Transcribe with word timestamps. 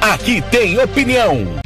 Aqui 0.00 0.42
tem 0.50 0.78
opinião. 0.78 1.65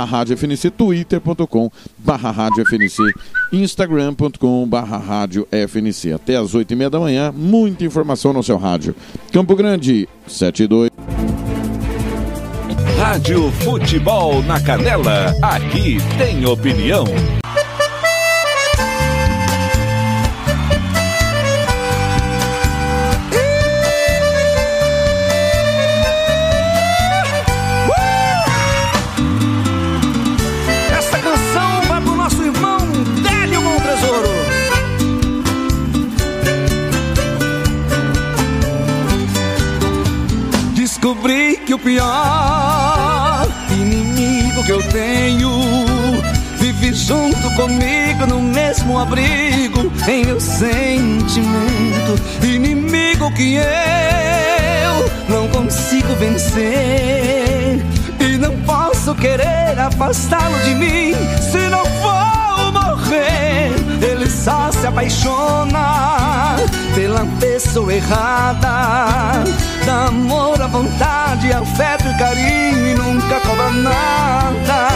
rádio 0.09 0.37
FNC, 0.37 0.68
twitter.com 0.69 1.71
barra 1.97 2.31
rádio 2.31 2.65
FNC, 2.65 3.13
instagram.com 3.51 4.67
barra 4.67 4.97
rádio 4.97 5.47
FNC. 5.51 6.13
Até 6.13 6.35
às 6.35 6.53
oito 6.55 6.71
e 6.71 6.75
meia 6.75 6.89
da 6.89 6.99
manhã, 6.99 7.31
muita 7.35 7.83
informação 7.83 8.33
no 8.33 8.43
seu 8.43 8.57
rádio. 8.57 8.95
Campo 9.31 9.55
Grande, 9.55 10.07
72. 10.27 10.89
Rádio 12.97 13.49
Futebol 13.51 14.43
na 14.43 14.59
Canela, 14.59 15.33
aqui 15.41 15.97
tem 16.17 16.45
opinião. 16.45 17.05
Que 41.69 41.73
o 41.75 41.77
pior 41.77 43.47
inimigo 43.69 44.63
que 44.63 44.71
eu 44.71 44.81
tenho 44.89 45.51
vive 46.57 46.95
junto 46.95 47.47
comigo 47.51 48.25
no 48.27 48.41
mesmo 48.41 48.97
abrigo 48.97 49.91
em 50.07 50.25
meu 50.25 50.39
sentimento. 50.39 52.19
Inimigo 52.41 53.31
que 53.35 53.57
eu 53.57 55.11
não 55.29 55.47
consigo 55.49 56.15
vencer 56.15 57.85
e 58.19 58.37
não 58.39 58.59
posso 58.61 59.13
querer 59.13 59.77
afastá-lo 59.77 60.57
de 60.61 60.73
mim 60.73 61.13
se 61.39 61.69
não 61.69 61.85
for 61.85 62.71
morrer. 62.71 63.75
Ele 64.01 64.27
só 64.27 64.71
se 64.71 64.87
apaixona 64.87 65.98
pela 66.95 67.25
pessoa 67.39 67.93
errada. 67.93 69.43
Dá 69.85 70.05
amor 70.07 70.61
à 70.61 70.67
vontade, 70.67 71.51
afeto 71.51 72.07
e 72.07 72.17
carinho 72.17 72.87
e 72.87 72.93
nunca 72.95 73.39
cobra 73.41 73.71
nada. 73.71 74.89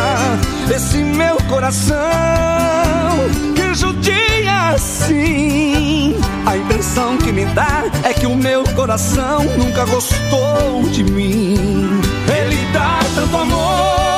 Esse 0.73 0.97
meu 0.97 1.37
coração 1.49 1.95
que 3.55 3.73
judia 3.73 4.69
assim. 4.73 6.15
A 6.45 6.57
impressão 6.57 7.17
que 7.17 7.31
me 7.31 7.45
dá 7.45 7.83
é 8.03 8.13
que 8.13 8.25
o 8.25 8.35
meu 8.35 8.63
coração 8.75 9.43
nunca 9.57 9.85
gostou 9.85 10.83
de 10.91 11.03
mim. 11.03 12.01
Ele 12.27 12.71
dá 12.73 12.99
tanto 13.15 13.37
amor, 13.37 14.12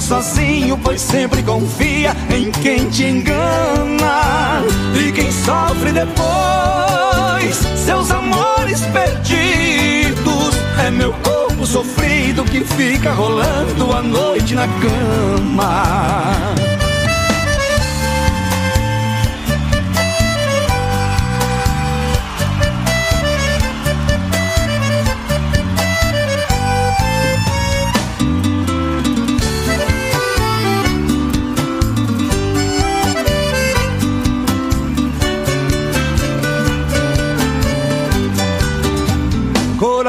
sozinho, 0.00 0.78
pois 0.82 1.00
sempre 1.00 1.42
confia 1.42 2.16
em 2.30 2.50
quem 2.50 2.88
te 2.88 3.04
engana. 3.04 4.62
E 4.94 5.12
quem 5.12 5.30
sofre 5.30 5.92
depois, 5.92 7.56
seus 7.84 8.10
amores 8.10 8.80
perdidos. 8.86 10.54
É 10.84 10.90
meu 10.90 11.12
corpo 11.12 11.66
sofrido 11.66 12.44
que 12.44 12.64
fica 12.64 13.12
rolando 13.12 13.92
a 13.94 14.02
noite 14.02 14.54
na 14.54 14.66
cama. 14.66 15.84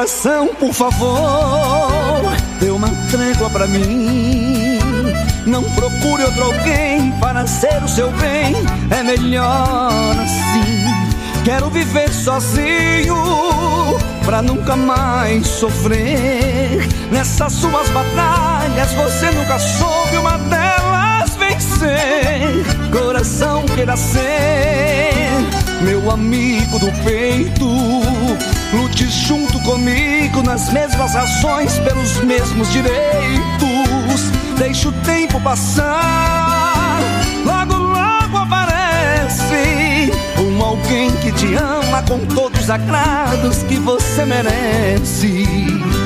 Coração, 0.02 0.48
por 0.58 0.72
favor, 0.74 2.22
dê 2.58 2.70
uma 2.70 2.88
trégua 3.08 3.48
pra 3.48 3.68
mim. 3.68 4.80
Não 5.46 5.62
procure 5.62 6.24
outro 6.24 6.42
alguém 6.42 7.12
para 7.20 7.46
ser 7.46 7.80
o 7.84 7.86
seu 7.88 8.10
bem, 8.10 8.52
é 8.90 9.04
melhor 9.04 10.16
assim. 10.18 11.44
Quero 11.44 11.70
viver 11.70 12.12
sozinho 12.12 13.14
pra 14.24 14.42
nunca 14.42 14.74
mais 14.74 15.46
sofrer. 15.46 16.84
Nessas 17.12 17.52
suas 17.52 17.88
batalhas 17.90 18.92
você 18.94 19.30
nunca 19.30 19.56
soube 19.56 20.16
uma 20.16 20.36
delas 20.36 21.36
vencer. 21.36 22.64
Coração 22.90 23.62
queira 23.66 23.96
ser 23.96 25.12
meu 25.80 26.10
amigo 26.10 26.80
do 26.80 26.90
peito. 27.04 28.61
Lute 28.72 29.06
junto 29.08 29.60
comigo 29.60 30.42
nas 30.42 30.72
mesmas 30.72 31.14
ações, 31.14 31.78
pelos 31.80 32.16
mesmos 32.24 32.72
direitos. 32.72 33.02
Deixa 34.56 34.88
o 34.88 34.92
tempo 35.04 35.40
passar, 35.40 37.00
logo, 37.44 37.74
logo 37.74 38.38
aparece 38.38 40.10
um 40.38 40.62
alguém 40.62 41.10
que 41.16 41.32
te 41.32 41.54
ama 41.54 42.02
com 42.08 42.20
todos 42.34 42.62
os 42.62 42.70
agrados 42.70 43.62
que 43.64 43.76
você 43.78 44.24
merece. 44.24 45.46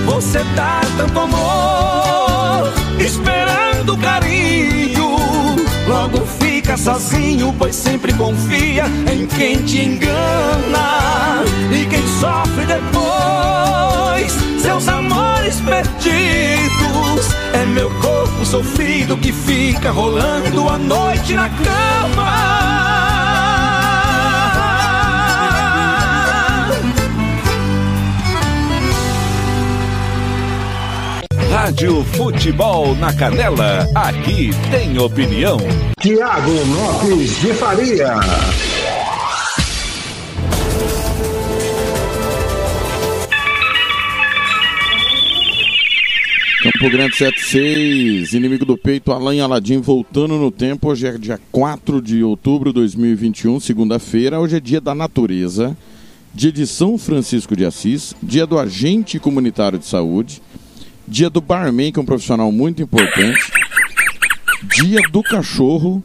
Você 0.06 0.38
tá 0.56 0.80
dá 0.80 0.80
tanto 0.96 1.20
amor, 1.20 2.72
esperando 2.98 3.96
carinho. 3.98 5.16
Logo 5.86 6.26
fica 6.66 6.76
sozinho, 6.76 7.54
pois 7.56 7.76
sempre 7.76 8.12
confia 8.14 8.86
em 9.12 9.24
quem 9.24 9.62
te 9.62 9.84
engana. 9.84 11.44
E 11.70 11.86
quem 11.86 12.02
sofre 12.18 12.66
depois, 12.66 14.32
seus 14.60 14.88
amores 14.88 15.60
perdidos. 15.60 17.30
É 17.52 17.64
meu 17.66 17.88
corpo 18.00 18.44
sofrido 18.44 19.16
que 19.16 19.32
fica 19.32 19.92
rolando 19.92 20.68
a 20.68 20.76
noite 20.76 21.34
na 21.34 21.48
cama. 21.48 23.05
Rádio 31.66 32.04
Futebol 32.04 32.94
na 32.94 33.12
Canela, 33.12 33.88
aqui 33.92 34.50
tem 34.70 34.96
opinião. 35.00 35.58
Tiago 35.98 36.52
Lopes 36.52 37.40
de 37.40 37.52
Faria. 37.54 38.14
Campo 46.62 46.88
Grande 46.88 47.16
76, 47.16 48.32
inimigo 48.32 48.64
do 48.64 48.78
peito, 48.78 49.10
Alain 49.10 49.40
Aladim 49.40 49.80
voltando 49.80 50.36
no 50.36 50.52
tempo. 50.52 50.90
Hoje 50.90 51.08
é 51.08 51.18
dia 51.18 51.40
4 51.50 52.00
de 52.00 52.22
outubro 52.22 52.70
de 52.70 52.74
2021, 52.74 53.58
segunda-feira. 53.58 54.38
Hoje 54.38 54.58
é 54.58 54.60
dia 54.60 54.80
da 54.80 54.94
natureza, 54.94 55.76
dia 56.32 56.52
de 56.52 56.64
São 56.64 56.96
Francisco 56.96 57.56
de 57.56 57.64
Assis, 57.64 58.14
dia 58.22 58.46
do 58.46 58.56
agente 58.56 59.18
comunitário 59.18 59.80
de 59.80 59.86
saúde, 59.86 60.40
dia 61.06 61.30
do 61.30 61.40
barman, 61.40 61.92
que 61.92 61.98
é 61.98 62.02
um 62.02 62.06
profissional 62.06 62.50
muito 62.50 62.82
importante, 62.82 63.52
dia 64.76 65.00
do 65.12 65.22
cachorro, 65.22 66.02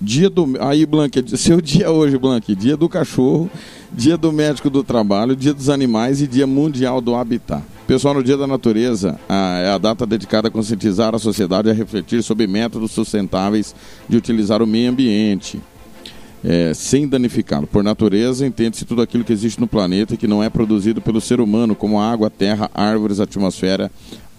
dia 0.00 0.28
do. 0.28 0.56
Aí, 0.60 0.84
Blanque, 0.84 1.24
seu 1.36 1.60
dia 1.60 1.90
hoje, 1.90 2.18
Blanque, 2.18 2.54
dia 2.54 2.76
do 2.76 2.88
cachorro, 2.88 3.50
dia 3.92 4.16
do 4.16 4.32
médico 4.32 4.68
do 4.68 4.82
trabalho, 4.82 5.34
dia 5.34 5.54
dos 5.54 5.68
animais 5.68 6.20
e 6.20 6.26
dia 6.26 6.46
mundial 6.46 7.00
do 7.00 7.14
habitat. 7.14 7.62
Pessoal, 7.86 8.14
no 8.14 8.24
Dia 8.24 8.38
da 8.38 8.46
Natureza 8.46 9.20
é 9.28 9.68
a 9.68 9.76
data 9.76 10.06
dedicada 10.06 10.48
a 10.48 10.50
conscientizar 10.50 11.14
a 11.14 11.18
sociedade 11.18 11.68
a 11.68 11.74
refletir 11.74 12.22
sobre 12.22 12.46
métodos 12.46 12.92
sustentáveis 12.92 13.74
de 14.08 14.16
utilizar 14.16 14.62
o 14.62 14.66
meio 14.66 14.90
ambiente. 14.90 15.60
É, 16.42 16.72
sem 16.74 17.06
danificá-lo. 17.06 17.66
Por 17.66 17.82
natureza, 17.82 18.46
entende-se 18.46 18.84
tudo 18.84 19.00
aquilo 19.00 19.24
que 19.24 19.32
existe 19.32 19.58
no 19.60 19.66
planeta 19.66 20.12
e 20.14 20.16
que 20.16 20.26
não 20.26 20.42
é 20.42 20.50
produzido 20.50 21.00
pelo 21.00 21.18
ser 21.18 21.40
humano, 21.40 21.74
como 21.74 21.98
água, 21.98 22.28
terra, 22.28 22.70
árvores, 22.74 23.18
atmosfera, 23.18 23.90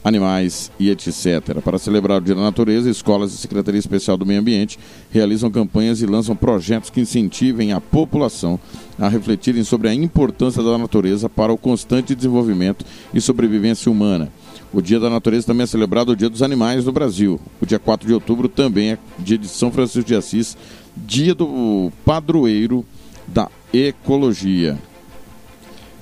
animais 0.06 0.72
e 0.80 0.92
etc. 0.92 1.60
Para 1.64 1.80
celebrar 1.80 2.22
o 2.22 2.24
Dia 2.24 2.36
da 2.36 2.42
Natureza, 2.42 2.88
escolas 2.88 3.34
e 3.34 3.38
Secretaria 3.38 3.80
Especial 3.80 4.16
do 4.16 4.26
Meio 4.26 4.40
Ambiente 4.40 4.78
realizam 5.12 5.50
campanhas 5.50 6.00
e 6.00 6.06
lançam 6.06 6.36
projetos 6.36 6.92
que 6.92 7.02
incentivem 7.02 7.74
a 7.74 7.82
população 7.82 8.60
a 9.00 9.10
refletirem 9.10 9.64
sobre 9.64 9.90
a 9.90 9.94
importância 9.96 10.62
da 10.62 10.78
natureza 10.78 11.28
para 11.28 11.52
o 11.52 11.58
constante 11.58 12.14
desenvolvimento 12.14 12.86
e 13.16 13.20
sobrevivência 13.20 13.92
humana. 13.92 14.32
O 14.72 14.80
Dia 14.80 15.00
da 15.00 15.10
Natureza 15.10 15.48
também 15.48 15.64
é 15.64 15.68
celebrado 15.68 16.12
o 16.12 16.16
Dia 16.16 16.30
dos 16.30 16.44
Animais 16.44 16.86
no 16.86 16.92
Brasil. 16.92 17.40
O 17.60 17.66
dia 17.66 17.80
4 17.80 18.08
de 18.08 18.14
outubro 18.14 18.48
também 18.48 18.92
é 18.92 18.98
dia 19.18 19.40
de 19.40 19.48
São 19.48 19.72
Francisco 19.72 20.08
de 20.08 20.16
Assis, 20.16 20.56
dia 20.96 21.34
do 21.34 21.92
padroeiro 22.06 22.86
da 23.28 23.50
ecologia. 23.74 24.78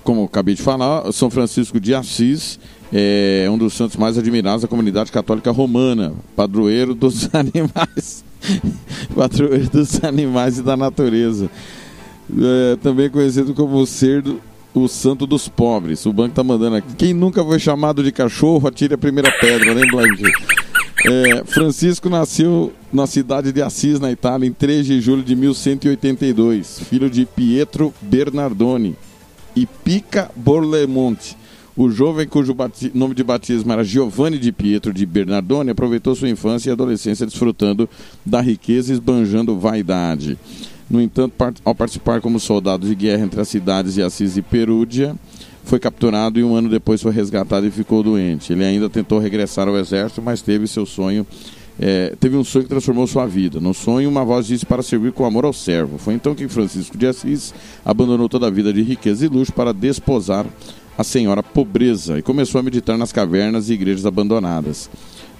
Como 0.03 0.25
acabei 0.25 0.55
de 0.55 0.61
falar, 0.61 1.09
São 1.13 1.29
Francisco 1.29 1.79
de 1.79 1.95
Assis 1.95 2.59
é 2.95 3.49
um 3.49 3.57
dos 3.57 3.73
santos 3.73 3.97
mais 3.97 4.19
admirados 4.19 4.61
da 4.61 4.67
comunidade 4.67 5.11
católica 5.11 5.49
romana, 5.49 6.13
padroeiro 6.35 6.93
dos 6.93 7.27
animais, 7.33 8.23
padroeiro 9.15 9.67
dos 9.67 10.03
animais 10.03 10.59
e 10.59 10.61
da 10.61 10.77
natureza. 10.77 11.49
É, 12.39 12.75
também 12.77 13.09
conhecido 13.09 13.55
como 13.55 13.83
ser 13.87 14.23
o 14.75 14.87
santo 14.87 15.25
dos 15.25 15.47
pobres. 15.47 16.05
O 16.05 16.13
banco 16.13 16.29
está 16.29 16.43
mandando 16.43 16.75
aqui. 16.75 16.95
Quem 16.95 17.13
nunca 17.15 17.43
foi 17.43 17.57
chamado 17.57 18.03
de 18.03 18.11
cachorro, 18.11 18.67
atire 18.67 18.93
a 18.93 18.97
primeira 18.97 19.31
pedra, 19.41 19.73
lembra 19.73 19.97
Blanque? 19.97 20.31
É, 21.05 21.43
Francisco 21.45 22.09
nasceu 22.09 22.71
na 22.91 23.07
cidade 23.07 23.51
de 23.51 23.61
Assis, 23.61 23.99
na 23.99 24.11
Itália, 24.11 24.47
em 24.47 24.53
3 24.53 24.85
de 24.85 25.01
julho 25.01 25.23
de 25.23 25.35
1182, 25.35 26.79
filho 26.87 27.09
de 27.09 27.25
Pietro 27.25 27.91
Bernardoni 28.01 28.95
e 29.55 29.65
Pica 29.65 30.29
Borlemonte 30.35 31.42
o 31.75 31.89
jovem 31.89 32.27
cujo 32.27 32.55
nome 32.93 33.15
de 33.15 33.23
batismo 33.23 33.71
era 33.71 33.83
Giovanni 33.83 34.37
de 34.37 34.51
Pietro 34.51 34.93
de 34.93 35.05
Bernardone 35.05 35.71
aproveitou 35.71 36.15
sua 36.15 36.29
infância 36.29 36.69
e 36.69 36.73
adolescência 36.73 37.25
desfrutando 37.25 37.89
da 38.25 38.41
riqueza 38.41 38.91
e 38.91 38.93
esbanjando 38.93 39.57
vaidade. 39.57 40.37
No 40.89 41.01
entanto, 41.01 41.33
ao 41.65 41.73
participar 41.73 42.21
como 42.21 42.39
soldado 42.39 42.87
de 42.87 42.93
guerra 42.93 43.23
entre 43.23 43.41
as 43.41 43.47
cidades 43.47 43.95
de 43.95 44.03
Assis 44.03 44.37
e 44.37 44.41
Perúdia, 44.41 45.15
foi 45.63 45.79
capturado 45.79 46.39
e 46.39 46.43
um 46.43 46.53
ano 46.53 46.69
depois 46.69 47.01
foi 47.01 47.11
resgatado 47.11 47.65
e 47.65 47.71
ficou 47.71 48.03
doente. 48.03 48.53
Ele 48.53 48.63
ainda 48.63 48.89
tentou 48.89 49.17
regressar 49.17 49.67
ao 49.67 49.77
exército, 49.77 50.21
mas 50.21 50.41
teve 50.41 50.67
seu 50.67 50.85
sonho 50.85 51.25
é, 51.79 52.15
teve 52.19 52.37
um 52.37 52.43
sonho 52.43 52.63
que 52.63 52.69
transformou 52.69 53.07
sua 53.07 53.25
vida. 53.25 53.59
No 53.59 53.73
sonho, 53.73 54.09
uma 54.09 54.23
voz 54.23 54.45
disse 54.45 54.65
para 54.65 54.83
servir 54.83 55.11
com 55.11 55.25
amor 55.25 55.45
ao 55.45 55.53
servo. 55.53 55.97
Foi 55.97 56.13
então 56.13 56.35
que 56.35 56.47
Francisco 56.47 56.97
de 56.97 57.07
Assis 57.07 57.53
abandonou 57.83 58.29
toda 58.29 58.47
a 58.47 58.49
vida 58.49 58.71
de 58.71 58.81
riqueza 58.81 59.25
e 59.25 59.29
luxo 59.29 59.51
para 59.51 59.73
desposar 59.73 60.45
a 60.97 61.03
senhora 61.03 61.41
pobreza 61.41 62.19
e 62.19 62.21
começou 62.21 62.59
a 62.59 62.63
meditar 62.63 62.97
nas 62.97 63.11
cavernas 63.11 63.69
e 63.69 63.73
igrejas 63.73 64.05
abandonadas. 64.05 64.89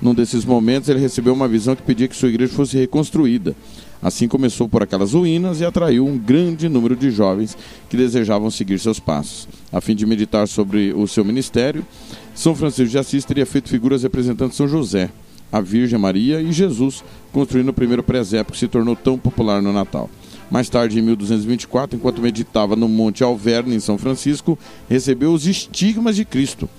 Num 0.01 0.13
desses 0.13 0.43
momentos, 0.43 0.89
ele 0.89 0.99
recebeu 0.99 1.33
uma 1.33 1.47
visão 1.47 1.75
que 1.75 1.81
pedia 1.81 2.07
que 2.07 2.15
sua 2.15 2.29
igreja 2.29 2.53
fosse 2.53 2.77
reconstruída. 2.77 3.55
Assim 4.01 4.27
começou 4.27 4.67
por 4.67 4.83
aquelas 4.83 5.13
ruínas 5.13 5.61
e 5.61 5.65
atraiu 5.65 6.05
um 6.05 6.17
grande 6.17 6.67
número 6.67 6.93
de 6.93 7.09
jovens 7.09 7.57
que 7.89 7.95
desejavam 7.95 8.51
seguir 8.51 8.77
seus 8.79 8.99
passos. 8.99 9.47
A 9.71 9.79
fim 9.79 9.95
de 9.95 10.05
meditar 10.05 10.45
sobre 10.45 10.91
o 10.91 11.07
seu 11.07 11.23
ministério, 11.23 11.85
São 12.35 12.53
Francisco 12.53 12.91
de 12.91 12.97
Assis 12.97 13.23
teria 13.23 13.45
feito 13.45 13.69
figuras 13.69 14.03
representando 14.03 14.51
São 14.51 14.67
José, 14.67 15.09
a 15.49 15.61
Virgem 15.61 15.97
Maria 15.97 16.41
e 16.41 16.51
Jesus, 16.51 17.01
construindo 17.31 17.69
o 17.69 17.73
primeiro 17.73 18.03
presépio 18.03 18.51
que 18.51 18.59
se 18.59 18.67
tornou 18.67 18.95
tão 18.95 19.17
popular 19.17 19.61
no 19.61 19.71
Natal. 19.71 20.09
Mais 20.49 20.69
tarde, 20.69 20.99
em 20.99 21.01
1224, 21.01 21.97
enquanto 21.97 22.21
meditava 22.21 22.75
no 22.75 22.87
Monte 22.87 23.23
Alverne, 23.23 23.75
em 23.75 23.79
São 23.79 23.97
Francisco, 23.97 24.57
recebeu 24.89 25.33
os 25.33 25.47
estigmas 25.47 26.15
de 26.15 26.25
Cristo. 26.25 26.69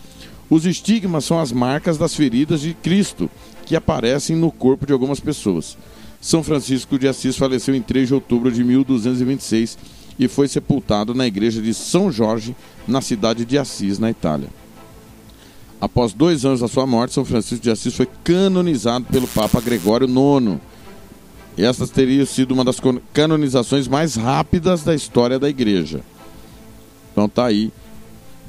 Os 0.49 0.67
estigmas 0.67 1.25
são 1.25 1.41
as 1.41 1.51
marcas 1.51 1.99
das 1.99 2.15
feridas 2.15 2.61
de 2.61 2.75
Cristo 2.75 3.31
que 3.65 3.75
aparecem 3.75 4.37
no 4.37 4.51
corpo 4.51 4.87
de 4.87 4.93
algumas 4.93 5.19
pessoas. 5.19 5.77
São 6.21 6.43
Francisco 6.43 6.99
de 6.99 7.09
Assis 7.09 7.37
faleceu 7.37 7.75
em 7.75 7.83
3 7.83 8.09
de 8.09 8.15
outubro 8.15 8.51
de 8.51 8.63
1226 8.63 9.77
e 10.19 10.29
foi 10.29 10.49
sepultado 10.49 11.15
na 11.15 11.27
igreja 11.27 11.61
de 11.61 11.75
São 11.75 12.11
Jorge, 12.13 12.55
na 12.87 13.01
cidade 13.01 13.45
de 13.45 13.59
Assis, 13.59 13.99
na 13.99 14.11
Itália. 14.11 14.49
Após 15.81 16.13
dois 16.13 16.45
anos 16.45 16.61
da 16.61 16.69
sua 16.69 16.87
morte, 16.87 17.15
São 17.15 17.25
Francisco 17.25 17.63
de 17.63 17.71
Assis 17.71 17.95
foi 17.95 18.09
canonizado 18.23 19.07
pelo 19.07 19.27
Papa 19.29 19.61
Gregório 19.61 20.07
IX 20.07 20.61
e 21.57 21.65
essa 21.65 21.87
teria 21.87 22.27
sido 22.27 22.53
uma 22.53 22.65
das 22.65 22.81
canonizações 23.13 23.87
mais 23.87 24.17
rápidas 24.17 24.83
da 24.83 24.93
história 24.95 25.39
da 25.39 25.49
igreja. 25.49 26.01
Então 27.13 27.29
tá 27.29 27.47
aí 27.47 27.71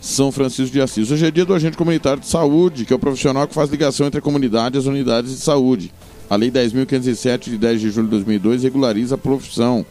São 0.02 0.32
Francisco 0.32 0.74
de 0.74 0.82
Assis. 0.82 1.12
Hoje 1.12 1.26
é 1.26 1.32
dia 1.32 1.46
do 1.46 1.54
agente 1.54 1.78
comunitário 1.78 2.22
de 2.22 2.28
saúde, 2.28 2.86
que 2.86 2.94
é 2.94 2.96
o 2.96 3.00
profissional 3.00 3.48
que 3.48 3.54
faz 3.54 3.70
ligação 3.70 4.08
entre 4.08 4.20
a 4.20 4.24
comunidade 4.24 4.76
e 4.76 4.80
as 4.80 4.86
unidades 4.86 5.32
de 5.32 5.38
saúde. 5.38 5.94
A 6.28 6.36
Lei 6.36 6.50
10.507, 6.50 7.52
de 7.52 7.58
10 7.58 7.82
de 7.82 7.92
julho 7.92 8.08
de 8.08 8.12
2002, 8.12 8.64
regulariza 8.64 9.14
a 9.14 9.18
profissão. 9.18 9.86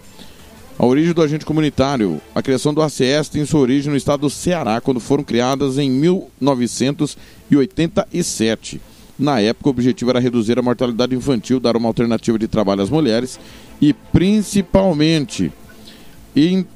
A 0.76 0.84
origem 0.84 1.14
do 1.14 1.22
agente 1.22 1.46
comunitário. 1.46 2.20
A 2.34 2.42
criação 2.42 2.74
do 2.74 2.82
ACS 2.82 3.28
tem 3.30 3.46
sua 3.46 3.60
origem 3.60 3.92
no 3.92 3.96
estado 3.96 4.22
do 4.22 4.30
Ceará, 4.30 4.80
quando 4.80 4.98
foram 4.98 5.22
criadas 5.22 5.78
em 5.78 5.88
1987. 5.88 8.80
Na 9.18 9.40
época, 9.40 9.68
o 9.68 9.70
objetivo 9.70 10.10
era 10.10 10.18
reduzir 10.18 10.58
a 10.58 10.62
mortalidade 10.62 11.14
infantil, 11.14 11.60
dar 11.60 11.76
uma 11.76 11.88
alternativa 11.88 12.38
de 12.38 12.48
trabalho 12.48 12.82
às 12.82 12.90
mulheres 12.90 13.38
e, 13.80 13.92
principalmente, 13.92 15.52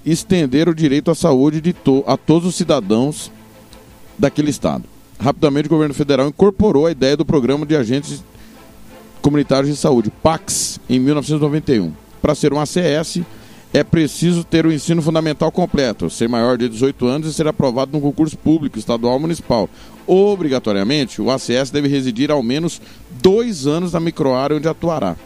estender 0.07 0.68
o 0.68 0.75
direito 0.75 1.11
à 1.11 1.14
saúde 1.14 1.61
de 1.61 1.73
to 1.73 2.04
a 2.07 2.16
todos 2.16 2.49
os 2.49 2.54
cidadãos 2.54 3.30
daquele 4.16 4.50
estado. 4.50 4.85
Rapidamente, 5.18 5.66
o 5.66 5.71
governo 5.71 5.95
federal 5.95 6.28
incorporou 6.28 6.87
a 6.87 6.92
ideia 6.92 7.16
do 7.16 7.25
programa 7.25 7.66
de 7.66 7.75
agentes 7.75 8.23
comunitários 9.21 9.73
de 9.73 9.76
saúde, 9.76 10.12
PACS, 10.23 10.78
em 10.88 11.00
1991. 11.00 11.92
Para 12.23 12.37
ser 12.37 12.52
um 12.52 12.61
ACS, 12.61 13.21
é 13.72 13.84
preciso 13.84 14.44
ter 14.44 14.64
o 14.64 14.72
ensino 14.72 15.02
fundamental 15.02 15.52
completo, 15.52 16.08
ser 16.08 16.28
maior 16.28 16.56
de 16.56 16.68
18 16.68 17.06
anos 17.06 17.28
e 17.28 17.34
ser 17.34 17.46
aprovado 17.46 17.92
no 17.92 18.00
concurso 18.00 18.37
público, 18.37 18.78
estadual 18.78 19.14
ou 19.14 19.20
municipal. 19.20 19.68
Obrigatoriamente, 20.06 21.20
o 21.20 21.30
ACS 21.30 21.70
deve 21.70 21.88
residir 21.88 22.30
ao 22.30 22.42
menos 22.42 22.80
dois 23.22 23.66
anos 23.66 23.92
na 23.92 24.00
microárea 24.00 24.56
onde 24.56 24.68
atuará. 24.68 25.16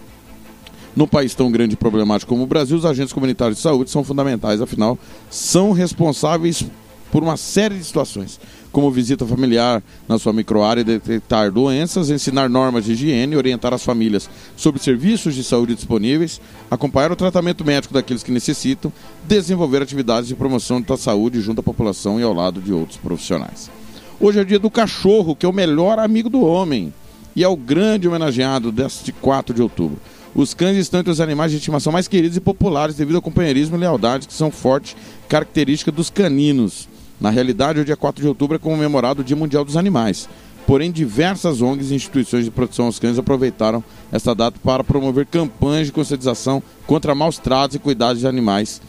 No 0.94 1.06
país 1.06 1.34
tão 1.34 1.50
grande 1.50 1.74
e 1.74 1.76
problemático 1.76 2.28
como 2.28 2.42
o 2.42 2.46
Brasil, 2.46 2.76
os 2.76 2.84
agentes 2.84 3.12
comunitários 3.12 3.58
de 3.58 3.62
saúde 3.62 3.90
são 3.90 4.04
fundamentais, 4.04 4.60
afinal, 4.60 4.98
são 5.30 5.72
responsáveis 5.72 6.64
por 7.10 7.22
uma 7.22 7.36
série 7.36 7.76
de 7.76 7.84
situações, 7.84 8.40
como 8.72 8.90
visita 8.90 9.26
familiar 9.26 9.82
na 10.08 10.18
sua 10.18 10.32
microárea, 10.32 10.82
detectar 10.82 11.52
doenças, 11.52 12.10
ensinar 12.10 12.48
normas 12.48 12.86
de 12.86 12.92
higiene, 12.92 13.36
orientar 13.36 13.72
as 13.74 13.84
famílias 13.84 14.28
sobre 14.56 14.82
serviços 14.82 15.34
de 15.34 15.44
saúde 15.44 15.74
disponíveis, 15.74 16.40
acompanhar 16.70 17.12
o 17.12 17.16
tratamento 17.16 17.64
médico 17.64 17.92
daqueles 17.92 18.22
que 18.22 18.32
necessitam, 18.32 18.92
desenvolver 19.28 19.82
atividades 19.82 20.26
de 20.26 20.34
promoção 20.34 20.80
da 20.80 20.96
saúde 20.96 21.40
junto 21.40 21.60
à 21.60 21.62
população 21.62 22.18
e 22.18 22.22
ao 22.22 22.32
lado 22.32 22.60
de 22.60 22.72
outros 22.72 22.96
profissionais. 22.96 23.70
Hoje 24.18 24.38
é 24.38 24.42
o 24.42 24.46
dia 24.46 24.58
do 24.58 24.70
cachorro, 24.70 25.36
que 25.36 25.44
é 25.44 25.48
o 25.48 25.52
melhor 25.52 25.98
amigo 25.98 26.30
do 26.30 26.40
homem 26.42 26.92
e 27.36 27.44
é 27.44 27.48
o 27.48 27.56
grande 27.56 28.08
homenageado 28.08 28.72
deste 28.72 29.12
4 29.12 29.54
de 29.54 29.62
outubro. 29.62 29.98
Os 30.34 30.54
cães 30.54 30.78
estão 30.78 31.00
entre 31.00 31.12
os 31.12 31.20
animais 31.20 31.50
de 31.50 31.58
estimação 31.58 31.92
mais 31.92 32.08
queridos 32.08 32.36
e 32.36 32.40
populares 32.40 32.94
devido 32.94 33.16
ao 33.16 33.22
companheirismo 33.22 33.76
e 33.76 33.80
lealdade 33.80 34.26
que 34.26 34.32
são 34.32 34.50
forte 34.50 34.96
característica 35.28 35.92
dos 35.92 36.08
caninos. 36.08 36.88
Na 37.22 37.30
realidade, 37.30 37.78
o 37.78 37.84
dia 37.84 37.96
4 37.96 38.20
de 38.20 38.26
outubro 38.26 38.56
é 38.56 38.58
comemorado 38.58 39.20
o 39.20 39.24
Dia 39.24 39.36
Mundial 39.36 39.64
dos 39.64 39.76
Animais. 39.76 40.28
Porém, 40.66 40.90
diversas 40.90 41.62
ONGs 41.62 41.92
e 41.92 41.94
instituições 41.94 42.44
de 42.44 42.50
proteção 42.50 42.86
aos 42.86 42.98
cães 42.98 43.16
aproveitaram 43.16 43.82
esta 44.10 44.34
data 44.34 44.58
para 44.60 44.82
promover 44.82 45.26
campanhas 45.26 45.86
de 45.86 45.92
conscientização 45.92 46.60
contra 46.84 47.14
maus 47.14 47.38
tratos 47.38 47.76
e 47.76 47.78
cuidados 47.78 48.18
de 48.18 48.26
animais 48.26 48.82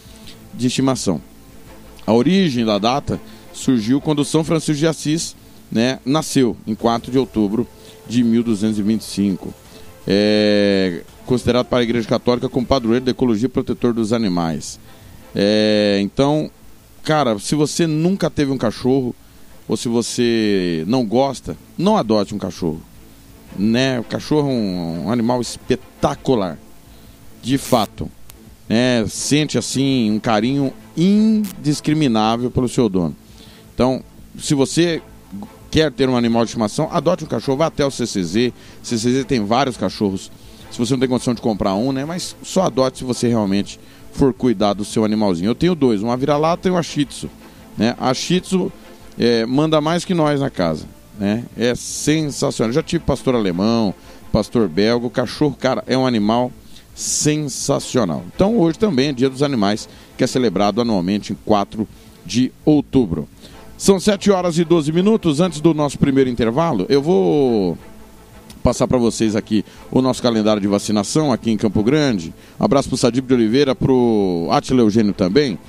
de 0.51 0.65
estimação. 0.65 1.21
A 2.07 2.11
origem 2.11 2.65
da 2.65 2.79
data 2.79 3.21
surgiu 3.53 4.01
quando 4.01 4.25
São 4.25 4.43
Francisco 4.43 4.79
de 4.79 4.87
Assis 4.87 5.35
né, 5.71 5.99
nasceu, 6.03 6.57
em 6.65 6.73
4 6.73 7.11
de 7.11 7.19
outubro 7.19 7.67
de 8.07 8.23
1225. 8.23 9.53
É 10.07 11.03
considerado 11.27 11.67
para 11.67 11.79
a 11.79 11.83
Igreja 11.83 12.07
Católica 12.07 12.49
como 12.49 12.65
padroeiro 12.65 13.05
da 13.05 13.11
ecologia 13.11 13.45
e 13.45 13.49
protetor 13.49 13.93
dos 13.93 14.11
animais. 14.11 14.79
É, 15.35 15.99
então, 16.01 16.49
cara, 17.03 17.37
se 17.39 17.55
você 17.55 17.85
nunca 17.85 18.29
teve 18.29 18.51
um 18.51 18.57
cachorro, 18.57 19.15
ou 19.67 19.77
se 19.77 19.87
você 19.87 20.83
não 20.87 21.05
gosta, 21.05 21.55
não 21.77 21.97
adote 21.97 22.33
um 22.33 22.37
cachorro. 22.37 22.81
Né? 23.57 23.99
O 23.99 24.03
cachorro 24.03 24.49
é 24.49 24.53
um, 24.53 25.05
um 25.05 25.11
animal 25.11 25.41
espetacular. 25.41 26.57
De 27.41 27.57
fato. 27.57 28.09
Né? 28.67 29.05
Sente 29.07 29.57
assim 29.57 30.09
um 30.11 30.19
carinho 30.19 30.73
indiscriminável 30.95 32.49
pelo 32.49 32.69
seu 32.69 32.87
dono. 32.87 33.15
Então, 33.73 34.03
se 34.37 34.53
você 34.53 35.01
quer 35.69 35.91
ter 35.91 36.07
um 36.07 36.15
animal 36.15 36.43
de 36.43 36.49
estimação, 36.49 36.87
adote 36.91 37.23
um 37.23 37.27
cachorro, 37.27 37.57
vá 37.57 37.65
até 37.65 37.85
o 37.85 37.91
CCZ. 37.91 38.53
CCZ 38.81 39.25
tem 39.25 39.43
vários 39.45 39.75
cachorros. 39.75 40.31
Se 40.71 40.77
você 40.77 40.93
não 40.93 40.99
tem 40.99 41.09
condição 41.09 41.33
de 41.33 41.41
comprar 41.41 41.75
um, 41.75 41.91
né? 41.91 42.05
Mas 42.05 42.35
só 42.43 42.63
adote 42.63 42.99
se 42.99 43.03
você 43.03 43.27
realmente 43.27 43.79
for 44.13 44.33
cuidar 44.33 44.73
do 44.73 44.85
seu 44.85 45.03
animalzinho. 45.03 45.49
Eu 45.49 45.55
tenho 45.55 45.75
dois, 45.75 46.01
uma 46.01 46.15
vira-lata 46.15 46.67
e 46.67 46.71
uma 46.71 46.83
shih 46.83 47.05
tzu. 47.05 47.29
Né? 47.77 47.95
A 47.99 48.13
shih 48.13 48.39
tzu 48.39 48.71
é, 49.17 49.45
manda 49.45 49.81
mais 49.81 50.05
que 50.05 50.13
nós 50.13 50.39
na 50.39 50.49
casa. 50.49 50.85
Né? 51.19 51.43
É 51.57 51.75
sensacional. 51.75 52.71
já 52.71 52.81
tive 52.81 53.03
pastor 53.03 53.35
alemão, 53.35 53.93
pastor 54.31 54.67
belga. 54.67 55.09
Cachorro, 55.09 55.55
cara, 55.59 55.83
é 55.87 55.97
um 55.97 56.05
animal 56.05 56.51
sensacional. 56.95 58.23
Então 58.35 58.57
hoje 58.57 58.77
também 58.77 59.09
é 59.09 59.13
Dia 59.13 59.29
dos 59.29 59.43
Animais, 59.43 59.89
que 60.17 60.23
é 60.23 60.27
celebrado 60.27 60.79
anualmente 60.79 61.33
em 61.33 61.37
4 61.45 61.87
de 62.25 62.51
outubro. 62.63 63.27
São 63.77 63.99
7 63.99 64.31
horas 64.31 64.57
e 64.57 64.63
12 64.63 64.91
minutos. 64.91 65.39
Antes 65.39 65.59
do 65.59 65.73
nosso 65.73 65.97
primeiro 65.97 66.29
intervalo, 66.29 66.85
eu 66.87 67.01
vou 67.01 67.77
passar 68.63 68.87
para 68.87 68.97
vocês 68.97 69.35
aqui 69.35 69.65
o 69.91 70.01
nosso 70.01 70.23
calendário 70.23 70.61
de 70.61 70.67
vacinação 70.67 71.31
aqui 71.31 71.51
em 71.51 71.57
Campo 71.57 71.83
Grande. 71.83 72.33
Abraço 72.59 72.87
para 72.87 72.95
o 72.95 72.97
Sadib 72.97 73.27
de 73.27 73.33
Oliveira, 73.33 73.75
para 73.75 73.91
o 73.91 74.47
Atila 74.51 74.81
Eugênio 74.81 75.13
também. 75.13 75.59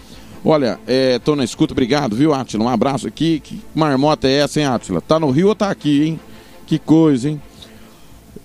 Olha, 0.44 0.78
é, 0.86 1.18
na 1.36 1.42
escuta, 1.42 1.72
obrigado, 1.72 2.14
viu, 2.14 2.32
Atila? 2.32 2.64
Um 2.64 2.68
abraço 2.68 3.08
aqui. 3.08 3.40
Que 3.40 3.60
marmota 3.74 4.28
é 4.28 4.34
essa, 4.34 4.60
hein, 4.60 4.66
Atila? 4.66 5.00
Tá 5.00 5.18
no 5.18 5.30
Rio 5.30 5.48
ou 5.48 5.54
tá 5.54 5.70
aqui, 5.70 6.04
hein? 6.04 6.20
Que 6.66 6.78
coisa, 6.78 7.30
hein? 7.30 7.40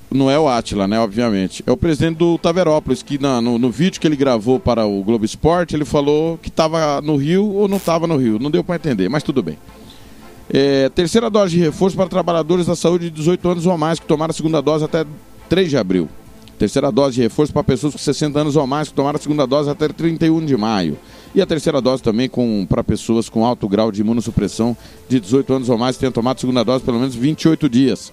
Não 0.10 0.32
é 0.32 0.40
o 0.40 0.48
Atila, 0.48 0.88
né? 0.88 1.00
Obviamente. 1.00 1.64
É 1.68 1.72
o 1.72 1.78
presidente 1.78 2.18
do 2.18 2.38
Taverópolis, 2.38 3.04
que 3.04 3.20
na, 3.20 3.40
no, 3.40 3.60
no, 3.60 3.70
vídeo 3.70 4.00
que 4.02 4.08
ele 4.08 4.16
gravou 4.16 4.60
para 4.60 4.86
o 4.86 5.04
Globo 5.04 5.24
Esporte, 5.26 5.76
ele 5.76 5.86
falou 5.86 6.38
que 6.38 6.48
estava 6.50 7.00
no 7.02 7.16
Rio 7.16 7.48
ou 7.48 7.68
não 7.68 7.78
estava 7.78 8.08
no 8.08 8.18
Rio. 8.18 8.40
Não 8.40 8.50
deu 8.50 8.64
para 8.64 8.76
entender, 8.76 9.10
mas 9.10 9.22
tudo 9.22 9.44
bem. 9.44 9.58
É, 10.52 10.90
terceira 10.90 11.30
dose 11.30 11.56
de 11.56 11.60
reforço 11.60 11.96
para 11.96 12.10
trabalhadores 12.10 12.66
da 12.66 12.76
saúde 12.76 13.06
de 13.06 13.12
18 13.12 13.50
anos 13.50 13.66
ou 13.66 13.78
mais 13.78 14.00
que 14.00 14.06
tomaram 14.06 14.32
a 14.32 14.34
segunda 14.34 14.62
dose 14.62 14.84
até 14.84 15.06
3 15.48 15.70
de 15.70 15.78
abril. 15.78 16.10
Terceira 16.58 16.92
dose 16.92 17.16
de 17.16 17.22
reforço 17.22 17.54
para 17.54 17.64
pessoas 17.64 17.94
com 17.94 18.00
60 18.00 18.40
anos 18.40 18.56
ou 18.56 18.68
mais 18.68 18.90
que 18.90 18.94
tomaram 18.94 19.18
a 19.18 19.22
segunda 19.22 19.46
dose 19.46 19.70
até 19.70 19.88
31 19.88 20.46
de 20.46 20.58
maio. 20.58 20.98
E 21.34 21.42
a 21.42 21.46
terceira 21.46 21.80
dose 21.80 22.02
também 22.02 22.30
para 22.68 22.84
pessoas 22.84 23.30
com 23.30 23.46
alto 23.46 23.68
grau 23.68 23.92
de 23.92 24.02
imunossupressão 24.02 24.76
de 25.08 25.20
18 25.20 25.54
anos 25.54 25.70
ou 25.70 25.78
mais 25.78 25.96
que 25.96 26.02
tenham 26.02 26.12
tomado 26.12 26.38
a 26.38 26.40
segunda 26.40 26.64
dose 26.64 26.84
pelo 26.84 27.00
menos 27.00 27.16
28 27.16 27.70
dias. 27.70 28.12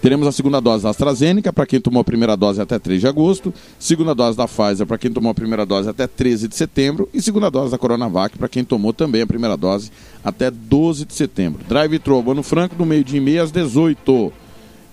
Teremos 0.00 0.28
a 0.28 0.32
segunda 0.32 0.60
dose 0.60 0.84
da 0.84 0.90
AstraZeneca 0.90 1.52
para 1.52 1.66
quem 1.66 1.80
tomou 1.80 2.00
a 2.00 2.04
primeira 2.04 2.36
dose 2.36 2.60
até 2.60 2.78
3 2.78 3.00
de 3.00 3.08
agosto, 3.08 3.52
segunda 3.80 4.14
dose 4.14 4.36
da 4.36 4.46
Pfizer 4.46 4.86
para 4.86 4.96
quem 4.96 5.10
tomou 5.10 5.30
a 5.30 5.34
primeira 5.34 5.66
dose 5.66 5.88
até 5.88 6.06
13 6.06 6.46
de 6.46 6.54
setembro 6.54 7.08
e 7.12 7.20
segunda 7.20 7.50
dose 7.50 7.72
da 7.72 7.78
Coronavac 7.78 8.38
para 8.38 8.48
quem 8.48 8.62
tomou 8.62 8.92
também 8.92 9.22
a 9.22 9.26
primeira 9.26 9.56
dose 9.56 9.90
até 10.24 10.52
12 10.52 11.04
de 11.04 11.14
setembro. 11.14 11.64
Drive-thru 11.68 12.14
Albano 12.14 12.44
Franco 12.44 12.76
do 12.76 12.86
meio-dia 12.86 13.18
e 13.18 13.20
meia 13.20 13.42
às 13.42 13.50
18 13.50 14.32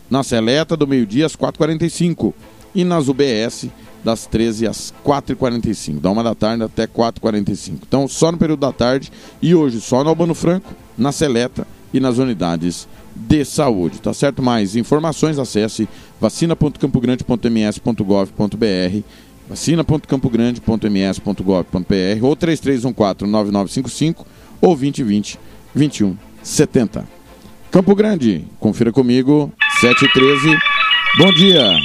na 0.09 0.23
Seleta 0.23 0.75
do 0.75 0.87
meio-dia 0.87 1.27
às 1.27 1.35
4h45 1.35 2.33
e 2.73 2.83
nas 2.83 3.07
UBS 3.07 3.67
das 4.03 4.25
13 4.25 4.67
às 4.67 4.93
4h45, 5.05 5.99
da 5.99 6.09
1 6.11 6.23
da 6.23 6.35
tarde 6.35 6.63
até 6.63 6.87
4h45. 6.87 7.73
Então, 7.87 8.07
só 8.07 8.31
no 8.31 8.37
período 8.37 8.59
da 8.59 8.71
tarde 8.71 9.11
e 9.41 9.53
hoje 9.55 9.81
só 9.81 10.03
no 10.03 10.09
Albano 10.09 10.35
Franco, 10.35 10.73
na 10.97 11.11
Seleta 11.11 11.67
e 11.93 11.99
nas 11.99 12.17
unidades 12.17 12.87
de 13.15 13.45
saúde. 13.45 14.01
Tá 14.01 14.13
certo? 14.13 14.43
Mais 14.43 14.75
informações, 14.75 15.39
acesse 15.39 15.87
vacina.campogrande.ms.gov.br 16.19 19.03
vacina.campogrande.ms.gov.br 19.47 22.23
ou 22.23 22.35
3314-9955 22.35 24.25
ou 24.61 24.75
2020 24.75 25.39
2170. 25.73 27.05
Campo 27.71 27.93
Grande, 27.93 28.47
confira 28.59 28.91
comigo, 28.91 29.51
7 29.81 30.05
e 30.05 30.13
13. 30.13 30.57
Bom 31.17 31.31
dia! 31.33 31.77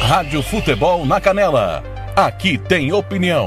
Rádio 0.00 0.42
Futebol 0.42 1.06
na 1.06 1.20
Canela. 1.20 1.82
Aqui 2.14 2.58
tem 2.58 2.92
opinião. 2.92 3.46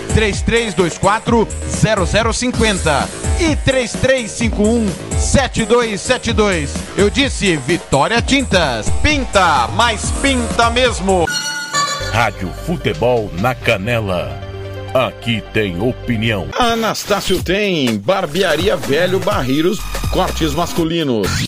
3324 0.13 1.47
0050 2.33 3.09
e 3.39 3.55
3351 3.55 4.87
7272. 5.17 6.73
Eu 6.97 7.09
disse 7.09 7.55
Vitória 7.57 8.21
Tintas. 8.21 8.89
Pinta, 9.01 9.67
mas 9.75 10.11
pinta 10.21 10.69
mesmo. 10.69 11.25
Rádio 12.11 12.51
Futebol 12.65 13.31
na 13.39 13.55
Canela. 13.55 14.39
Aqui 14.93 15.41
tem 15.53 15.81
opinião. 15.81 16.49
Anastácio 16.59 17.41
tem 17.41 17.97
barbearia 17.97 18.75
velho 18.75 19.19
barreiros, 19.19 19.79
cortes 20.11 20.53
masculinos, 20.53 21.47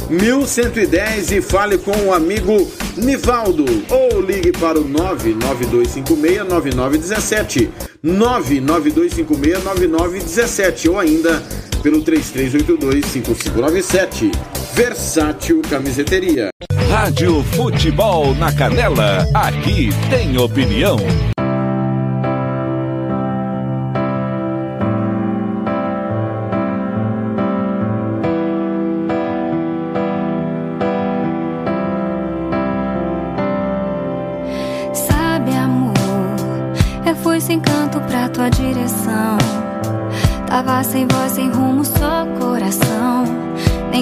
1110 0.11 1.31
e 1.31 1.41
fale 1.41 1.77
com 1.77 1.95
o 2.07 2.13
amigo 2.13 2.69
Nivaldo 2.97 3.63
ou 3.89 4.19
ligue 4.21 4.51
para 4.51 4.77
o 4.77 4.83
992569917, 4.83 7.69
992569917 8.05 10.89
ou 10.89 10.99
ainda 10.99 11.41
pelo 11.81 12.03
33825597. 12.03 14.29
Versátil 14.73 15.61
Camiseteria. 15.69 16.49
Rádio 16.89 17.41
Futebol 17.55 18.35
na 18.35 18.51
Canela. 18.53 19.25
Aqui 19.33 19.89
tem 20.09 20.37
opinião. 20.37 20.97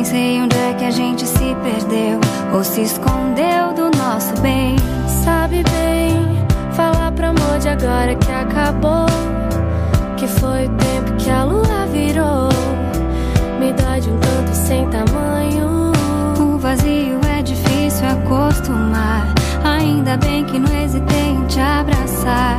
Sei 0.09 0.41
onde 0.41 0.57
é 0.57 0.73
que 0.73 0.85
a 0.85 0.91
gente 0.91 1.23
se 1.23 1.55
perdeu 1.61 2.19
ou 2.51 2.63
se 2.63 2.81
escondeu 2.81 3.73
do 3.75 3.95
nosso 3.95 4.33
bem. 4.41 4.75
Sabe 5.23 5.63
bem, 5.63 6.45
falar 6.71 7.11
pro 7.11 7.27
amor 7.27 7.59
de 7.59 7.69
agora 7.69 8.15
que 8.15 8.31
acabou. 8.31 9.05
Que 10.17 10.27
foi 10.27 10.65
o 10.65 10.69
tempo 10.69 11.15
que 11.19 11.29
a 11.29 11.43
lua 11.43 11.85
virou. 11.91 12.49
Me 13.59 13.71
dá 13.71 13.99
de 13.99 14.09
um 14.09 14.17
tanto 14.17 14.55
sem 14.55 14.89
tamanho. 14.89 15.91
O 16.39 16.57
vazio 16.57 17.19
é 17.37 17.43
difícil 17.43 18.07
acostumar. 18.07 19.31
Ainda 19.63 20.17
bem 20.17 20.43
que 20.43 20.57
não 20.57 20.75
hesitei 20.75 21.29
em 21.29 21.45
te 21.45 21.59
abraçar. 21.59 22.57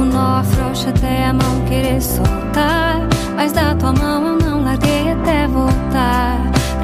O 0.00 0.02
nó 0.02 0.40
afrouxa 0.40 0.90
até 0.90 1.26
a 1.26 1.32
mão 1.32 1.64
querer 1.68 2.02
soltar. 2.02 2.98
Mas 3.36 3.52
da 3.52 3.72
tua 3.76 3.92
mão 3.92 4.26
eu 4.26 4.38
não 4.38 4.64
larguei 4.64 5.12
até 5.12 5.46
voltar 5.46 6.37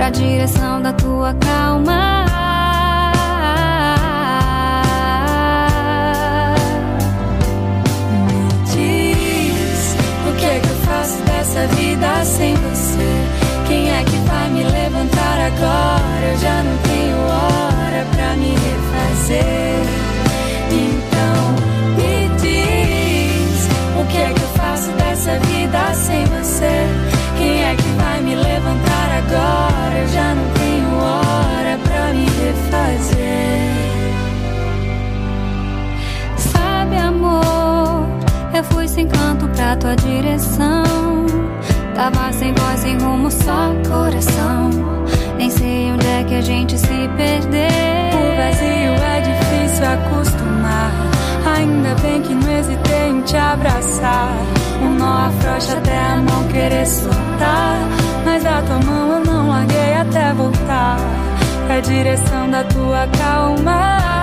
pra 0.04 0.10
direção 0.10 0.82
da 0.82 0.92
tua 0.92 1.32
calma. 1.34 2.26
Me 8.20 8.52
diz 8.66 9.96
o 10.28 10.32
que 10.36 10.44
é 10.44 10.60
que 10.60 10.68
eu 10.68 10.76
faço 10.80 11.22
dessa 11.22 11.66
vida 11.68 12.22
sem 12.22 12.54
você? 12.54 13.24
Quem 13.66 13.90
é 13.90 14.04
que 14.04 14.16
vai 14.28 14.50
me 14.50 14.64
levantar 14.64 15.38
agora? 15.40 16.32
Eu 16.32 16.38
já 16.38 16.62
não 16.62 16.76
tenho 16.82 17.16
hora 17.16 18.06
pra 18.14 18.36
me 18.36 18.50
refazer. 18.50 19.86
Então 20.70 21.44
me 21.96 22.28
diz 22.42 23.68
o 23.98 24.04
que 24.10 24.18
é 24.18 24.34
que 24.34 24.42
eu 24.42 24.48
faço 24.48 24.90
dessa 24.98 25.38
vida 25.38 25.94
sem 25.94 26.26
você? 26.26 26.86
Quem 27.38 27.64
é 27.64 27.74
que 27.74 27.88
vai 27.96 28.20
me 28.20 28.34
levantar 28.34 29.22
agora? 29.26 29.73
Já 30.12 30.34
não 30.34 30.44
tenho 30.54 30.96
hora 30.98 31.78
pra 31.82 32.12
me 32.12 32.26
refazer. 32.26 33.24
Sabe, 36.36 36.96
amor, 36.96 38.06
eu 38.54 38.64
fui 38.64 38.88
sem 38.88 39.06
canto 39.08 39.48
pra 39.48 39.76
tua 39.76 39.96
direção. 39.96 40.84
Tava 41.94 42.32
sem 42.32 42.52
voz, 42.54 42.80
sem 42.80 42.98
rumo, 42.98 43.30
só 43.30 43.72
coração. 43.88 44.70
Nem 45.36 45.50
sei 45.50 45.92
onde 45.92 46.06
é 46.06 46.24
que 46.24 46.34
a 46.34 46.40
gente 46.40 46.76
se 46.78 47.08
perdeu. 47.16 47.68
O 48.14 48.36
vazio 48.36 48.94
é 49.04 49.20
difícil 49.20 49.86
acostumar. 49.86 50.90
Ainda 51.56 51.94
bem 52.02 52.20
que 52.22 52.34
não 52.34 52.50
hesitei 52.58 53.10
em 53.10 53.20
te 53.22 53.36
abraçar. 53.36 54.32
O 54.82 54.88
nó 54.98 55.26
afrouxa 55.26 55.74
até 55.74 55.98
a 55.98 56.16
mão 56.16 56.48
querer 56.48 56.86
soltar. 56.86 57.78
Mas 58.24 58.42
da 58.42 58.62
tua 58.62 58.80
mão 58.80 59.18
eu 59.18 59.23
larguei 59.54 59.94
até 59.94 60.32
voltar. 60.34 60.96
Pra 61.66 61.80
direção 61.80 62.50
da 62.50 62.64
tua 62.64 63.06
calma. 63.18 64.13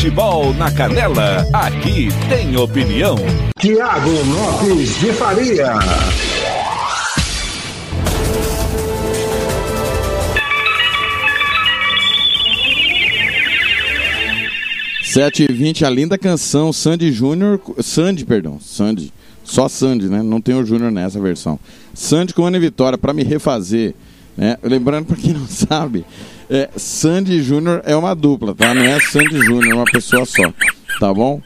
Futebol 0.00 0.54
na 0.54 0.70
Canela, 0.70 1.46
aqui 1.52 2.08
tem 2.30 2.56
opinião. 2.56 3.16
Tiago 3.58 4.08
Lopes 4.08 4.98
de 4.98 5.12
Faria. 5.12 5.74
Sete 15.04 15.44
e 15.44 15.52
vinte, 15.52 15.84
a 15.84 15.90
linda 15.90 16.16
canção 16.16 16.72
Sandy 16.72 17.12
Júnior, 17.12 17.60
Sandy, 17.82 18.24
perdão, 18.24 18.58
Sandy, 18.58 19.12
só 19.44 19.68
Sandy, 19.68 20.06
né? 20.06 20.22
Não 20.22 20.40
tem 20.40 20.54
o 20.54 20.64
Júnior 20.64 20.90
nessa 20.90 21.20
versão. 21.20 21.60
Sandy 21.92 22.32
com 22.32 22.46
Ana 22.46 22.58
Vitória 22.58 22.96
para 22.96 23.12
me 23.12 23.22
refazer, 23.22 23.94
né? 24.34 24.56
Lembrando 24.62 25.04
para 25.04 25.16
quem 25.16 25.34
não 25.34 25.44
sabe, 25.46 26.06
é, 26.50 26.68
Sandy 26.76 27.42
Júnior 27.42 27.80
é 27.84 27.94
uma 27.94 28.14
dupla, 28.14 28.54
tá? 28.54 28.74
Não 28.74 28.82
é 28.82 28.98
Sandy 29.00 29.40
Júnior, 29.40 29.70
é 29.70 29.74
uma 29.74 29.84
pessoa 29.84 30.26
só, 30.26 30.52
tá 30.98 31.14
bom? 31.14 31.40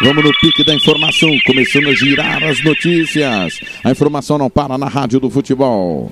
Vamos 0.02 0.24
no 0.24 0.32
pique 0.40 0.64
da 0.64 0.76
informação, 0.76 1.30
começando 1.46 1.88
a 1.88 1.94
girar 1.94 2.44
as 2.44 2.64
notícias. 2.64 3.60
A 3.84 3.92
informação 3.92 4.38
não 4.38 4.50
para 4.50 4.78
na 4.78 4.88
Rádio 4.88 5.20
do 5.20 5.30
Futebol. 5.30 6.12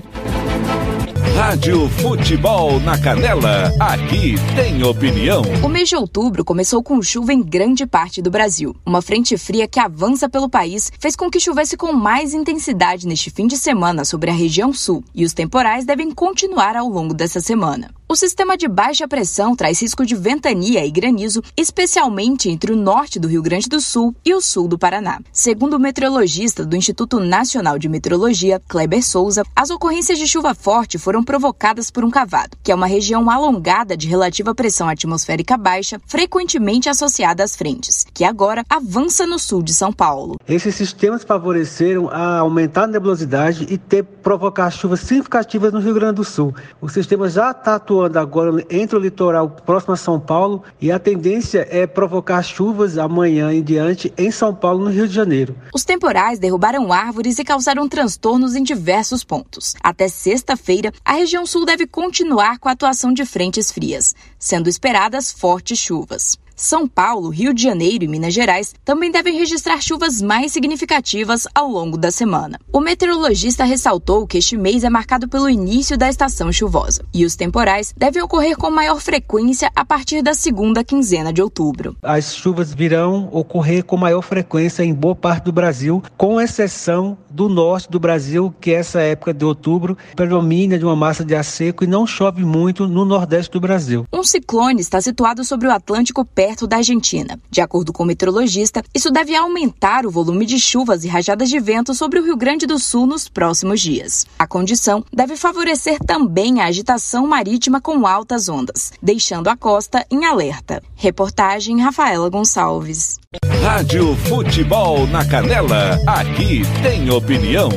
Rádio 1.36 1.86
Futebol 1.90 2.80
na 2.80 2.98
Canela, 2.98 3.70
aqui 3.78 4.36
tem 4.56 4.82
opinião. 4.82 5.42
O 5.62 5.68
mês 5.68 5.86
de 5.86 5.94
outubro 5.94 6.42
começou 6.42 6.82
com 6.82 7.02
chuva 7.02 7.30
em 7.30 7.42
grande 7.42 7.84
parte 7.84 8.22
do 8.22 8.30
Brasil. 8.30 8.74
Uma 8.86 9.02
frente 9.02 9.36
fria 9.36 9.68
que 9.68 9.78
avança 9.78 10.30
pelo 10.30 10.48
país 10.48 10.90
fez 10.98 11.14
com 11.14 11.30
que 11.30 11.38
chovesse 11.38 11.76
com 11.76 11.92
mais 11.92 12.32
intensidade 12.32 13.06
neste 13.06 13.28
fim 13.28 13.46
de 13.46 13.58
semana 13.58 14.02
sobre 14.02 14.30
a 14.30 14.34
região 14.34 14.72
sul, 14.72 15.04
e 15.14 15.26
os 15.26 15.34
temporais 15.34 15.84
devem 15.84 16.10
continuar 16.10 16.74
ao 16.74 16.88
longo 16.88 17.12
dessa 17.12 17.38
semana. 17.38 17.95
O 18.08 18.14
sistema 18.14 18.56
de 18.56 18.68
baixa 18.68 19.08
pressão 19.08 19.56
traz 19.56 19.82
risco 19.82 20.06
de 20.06 20.14
ventania 20.14 20.86
e 20.86 20.92
granizo, 20.92 21.42
especialmente 21.56 22.48
entre 22.48 22.72
o 22.72 22.76
norte 22.76 23.18
do 23.18 23.26
Rio 23.26 23.42
Grande 23.42 23.68
do 23.68 23.80
Sul 23.80 24.14
e 24.24 24.32
o 24.32 24.40
sul 24.40 24.68
do 24.68 24.78
Paraná. 24.78 25.18
Segundo 25.32 25.74
o 25.74 25.80
meteorologista 25.80 26.64
do 26.64 26.76
Instituto 26.76 27.18
Nacional 27.18 27.80
de 27.80 27.88
Meteorologia, 27.88 28.62
Kleber 28.68 29.04
Souza, 29.04 29.42
as 29.56 29.70
ocorrências 29.70 30.20
de 30.20 30.26
chuva 30.28 30.54
forte 30.54 30.98
foram 30.98 31.24
provocadas 31.24 31.90
por 31.90 32.04
um 32.04 32.10
cavado, 32.10 32.56
que 32.62 32.70
é 32.70 32.74
uma 32.76 32.86
região 32.86 33.28
alongada 33.28 33.96
de 33.96 34.06
relativa 34.06 34.54
pressão 34.54 34.88
atmosférica 34.88 35.56
baixa, 35.56 36.00
frequentemente 36.06 36.88
associada 36.88 37.42
às 37.42 37.56
frentes, 37.56 38.06
que 38.14 38.22
agora 38.22 38.62
avança 38.70 39.26
no 39.26 39.36
sul 39.36 39.64
de 39.64 39.74
São 39.74 39.92
Paulo. 39.92 40.36
Esses 40.48 40.76
sistemas 40.76 41.24
favoreceram 41.24 42.08
a 42.08 42.38
aumentar 42.38 42.84
a 42.84 42.86
nebulosidade 42.86 43.66
e 43.68 43.76
ter 43.76 44.04
provocar 44.04 44.70
chuvas 44.70 45.00
significativas 45.00 45.72
no 45.72 45.80
Rio 45.80 45.94
Grande 45.94 46.14
do 46.14 46.24
Sul. 46.24 46.54
O 46.80 46.88
sistema 46.88 47.28
já 47.28 47.50
está 47.50 47.74
atuando 47.74 47.95
agora 48.04 48.64
entre 48.70 48.96
o 48.96 49.00
litoral 49.00 49.48
próximo 49.48 49.94
a 49.94 49.96
São 49.96 50.18
Paulo 50.18 50.62
e 50.80 50.90
a 50.90 50.98
tendência 50.98 51.66
é 51.70 51.86
provocar 51.86 52.42
chuvas 52.42 52.98
amanhã 52.98 53.52
em 53.52 53.62
diante 53.62 54.12
em 54.16 54.30
São 54.30 54.54
Paulo, 54.54 54.84
no 54.84 54.90
Rio 54.90 55.08
de 55.08 55.14
Janeiro. 55.14 55.56
Os 55.74 55.84
temporais 55.84 56.38
derrubaram 56.38 56.92
árvores 56.92 57.38
e 57.38 57.44
causaram 57.44 57.88
transtornos 57.88 58.54
em 58.54 58.62
diversos 58.62 59.24
pontos. 59.24 59.74
Até 59.82 60.08
sexta-feira, 60.08 60.92
a 61.04 61.12
região 61.12 61.46
sul 61.46 61.64
deve 61.64 61.86
continuar 61.86 62.58
com 62.58 62.68
a 62.68 62.72
atuação 62.72 63.12
de 63.12 63.24
frentes 63.24 63.70
frias, 63.70 64.14
sendo 64.38 64.68
esperadas 64.68 65.32
fortes 65.32 65.78
chuvas. 65.78 66.38
São 66.58 66.88
Paulo, 66.88 67.28
Rio 67.28 67.52
de 67.52 67.62
Janeiro 67.62 68.02
e 68.02 68.08
Minas 68.08 68.32
Gerais 68.32 68.74
também 68.82 69.10
devem 69.10 69.36
registrar 69.36 69.78
chuvas 69.78 70.22
mais 70.22 70.52
significativas 70.52 71.46
ao 71.54 71.68
longo 71.68 71.98
da 71.98 72.10
semana. 72.10 72.58
O 72.72 72.80
meteorologista 72.80 73.62
ressaltou 73.62 74.26
que 74.26 74.38
este 74.38 74.56
mês 74.56 74.82
é 74.82 74.88
marcado 74.88 75.28
pelo 75.28 75.50
início 75.50 75.98
da 75.98 76.08
estação 76.08 76.50
chuvosa 76.50 77.04
e 77.12 77.26
os 77.26 77.36
temporais 77.36 77.92
devem 77.94 78.22
ocorrer 78.22 78.56
com 78.56 78.70
maior 78.70 78.98
frequência 79.02 79.70
a 79.76 79.84
partir 79.84 80.22
da 80.22 80.32
segunda 80.32 80.82
quinzena 80.82 81.30
de 81.30 81.42
outubro. 81.42 81.94
As 82.02 82.34
chuvas 82.34 82.72
virão 82.72 83.28
ocorrer 83.32 83.84
com 83.84 83.98
maior 83.98 84.22
frequência 84.22 84.82
em 84.82 84.94
boa 84.94 85.14
parte 85.14 85.44
do 85.44 85.52
Brasil, 85.52 86.02
com 86.16 86.40
exceção 86.40 87.18
do 87.30 87.50
norte 87.50 87.90
do 87.90 88.00
Brasil, 88.00 88.54
que 88.58 88.72
essa 88.72 89.02
época 89.02 89.34
de 89.34 89.44
outubro 89.44 89.94
predomina 90.14 90.78
de 90.78 90.86
uma 90.86 90.96
massa 90.96 91.22
de 91.22 91.34
ar 91.34 91.44
seco 91.44 91.84
e 91.84 91.86
não 91.86 92.06
chove 92.06 92.46
muito 92.46 92.88
no 92.88 93.04
nordeste 93.04 93.52
do 93.52 93.60
Brasil. 93.60 94.06
Um 94.10 94.24
ciclone 94.24 94.80
está 94.80 95.02
situado 95.02 95.44
sobre 95.44 95.68
o 95.68 95.70
Atlântico 95.70 96.24
perto 96.24 96.45
da 96.66 96.76
Argentina. 96.76 97.40
De 97.50 97.60
acordo 97.60 97.92
com 97.92 98.02
o 98.02 98.06
meteorologista, 98.06 98.84
isso 98.94 99.10
deve 99.10 99.34
aumentar 99.34 100.06
o 100.06 100.10
volume 100.10 100.46
de 100.46 100.60
chuvas 100.60 101.04
e 101.04 101.08
rajadas 101.08 101.48
de 101.48 101.58
vento 101.58 101.92
sobre 101.94 102.20
o 102.20 102.24
Rio 102.24 102.36
Grande 102.36 102.66
do 102.66 102.78
Sul 102.78 103.06
nos 103.06 103.28
próximos 103.28 103.80
dias. 103.80 104.24
A 104.38 104.46
condição 104.46 105.04
deve 105.12 105.36
favorecer 105.36 105.98
também 105.98 106.60
a 106.60 106.66
agitação 106.66 107.26
marítima 107.26 107.80
com 107.80 108.06
altas 108.06 108.48
ondas, 108.48 108.92
deixando 109.02 109.48
a 109.48 109.56
costa 109.56 110.06
em 110.10 110.24
alerta. 110.24 110.82
Reportagem 110.94 111.80
Rafaela 111.80 112.28
Gonçalves. 112.28 113.18
Rádio 113.62 114.14
Futebol 114.28 115.06
na 115.08 115.24
Canela, 115.24 115.98
aqui 116.06 116.62
tem 116.82 117.10
opinião. 117.10 117.70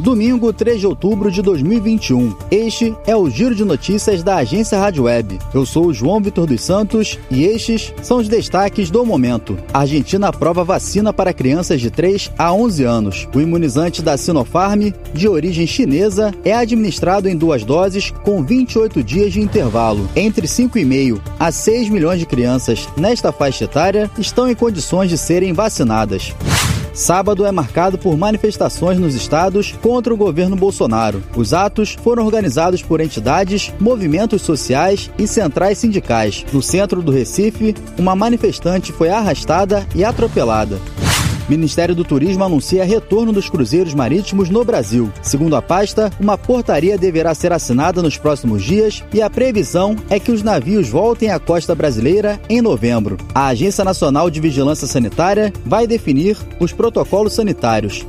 Domingo, 0.00 0.50
3 0.50 0.80
de 0.80 0.86
outubro 0.86 1.30
de 1.30 1.42
2021. 1.42 2.34
Este 2.50 2.96
é 3.06 3.14
o 3.14 3.28
Giro 3.28 3.54
de 3.54 3.66
Notícias 3.66 4.22
da 4.22 4.36
agência 4.36 4.78
Rádio 4.78 5.04
Web. 5.04 5.38
Eu 5.52 5.66
sou 5.66 5.88
o 5.88 5.92
João 5.92 6.22
Vitor 6.22 6.46
dos 6.46 6.62
Santos 6.62 7.18
e 7.30 7.44
estes 7.44 7.92
são 8.02 8.16
os 8.16 8.26
destaques 8.26 8.90
do 8.90 9.04
momento. 9.04 9.58
A 9.74 9.80
Argentina 9.80 10.28
aprova 10.28 10.64
vacina 10.64 11.12
para 11.12 11.34
crianças 11.34 11.82
de 11.82 11.90
3 11.90 12.32
a 12.38 12.50
11 12.50 12.82
anos. 12.82 13.28
O 13.34 13.42
imunizante 13.42 14.00
da 14.00 14.16
Sinopharm, 14.16 14.90
de 15.12 15.28
origem 15.28 15.66
chinesa, 15.66 16.32
é 16.46 16.54
administrado 16.54 17.28
em 17.28 17.36
duas 17.36 17.62
doses 17.62 18.10
com 18.24 18.42
28 18.42 19.02
dias 19.02 19.34
de 19.34 19.42
intervalo. 19.42 20.08
Entre 20.16 20.46
5,5 20.46 21.20
a 21.38 21.52
6 21.52 21.90
milhões 21.90 22.18
de 22.18 22.24
crianças 22.24 22.88
nesta 22.96 23.30
faixa 23.30 23.64
etária 23.64 24.10
estão 24.18 24.48
em 24.48 24.54
condições 24.54 25.10
de 25.10 25.18
serem 25.18 25.52
vacinadas. 25.52 26.32
Sábado 26.92 27.46
é 27.46 27.52
marcado 27.52 27.98
por 27.98 28.16
manifestações 28.16 28.98
nos 28.98 29.14
estados 29.14 29.72
contra 29.82 30.12
o 30.12 30.16
governo 30.16 30.56
Bolsonaro. 30.56 31.22
Os 31.36 31.54
atos 31.54 31.96
foram 32.02 32.24
organizados 32.24 32.82
por 32.82 33.00
entidades, 33.00 33.72
movimentos 33.80 34.42
sociais 34.42 35.10
e 35.18 35.26
centrais 35.26 35.78
sindicais. 35.78 36.44
No 36.52 36.62
centro 36.62 37.02
do 37.02 37.12
Recife, 37.12 37.74
uma 37.98 38.16
manifestante 38.16 38.92
foi 38.92 39.08
arrastada 39.08 39.86
e 39.94 40.04
atropelada. 40.04 40.78
Ministério 41.50 41.96
do 41.96 42.04
Turismo 42.04 42.44
anuncia 42.44 42.84
retorno 42.84 43.32
dos 43.32 43.50
cruzeiros 43.50 43.92
marítimos 43.92 44.48
no 44.48 44.64
Brasil. 44.64 45.12
Segundo 45.20 45.56
a 45.56 45.60
pasta, 45.60 46.08
uma 46.20 46.38
portaria 46.38 46.96
deverá 46.96 47.34
ser 47.34 47.52
assinada 47.52 48.00
nos 48.00 48.16
próximos 48.16 48.62
dias 48.62 49.02
e 49.12 49.20
a 49.20 49.28
previsão 49.28 49.96
é 50.08 50.20
que 50.20 50.30
os 50.30 50.44
navios 50.44 50.88
voltem 50.88 51.32
à 51.32 51.40
costa 51.40 51.74
brasileira 51.74 52.40
em 52.48 52.62
novembro. 52.62 53.18
A 53.34 53.48
Agência 53.48 53.82
Nacional 53.82 54.30
de 54.30 54.40
Vigilância 54.40 54.86
Sanitária 54.86 55.52
vai 55.66 55.88
definir 55.88 56.36
os 56.60 56.72
protocolos 56.72 57.32
sanitários. 57.32 58.06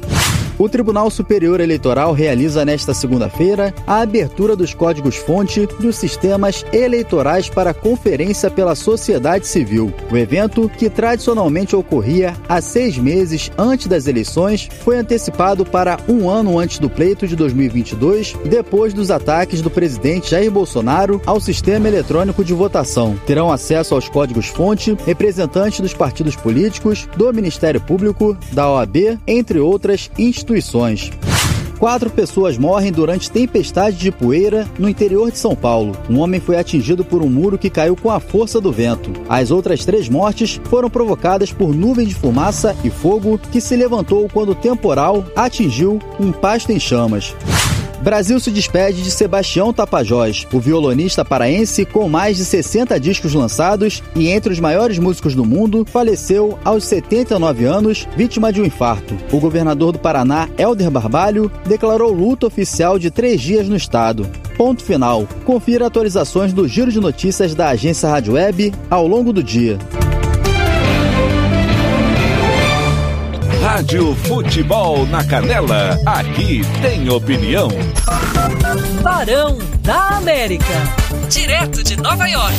O 0.62 0.69
Tribunal 0.69 1.10
Superior 1.10 1.60
Eleitoral 1.60 2.13
realiza 2.13 2.63
nesta 2.63 2.93
segunda-feira 2.93 3.74
a 3.88 4.02
abertura 4.02 4.56
dos 4.56 4.76
códigos-fonte 4.76 5.65
dos 5.80 5.95
sistemas 5.95 6.63
eleitorais 6.71 7.50
para 7.50 7.74
conferência 7.74 8.47
pela 8.52 8.76
sociedade 8.76 9.47
civil. 9.47 9.91
O 10.12 10.15
evento, 10.15 10.69
que 10.78 10.88
tradicionalmente 10.88 11.76
ocorria 11.76 12.36
há 12.47 12.62
seis 12.62 12.95
meses 12.95 13.52
antes 13.58 13.88
das 13.88 14.06
eleições, 14.06 14.69
foi 14.84 15.00
antecipado 15.00 15.65
para 15.65 15.97
um 16.08 16.30
ano 16.30 16.60
antes 16.60 16.78
do 16.78 16.91
pleito 16.91 17.28
de 17.28 17.36
2022, 17.36 18.36
depois 18.45 18.93
dos 18.93 19.10
ataques 19.10 19.63
do 19.63 19.69
presidente 19.71 20.30
Jair 20.30 20.52
Bolsonaro 20.52 21.19
ao 21.26 21.39
sistema 21.39 21.88
eletrônico 21.88 22.45
de 22.45 22.54
votação. 22.54 23.19
Terão 23.26 23.52
acesso 23.52 23.95
aos 23.95 24.08
códigos-fonte 24.08 24.95
representantes 25.08 25.80
dos 25.80 25.95
partidos 25.95 26.36
políticos, 26.36 27.10
do 27.17 27.34
Ministério 27.34 27.82
Público, 27.82 28.38
da 28.52 28.69
OAB, 28.69 29.17
entre 29.26 29.58
outras 29.58 30.12
instituições 30.19 30.50
instituições. 30.51 31.11
Quatro 31.79 32.11
pessoas 32.11 32.59
morrem 32.59 32.91
durante 32.91 33.31
tempestade 33.31 33.97
de 33.97 34.11
poeira 34.11 34.67
no 34.77 34.87
interior 34.87 35.31
de 35.31 35.37
São 35.39 35.55
Paulo. 35.55 35.97
Um 36.07 36.19
homem 36.19 36.39
foi 36.39 36.57
atingido 36.57 37.03
por 37.03 37.23
um 37.23 37.29
muro 37.29 37.57
que 37.57 37.71
caiu 37.71 37.95
com 37.95 38.11
a 38.11 38.19
força 38.19 38.61
do 38.61 38.71
vento. 38.71 39.11
As 39.27 39.49
outras 39.49 39.83
três 39.83 40.07
mortes 40.07 40.61
foram 40.65 40.91
provocadas 40.91 41.51
por 41.51 41.73
nuvem 41.73 42.05
de 42.05 42.13
fumaça 42.13 42.75
e 42.83 42.91
fogo 42.91 43.39
que 43.51 43.59
se 43.59 43.75
levantou 43.75 44.29
quando 44.31 44.49
o 44.49 44.55
temporal 44.55 45.25
atingiu 45.35 45.99
um 46.19 46.31
pasto 46.31 46.71
em 46.71 46.79
chamas. 46.79 47.33
Brasil 48.01 48.39
se 48.39 48.49
despede 48.49 49.03
de 49.03 49.11
Sebastião 49.11 49.71
Tapajós, 49.71 50.47
o 50.51 50.59
violonista 50.59 51.23
paraense 51.23 51.85
com 51.85 52.09
mais 52.09 52.35
de 52.35 52.43
60 52.43 52.99
discos 52.99 53.35
lançados 53.35 54.01
e 54.15 54.27
entre 54.27 54.51
os 54.51 54.59
maiores 54.59 54.97
músicos 54.97 55.35
do 55.35 55.45
mundo, 55.45 55.85
faleceu 55.85 56.57
aos 56.65 56.83
79 56.85 57.65
anos, 57.65 58.07
vítima 58.17 58.51
de 58.51 58.59
um 58.59 58.65
infarto. 58.65 59.15
O 59.31 59.39
governador 59.39 59.91
do 59.91 59.99
Paraná, 59.99 60.49
Helder 60.57 60.89
Barbalho, 60.89 61.51
declarou 61.67 62.11
luto 62.11 62.47
oficial 62.47 62.97
de 62.97 63.11
três 63.11 63.39
dias 63.39 63.69
no 63.69 63.75
estado. 63.75 64.27
Ponto 64.57 64.83
final. 64.83 65.27
Confira 65.45 65.85
atualizações 65.85 66.53
do 66.53 66.67
Giro 66.67 66.91
de 66.91 66.99
Notícias 66.99 67.53
da 67.53 67.69
agência 67.69 68.09
Rádio 68.09 68.33
Web 68.33 68.73
ao 68.89 69.07
longo 69.07 69.31
do 69.31 69.43
dia. 69.43 69.77
Rádio 73.81 74.13
Futebol 74.13 75.07
na 75.07 75.23
Canela, 75.23 75.97
aqui 76.05 76.61
tem 76.83 77.09
opinião. 77.09 77.67
Barão 79.01 79.57
da 79.81 80.17
América, 80.17 80.63
direto 81.27 81.83
de 81.83 81.97
Nova 81.97 82.27
York. 82.27 82.55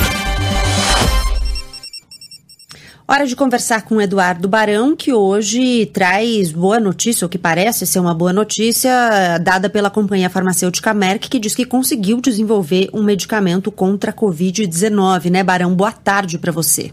Hora 3.07 3.25
de 3.25 3.37
conversar 3.37 3.83
com 3.83 3.95
o 3.95 4.01
Eduardo 4.01 4.49
Barão, 4.49 4.97
que 4.97 5.13
hoje 5.13 5.87
traz 5.87 6.51
boa 6.51 6.81
notícia, 6.81 7.25
o 7.25 7.31
que 7.31 7.39
parece 7.39 7.87
ser 7.87 8.01
uma 8.01 8.13
boa 8.13 8.33
notícia, 8.33 9.39
dada 9.39 9.71
pela 9.71 9.91
companhia 9.91 10.29
farmacêutica 10.29 10.93
Merck, 10.93 11.29
que 11.29 11.39
diz 11.39 11.55
que 11.55 11.65
conseguiu 11.65 12.21
desenvolver 12.21 12.91
um 12.93 13.05
medicamento 13.05 13.71
contra 13.71 14.11
a 14.11 14.15
Covid-19, 14.15 15.31
né, 15.31 15.45
Barão? 15.45 15.73
Boa 15.73 15.93
tarde 15.93 16.37
para 16.37 16.51
você. 16.51 16.91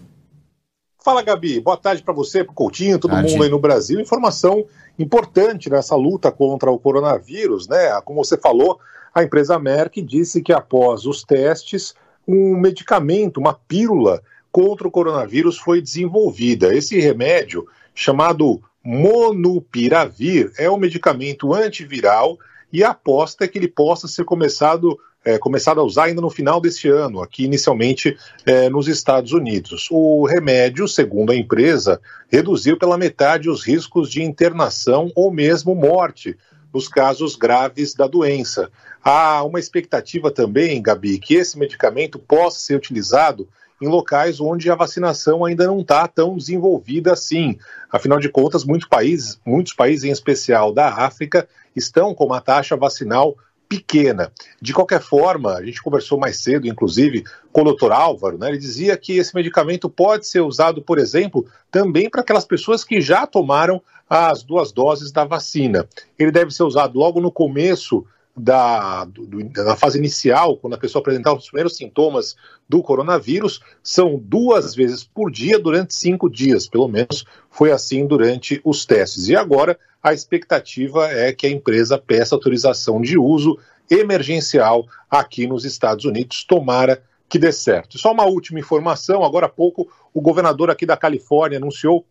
Fala, 1.02 1.22
Gabi. 1.22 1.62
Boa 1.62 1.78
tarde 1.78 2.04
para 2.04 2.14
você, 2.14 2.44
para 2.44 2.52
o 2.52 2.56
Coutinho, 2.56 3.00
todo 3.00 3.12
Tarde. 3.12 3.32
mundo 3.32 3.44
aí 3.44 3.50
no 3.50 3.58
Brasil. 3.58 4.02
Informação 4.02 4.66
importante 4.98 5.70
nessa 5.70 5.96
luta 5.96 6.30
contra 6.30 6.70
o 6.70 6.78
coronavírus, 6.78 7.70
né? 7.70 8.00
Como 8.02 8.24
você 8.24 8.38
falou, 8.38 8.80
a 9.16 9.24
empresa 9.24 9.58
Merck 9.58 10.02
disse 10.02 10.42
que 10.42 10.52
após 10.52 11.06
os 11.06 11.24
testes, 11.24 11.96
um 12.28 12.58
medicamento, 12.58 13.38
uma 13.38 13.54
pílula 13.54 14.22
contra 14.52 14.86
o 14.88 14.92
coronavírus 14.92 15.58
foi 15.58 15.82
desenvolvida. 15.82 16.76
Esse 16.76 17.00
remédio, 17.00 17.66
chamado 17.96 18.62
Monupiravir, 18.84 20.52
é 20.58 20.70
um 20.70 20.78
medicamento 20.78 21.54
antiviral 21.54 22.38
e 22.74 22.84
a 22.84 22.90
aposta 22.90 23.46
é 23.46 23.48
que 23.48 23.58
ele 23.58 23.70
possa 23.70 24.06
ser 24.06 24.26
começado 24.26 25.00
é, 25.24 25.38
começado 25.38 25.80
a 25.80 25.84
usar 25.84 26.06
ainda 26.06 26.22
no 26.22 26.30
final 26.30 26.62
deste 26.62 26.88
ano, 26.88 27.22
aqui 27.22 27.44
inicialmente 27.44 28.18
é, 28.46 28.70
nos 28.70 28.88
Estados 28.88 29.34
Unidos. 29.34 29.88
O 29.92 30.26
remédio, 30.26 30.88
segundo 30.88 31.32
a 31.32 31.36
empresa, 31.36 32.00
reduziu 32.30 32.78
pela 32.78 32.98
metade 32.98 33.50
os 33.50 33.64
riscos 33.64 34.10
de 34.10 34.24
internação 34.24 35.12
ou 35.16 35.32
mesmo 35.32 35.76
morte 35.76 36.38
nos 36.74 36.88
casos 36.88 37.36
graves 37.36 37.94
da 37.94 38.08
doença. 38.08 38.70
Há 39.04 39.44
uma 39.44 39.60
expectativa 39.60 40.32
também, 40.32 40.82
Gabi, 40.82 41.18
que 41.18 41.36
esse 41.36 41.58
medicamento 41.58 42.20
possa 42.20 42.60
ser 42.60 42.76
utilizado 42.76 43.48
em 43.82 43.88
locais 43.88 44.42
onde 44.42 44.70
a 44.70 44.76
vacinação 44.76 45.46
ainda 45.46 45.66
não 45.66 45.80
está 45.80 46.08
tão 46.08 46.36
desenvolvida 46.36 47.14
assim. 47.14 47.58
Afinal 47.90 48.20
de 48.20 48.30
contas, 48.30 48.66
muitos 48.66 48.88
países, 48.88 49.40
muitos 49.46 49.74
países, 49.74 50.04
em 50.04 50.12
especial 50.12 50.74
da 50.74 50.90
África, 50.90 51.48
estão 51.76 52.14
com 52.14 52.26
uma 52.26 52.42
taxa 52.42 52.76
vacinal 52.76 53.36
pequena. 53.70 54.34
De 54.60 54.74
qualquer 54.74 55.00
forma, 55.00 55.54
a 55.54 55.64
gente 55.64 55.82
conversou 55.82 56.20
mais 56.20 56.38
cedo, 56.38 56.68
inclusive, 56.68 57.24
com 57.54 57.62
o 57.62 57.66
doutor 57.66 57.92
Álvaro, 57.92 58.40
né? 58.40 58.50
ele 58.50 58.58
dizia 58.58 58.98
que 58.98 59.18
esse 59.18 59.36
medicamento 59.36 59.88
pode 59.88 60.26
ser 60.26 60.42
usado, 60.42 60.82
por 60.82 60.98
exemplo, 60.98 61.46
também 61.70 62.10
para 62.10 62.22
aquelas 62.22 62.46
pessoas 62.46 62.84
que 62.84 63.00
já 63.00 63.28
tomaram 63.28 63.80
as 64.10 64.42
duas 64.42 64.72
doses 64.72 65.12
da 65.12 65.24
vacina. 65.24 65.88
Ele 66.18 66.32
deve 66.32 66.50
ser 66.50 66.64
usado 66.64 66.98
logo 66.98 67.22
no 67.22 67.32
começo 67.32 68.04
da, 68.40 69.06
do, 69.06 69.44
da 69.50 69.76
fase 69.76 69.98
inicial, 69.98 70.58
quando 70.58 70.74
a 70.74 70.78
pessoa 70.78 71.02
apresentar 71.02 71.34
os 71.34 71.46
primeiros 71.46 71.76
sintomas 71.76 72.36
do 72.68 72.82
coronavírus, 72.82 73.60
são 73.84 74.18
duas 74.18 74.74
vezes 74.74 75.04
por 75.04 75.32
dia 75.32 75.60
durante 75.60 75.94
cinco 75.94 76.30
dias, 76.30 76.68
pelo 76.68 76.88
menos 76.88 77.26
foi 77.50 77.72
assim 77.72 78.08
durante 78.08 78.62
os 78.64 78.86
testes. 78.86 79.28
E 79.28 79.36
agora 79.36 79.78
a 80.02 80.14
expectativa 80.14 81.08
é 81.12 81.34
que 81.34 81.46
a 81.46 81.52
empresa 81.52 81.98
peça 81.98 82.34
autorização 82.36 83.02
de 83.02 83.18
uso 83.18 83.58
emergencial 83.90 84.86
aqui 85.10 85.46
nos 85.48 85.66
Estados 85.66 86.06
Unidos. 86.06 86.44
Tomara 86.44 87.04
que 87.28 87.38
dê 87.38 87.52
certo. 87.52 87.98
Só 87.98 88.12
uma 88.12 88.26
última 88.26 88.60
informação: 88.60 89.24
agora 89.24 89.48
há 89.48 89.50
pouco, 89.50 89.90
o 90.14 90.22
governador 90.22 90.70
aqui 90.70 90.86
da 90.86 90.98
Califórnia 90.98 91.58
anunciou 91.58 92.06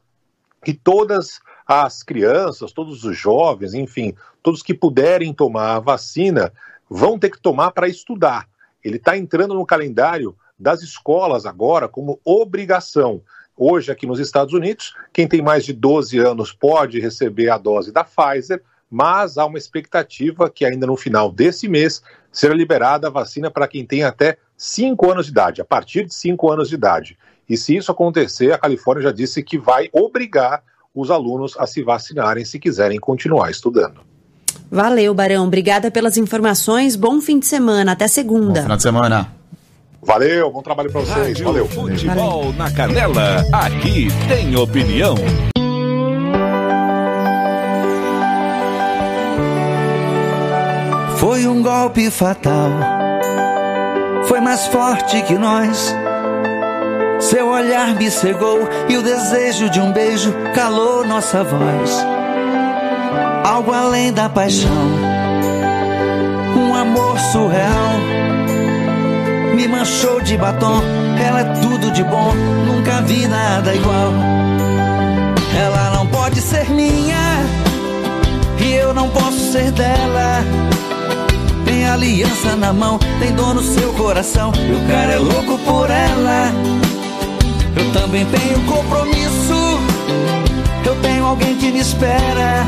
que 0.64 0.74
todas 0.74 1.40
as 1.68 2.02
crianças, 2.02 2.72
todos 2.72 3.04
os 3.04 3.14
jovens, 3.14 3.74
enfim, 3.74 4.14
todos 4.42 4.62
que 4.62 4.72
puderem 4.72 5.34
tomar 5.34 5.76
a 5.76 5.80
vacina 5.80 6.50
vão 6.88 7.18
ter 7.18 7.28
que 7.28 7.38
tomar 7.38 7.72
para 7.72 7.86
estudar. 7.86 8.48
Ele 8.82 8.96
está 8.96 9.18
entrando 9.18 9.52
no 9.52 9.66
calendário 9.66 10.34
das 10.58 10.80
escolas 10.80 11.44
agora 11.44 11.86
como 11.86 12.18
obrigação. 12.24 13.20
Hoje, 13.54 13.92
aqui 13.92 14.06
nos 14.06 14.18
Estados 14.18 14.54
Unidos, 14.54 14.94
quem 15.12 15.28
tem 15.28 15.42
mais 15.42 15.62
de 15.66 15.74
12 15.74 16.18
anos 16.18 16.52
pode 16.52 16.98
receber 17.00 17.50
a 17.50 17.58
dose 17.58 17.92
da 17.92 18.02
Pfizer, 18.02 18.62
mas 18.90 19.36
há 19.36 19.44
uma 19.44 19.58
expectativa 19.58 20.48
que 20.48 20.64
ainda 20.64 20.86
no 20.86 20.96
final 20.96 21.30
desse 21.30 21.68
mês 21.68 22.02
será 22.32 22.54
liberada 22.54 23.08
a 23.08 23.10
vacina 23.10 23.50
para 23.50 23.68
quem 23.68 23.84
tem 23.84 24.04
até 24.04 24.38
5 24.56 25.10
anos 25.10 25.26
de 25.26 25.32
idade, 25.32 25.60
a 25.60 25.66
partir 25.66 26.06
de 26.06 26.14
5 26.14 26.50
anos 26.50 26.70
de 26.70 26.76
idade. 26.76 27.18
E 27.46 27.58
se 27.58 27.76
isso 27.76 27.92
acontecer, 27.92 28.52
a 28.52 28.58
Califórnia 28.58 29.02
já 29.02 29.12
disse 29.12 29.42
que 29.42 29.58
vai 29.58 29.90
obrigar 29.92 30.62
os 31.00 31.10
alunos 31.10 31.54
a 31.58 31.66
se 31.66 31.82
vacinarem 31.82 32.44
se 32.44 32.58
quiserem 32.58 32.98
continuar 32.98 33.50
estudando. 33.50 34.00
Valeu, 34.70 35.14
Barão. 35.14 35.46
Obrigada 35.46 35.90
pelas 35.90 36.16
informações. 36.16 36.96
Bom 36.96 37.20
fim 37.20 37.38
de 37.38 37.46
semana. 37.46 37.92
Até 37.92 38.08
segunda. 38.08 38.62
Final 38.62 38.76
de 38.76 38.82
semana. 38.82 39.32
Valeu, 40.02 40.50
bom 40.50 40.62
trabalho 40.62 40.90
para 40.90 41.00
vocês. 41.00 41.28
Rádio 41.28 41.44
Valeu. 41.44 41.66
Futebol 41.68 42.52
na 42.54 42.70
Canela, 42.70 43.44
aqui 43.52 44.08
tem 44.28 44.56
opinião. 44.56 45.14
Foi 51.18 51.46
um 51.46 51.62
golpe 51.62 52.10
fatal. 52.10 52.70
Foi 54.24 54.40
mais 54.40 54.66
forte 54.68 55.20
que 55.22 55.34
nós. 55.34 55.92
Seu 57.20 57.48
olhar 57.48 57.94
me 57.96 58.10
cegou 58.10 58.68
e 58.88 58.96
o 58.96 59.02
desejo 59.02 59.68
de 59.68 59.80
um 59.80 59.92
beijo 59.92 60.32
calou 60.54 61.04
nossa 61.04 61.42
voz. 61.42 62.06
Algo 63.44 63.72
além 63.72 64.12
da 64.12 64.28
paixão, 64.28 64.70
um 66.56 66.74
amor 66.74 67.18
surreal. 67.32 67.92
Me 69.54 69.66
manchou 69.66 70.20
de 70.20 70.36
batom, 70.36 70.80
ela 71.20 71.40
é 71.40 71.44
tudo 71.60 71.90
de 71.90 72.04
bom, 72.04 72.32
nunca 72.66 73.02
vi 73.02 73.26
nada 73.26 73.74
igual. 73.74 74.12
Ela 75.60 75.90
não 75.96 76.06
pode 76.06 76.40
ser 76.40 76.70
minha 76.70 77.16
e 78.60 78.74
eu 78.74 78.94
não 78.94 79.08
posso 79.08 79.52
ser 79.52 79.72
dela. 79.72 80.44
Tem 81.64 81.84
aliança 81.84 82.54
na 82.56 82.72
mão, 82.72 82.98
tem 83.18 83.34
dor 83.34 83.54
no 83.54 83.62
seu 83.62 83.92
coração. 83.94 84.52
E 84.54 84.72
o 84.72 84.88
cara 84.88 85.14
é 85.14 85.18
louco 85.18 85.58
por 85.58 85.90
ela. 85.90 86.87
Eu 87.78 87.92
também 87.92 88.26
tenho 88.26 88.60
compromisso. 88.66 89.80
Eu 90.84 90.96
tenho 90.96 91.24
alguém 91.24 91.56
que 91.56 91.70
me 91.70 91.80
espera. 91.80 92.66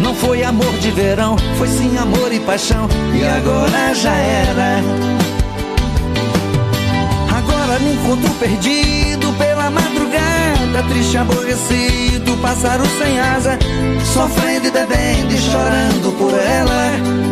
Não 0.00 0.14
foi 0.14 0.42
amor 0.42 0.72
de 0.78 0.90
verão, 0.90 1.36
foi 1.56 1.68
sim 1.68 1.96
amor 1.96 2.32
e 2.32 2.40
paixão. 2.40 2.88
E 3.14 3.24
agora 3.24 3.94
já 3.94 4.14
era. 4.14 4.80
Agora 7.36 7.78
me 7.78 7.94
encontro 7.94 8.30
perdido 8.34 9.32
pela 9.38 9.70
madrugada, 9.70 10.82
triste, 10.88 11.16
aborrecido, 11.16 12.36
pássaro 12.42 12.84
sem 12.98 13.20
asa, 13.20 13.58
sofrendo 14.12 14.66
e 14.66 14.70
bebendo 14.70 15.32
e 15.32 15.38
chorando 15.38 16.18
por 16.18 16.32
ela. 16.34 17.31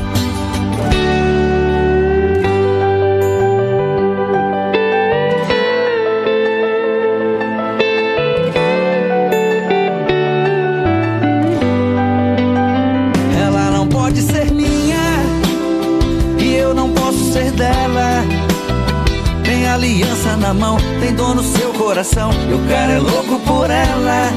Mão, 20.53 20.77
tem 20.99 21.13
dor 21.13 21.35
no 21.35 21.43
seu 21.43 21.73
coração. 21.73 22.31
E 22.49 22.53
o 22.53 22.59
cara 22.69 22.93
é 22.93 22.99
louco 22.99 23.39
por 23.39 23.69
ela. 23.69 24.29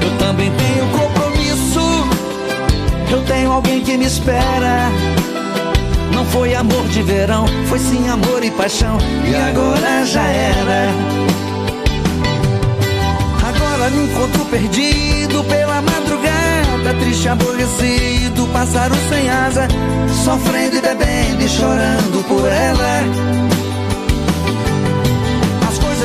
Eu 0.00 0.18
também 0.18 0.50
tenho 0.52 0.86
compromisso. 0.90 1.80
Eu 3.10 3.22
tenho 3.22 3.52
alguém 3.52 3.82
que 3.82 3.96
me 3.96 4.06
espera. 4.06 4.90
Não 6.12 6.24
foi 6.26 6.54
amor 6.54 6.86
de 6.88 7.02
verão, 7.02 7.46
foi 7.68 7.78
sim 7.78 8.08
amor 8.08 8.42
e 8.42 8.50
paixão. 8.50 8.98
E 9.28 9.34
agora 9.34 10.04
já 10.06 10.26
era. 10.26 10.88
Agora 13.46 13.90
me 13.90 14.04
encontro 14.04 14.44
perdido 14.46 15.44
pela 15.44 15.82
madrugada, 15.82 16.94
triste, 17.00 17.28
aborrecido, 17.28 18.46
pássaro 18.52 18.94
sem 19.08 19.28
asa, 19.28 19.68
sofrendo 20.24 20.76
e 20.76 20.80
bebendo 20.80 21.42
e 21.42 21.48
chorando 21.48 22.24
por 22.26 22.46
ela. 22.46 23.65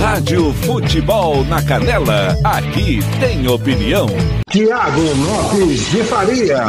Rádio 0.00 0.54
Futebol 0.54 1.44
na 1.44 1.62
Canela, 1.62 2.34
aqui 2.42 3.00
tem 3.20 3.46
opinião. 3.46 4.06
Tiago 4.50 5.02
Lopes 5.02 5.90
de 5.90 6.02
Faria. 6.04 6.64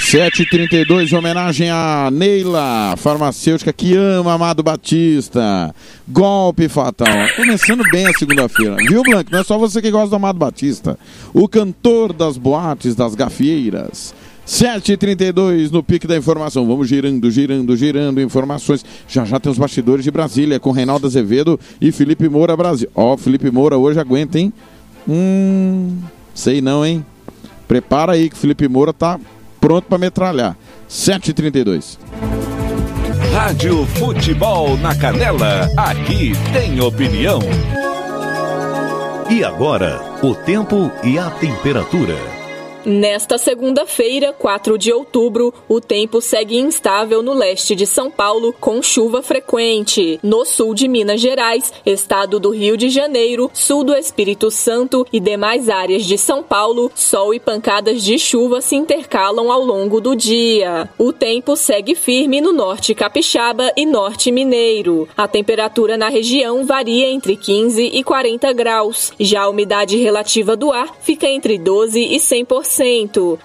Sete 0.00 0.44
trinta 0.44 0.76
e 0.76 0.84
dois, 0.84 1.12
homenagem 1.12 1.70
a 1.70 2.10
Neila, 2.12 2.96
farmacêutica 2.98 3.72
que 3.72 3.96
ama 3.96 4.34
Amado 4.34 4.64
Batista. 4.64 5.72
Golpe 6.08 6.68
fatal. 6.68 7.06
Começando 7.36 7.82
bem 7.90 8.06
a 8.06 8.12
segunda-feira. 8.12 8.76
Viu, 8.88 9.02
Blanco? 9.04 9.30
Não 9.30 9.38
é 9.38 9.44
só 9.44 9.56
você 9.56 9.80
que 9.80 9.92
gosta 9.92 10.10
do 10.10 10.16
Amado 10.16 10.38
Batista. 10.40 10.98
O 11.32 11.48
cantor 11.48 12.12
das 12.12 12.36
boates, 12.36 12.96
das 12.96 13.14
gafieiras. 13.14 14.12
7h32 14.52 15.70
no 15.70 15.82
pique 15.82 16.06
da 16.06 16.14
informação. 16.14 16.66
Vamos 16.66 16.86
girando, 16.86 17.30
girando, 17.30 17.74
girando 17.74 18.20
informações. 18.20 18.84
Já 19.08 19.24
já 19.24 19.40
tem 19.40 19.50
os 19.50 19.56
bastidores 19.56 20.04
de 20.04 20.10
Brasília 20.10 20.60
com 20.60 20.72
Reinaldo 20.72 21.06
Azevedo 21.06 21.58
e 21.80 21.90
Felipe 21.90 22.28
Moura 22.28 22.54
Brasil. 22.54 22.90
Ó, 22.94 23.16
Felipe 23.16 23.50
Moura 23.50 23.78
hoje 23.78 23.98
aguenta, 23.98 24.38
hein? 24.38 24.52
Hum, 25.08 25.96
sei 26.34 26.60
não, 26.60 26.84
hein? 26.84 27.02
Prepara 27.66 28.12
aí 28.12 28.28
que 28.28 28.36
Felipe 28.36 28.68
Moura 28.68 28.92
tá 28.92 29.18
pronto 29.58 29.86
para 29.86 29.96
metralhar. 29.96 30.54
7h32. 30.86 31.96
Rádio 33.32 33.86
Futebol 33.86 34.76
na 34.76 34.94
Canela, 34.94 35.66
aqui 35.78 36.32
tem 36.52 36.78
opinião. 36.78 37.40
E 39.30 39.42
agora, 39.42 39.98
o 40.22 40.34
tempo 40.34 40.92
e 41.02 41.18
a 41.18 41.30
temperatura. 41.30 42.41
Nesta 42.84 43.38
segunda-feira, 43.38 44.32
4 44.36 44.76
de 44.76 44.92
outubro, 44.92 45.54
o 45.68 45.80
tempo 45.80 46.20
segue 46.20 46.58
instável 46.58 47.22
no 47.22 47.32
leste 47.32 47.76
de 47.76 47.86
São 47.86 48.10
Paulo, 48.10 48.52
com 48.58 48.82
chuva 48.82 49.22
frequente. 49.22 50.18
No 50.20 50.44
sul 50.44 50.74
de 50.74 50.88
Minas 50.88 51.20
Gerais, 51.20 51.72
estado 51.86 52.40
do 52.40 52.50
Rio 52.50 52.76
de 52.76 52.90
Janeiro, 52.90 53.48
sul 53.54 53.84
do 53.84 53.94
Espírito 53.94 54.50
Santo 54.50 55.06
e 55.12 55.20
demais 55.20 55.68
áreas 55.68 56.04
de 56.04 56.18
São 56.18 56.42
Paulo, 56.42 56.90
sol 56.92 57.32
e 57.32 57.38
pancadas 57.38 58.02
de 58.02 58.18
chuva 58.18 58.60
se 58.60 58.74
intercalam 58.74 59.52
ao 59.52 59.62
longo 59.62 60.00
do 60.00 60.16
dia. 60.16 60.90
O 60.98 61.12
tempo 61.12 61.54
segue 61.54 61.94
firme 61.94 62.40
no 62.40 62.52
norte 62.52 62.96
capixaba 62.96 63.72
e 63.76 63.86
norte 63.86 64.32
mineiro. 64.32 65.08
A 65.16 65.28
temperatura 65.28 65.96
na 65.96 66.08
região 66.08 66.66
varia 66.66 67.08
entre 67.10 67.36
15 67.36 67.80
e 67.80 68.02
40 68.02 68.52
graus. 68.52 69.12
Já 69.20 69.42
a 69.42 69.48
umidade 69.48 69.96
relativa 69.98 70.56
do 70.56 70.72
ar 70.72 70.92
fica 71.00 71.28
entre 71.28 71.58
12 71.58 72.00
e 72.00 72.16
100%. 72.16 72.71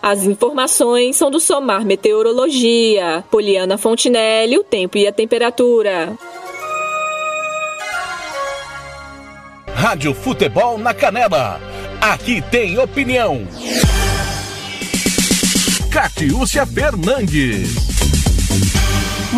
As 0.01 0.23
informações 0.23 1.15
são 1.15 1.29
do 1.29 1.39
Somar 1.39 1.85
Meteorologia. 1.85 3.23
Poliana 3.29 3.77
Fontinelli, 3.77 4.57
o 4.57 4.63
tempo 4.63 4.97
e 4.97 5.07
a 5.07 5.11
temperatura. 5.11 6.17
Rádio 9.73 10.13
Futebol 10.13 10.77
na 10.77 10.93
Canela. 10.93 11.59
Aqui 11.99 12.41
tem 12.41 12.79
opinião. 12.79 13.47
Catiúcia 15.91 16.65
Fernandes. 16.65 18.06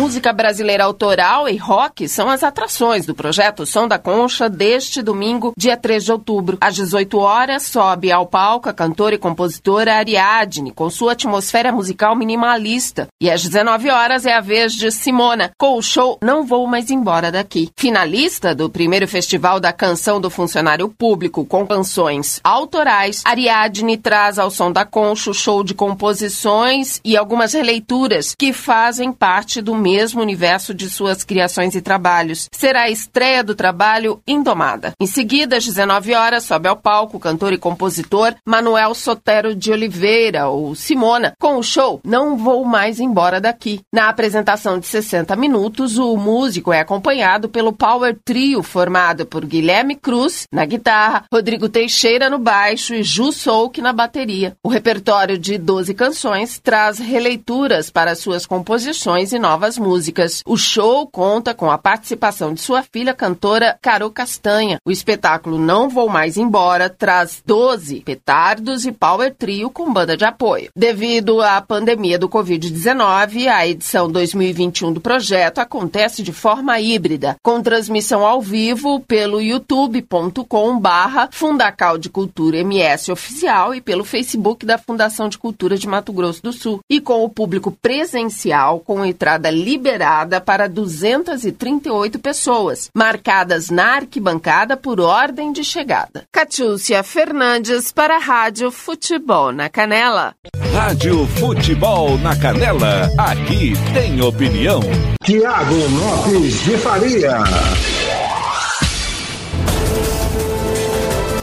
Música 0.00 0.32
brasileira 0.32 0.84
autoral 0.84 1.46
e 1.46 1.58
rock 1.58 2.08
são 2.08 2.30
as 2.30 2.42
atrações 2.42 3.04
do 3.04 3.14
projeto 3.14 3.66
Som 3.66 3.86
da 3.86 3.98
Concha 3.98 4.48
deste 4.48 5.02
domingo, 5.02 5.52
dia 5.54 5.76
3 5.76 6.02
de 6.02 6.10
outubro. 6.10 6.56
Às 6.58 6.74
18 6.74 7.18
horas, 7.18 7.64
sobe 7.64 8.10
ao 8.10 8.24
palco 8.24 8.70
a 8.70 8.72
cantora 8.72 9.16
e 9.16 9.18
compositora 9.18 9.96
Ariadne, 9.96 10.72
com 10.72 10.88
sua 10.88 11.12
atmosfera 11.12 11.70
musical 11.70 12.16
minimalista. 12.16 13.08
E 13.20 13.30
às 13.30 13.42
19 13.42 13.90
horas 13.90 14.24
é 14.24 14.32
a 14.32 14.40
vez 14.40 14.72
de 14.72 14.90
Simona, 14.90 15.50
com 15.58 15.76
o 15.76 15.82
show 15.82 16.18
Não 16.22 16.46
Vou 16.46 16.66
Mais 16.66 16.90
Embora 16.90 17.30
Daqui. 17.30 17.68
Finalista 17.76 18.54
do 18.54 18.70
primeiro 18.70 19.06
Festival 19.06 19.60
da 19.60 19.70
Canção 19.70 20.18
do 20.18 20.30
Funcionário 20.30 20.88
Público 20.88 21.44
com 21.44 21.66
canções 21.66 22.40
autorais, 22.42 23.20
Ariadne 23.26 23.98
traz 23.98 24.38
ao 24.38 24.50
Som 24.50 24.72
da 24.72 24.86
Concha 24.86 25.30
o 25.30 25.34
show 25.34 25.62
de 25.62 25.74
composições 25.74 27.02
e 27.04 27.18
algumas 27.18 27.52
releituras 27.52 28.34
que 28.34 28.54
fazem 28.54 29.12
parte 29.12 29.60
do 29.60 29.74
mesmo 29.90 30.22
universo 30.22 30.72
de 30.72 30.88
suas 30.88 31.24
criações 31.24 31.74
e 31.74 31.80
trabalhos. 31.82 32.48
Será 32.52 32.82
a 32.82 32.90
estreia 32.90 33.42
do 33.42 33.56
trabalho 33.56 34.22
Indomada. 34.26 34.92
Em 35.00 35.06
seguida, 35.06 35.56
às 35.56 35.64
19 35.64 36.14
horas, 36.14 36.44
sobe 36.44 36.68
ao 36.68 36.76
palco 36.76 37.16
o 37.16 37.20
cantor 37.20 37.52
e 37.52 37.58
compositor 37.58 38.34
Manuel 38.46 38.94
Sotero 38.94 39.52
de 39.52 39.72
Oliveira, 39.72 40.46
ou 40.46 40.76
Simona, 40.76 41.32
com 41.40 41.56
o 41.56 41.62
show 41.62 42.00
Não 42.04 42.36
Vou 42.36 42.64
Mais 42.64 43.00
Embora 43.00 43.40
Daqui. 43.40 43.80
Na 43.92 44.08
apresentação 44.08 44.78
de 44.78 44.86
60 44.86 45.34
minutos, 45.34 45.98
o 45.98 46.16
músico 46.16 46.72
é 46.72 46.80
acompanhado 46.80 47.48
pelo 47.48 47.72
Power 47.72 48.16
Trio, 48.24 48.62
formado 48.62 49.26
por 49.26 49.44
Guilherme 49.44 49.96
Cruz 49.96 50.44
na 50.52 50.64
guitarra, 50.64 51.24
Rodrigo 51.32 51.68
Teixeira 51.68 52.30
no 52.30 52.38
baixo 52.38 52.94
e 52.94 53.02
Ju 53.02 53.32
Souk 53.32 53.80
na 53.80 53.92
bateria. 53.92 54.54
O 54.62 54.68
repertório 54.68 55.36
de 55.36 55.58
12 55.58 55.94
canções 55.94 56.60
traz 56.60 56.98
releituras 56.98 57.90
para 57.90 58.14
suas 58.14 58.46
composições 58.46 59.32
e 59.32 59.38
novas 59.38 59.69
músicas. 59.78 60.42
O 60.46 60.56
show 60.56 61.06
conta 61.06 61.54
com 61.54 61.70
a 61.70 61.78
participação 61.78 62.54
de 62.54 62.60
sua 62.60 62.82
filha 62.82 63.14
cantora 63.14 63.78
Carol 63.80 64.10
Castanha. 64.10 64.78
O 64.84 64.90
espetáculo 64.90 65.58
Não 65.58 65.88
Vou 65.88 66.08
Mais 66.08 66.36
Embora 66.36 66.88
traz 66.88 67.42
12 67.44 68.00
petardos 68.00 68.84
e 68.84 68.92
power 68.92 69.34
trio 69.34 69.70
com 69.70 69.92
banda 69.92 70.16
de 70.16 70.24
apoio. 70.24 70.70
Devido 70.74 71.40
à 71.40 71.60
pandemia 71.60 72.18
do 72.18 72.28
Covid-19, 72.28 73.48
a 73.48 73.66
edição 73.66 74.10
2021 74.10 74.92
do 74.92 75.00
projeto 75.00 75.58
acontece 75.58 76.22
de 76.22 76.32
forma 76.32 76.80
híbrida, 76.80 77.36
com 77.42 77.62
transmissão 77.62 78.26
ao 78.26 78.40
vivo 78.40 79.00
pelo 79.00 79.40
youtube.com 79.40 80.78
barra 80.78 81.28
Fundacal 81.32 81.98
de 81.98 82.08
Cultura 82.08 82.58
MS 82.58 83.10
Oficial 83.10 83.74
e 83.74 83.80
pelo 83.80 84.04
Facebook 84.04 84.64
da 84.64 84.78
Fundação 84.78 85.28
de 85.28 85.38
Cultura 85.38 85.76
de 85.76 85.86
Mato 85.86 86.12
Grosso 86.12 86.42
do 86.42 86.52
Sul, 86.52 86.80
e 86.88 87.00
com 87.00 87.24
o 87.24 87.28
público 87.28 87.70
presencial 87.70 88.80
com 88.80 89.04
entrada 89.04 89.50
liberada 89.62 90.40
para 90.40 90.68
238 90.68 92.18
pessoas, 92.18 92.88
marcadas 92.94 93.70
na 93.70 93.96
arquibancada 93.96 94.76
por 94.76 95.00
ordem 95.00 95.52
de 95.52 95.62
chegada. 95.62 96.24
Catiúcia 96.32 97.02
Fernandes 97.02 97.92
para 97.92 98.16
a 98.16 98.18
Rádio 98.18 98.70
Futebol 98.70 99.52
na 99.52 99.68
Canela. 99.68 100.34
Rádio 100.72 101.26
Futebol 101.26 102.16
na 102.18 102.34
Canela, 102.36 103.10
aqui 103.18 103.72
tem 103.92 104.20
opinião. 104.22 104.80
Tiago 105.22 105.74
Lopes 105.74 106.64
de 106.64 106.76
Faria. 106.78 107.38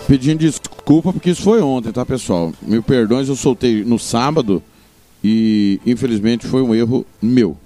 Pedindo 0.07 0.39
desculpa 0.39 1.11
porque 1.11 1.31
isso 1.31 1.43
foi 1.43 1.61
ontem, 1.61 1.91
tá, 1.91 2.05
pessoal? 2.05 2.53
Mil 2.61 2.81
perdões, 2.81 3.27
eu 3.27 3.35
soltei 3.35 3.83
no 3.83 3.99
sábado 3.99 4.63
e 5.21 5.81
infelizmente 5.85 6.47
foi 6.47 6.61
um 6.61 6.73
erro 6.73 7.05
meu. 7.21 7.57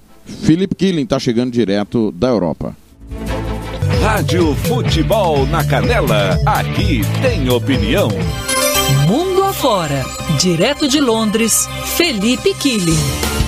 Philip 0.43 0.73
Killing 0.75 1.05
tá 1.05 1.19
chegando 1.19 1.51
direto 1.51 2.11
da 2.11 2.27
Europa. 2.27 2.75
Rádio 4.01 4.55
Futebol 4.55 5.45
na 5.45 5.63
Canela, 5.63 6.37
aqui 6.45 7.01
tem 7.21 7.49
opinião. 7.49 8.09
Mundo 9.07 9.41
fora. 9.61 10.03
Direto 10.39 10.87
de 10.87 10.99
Londres, 10.99 11.67
Felipe 11.97 12.53
Killing. 12.55 13.40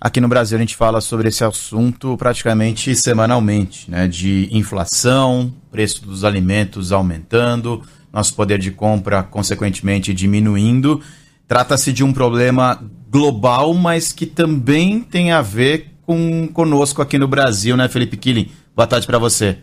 Aqui 0.00 0.18
no 0.18 0.28
Brasil 0.28 0.56
a 0.56 0.60
gente 0.60 0.76
fala 0.76 0.98
sobre 1.02 1.28
esse 1.28 1.44
assunto 1.44 2.16
praticamente 2.16 2.96
semanalmente, 2.96 3.90
né? 3.90 4.08
De 4.08 4.48
inflação, 4.50 5.52
preço 5.70 6.06
dos 6.06 6.24
alimentos 6.24 6.90
aumentando, 6.90 7.82
nosso 8.10 8.34
poder 8.34 8.58
de 8.58 8.70
compra 8.70 9.22
consequentemente 9.22 10.14
diminuindo. 10.14 11.02
Trata-se 11.46 11.92
de 11.92 12.02
um 12.02 12.14
problema 12.14 12.82
global, 13.10 13.74
mas 13.74 14.10
que 14.10 14.24
também 14.24 15.02
tem 15.02 15.32
a 15.32 15.42
ver 15.42 15.90
com 16.06 16.48
conosco 16.48 17.02
aqui 17.02 17.18
no 17.18 17.28
Brasil, 17.28 17.76
né, 17.76 17.86
Felipe 17.86 18.16
Killing? 18.16 18.50
Boa 18.74 18.86
tarde 18.86 19.06
para 19.06 19.18
você. 19.18 19.58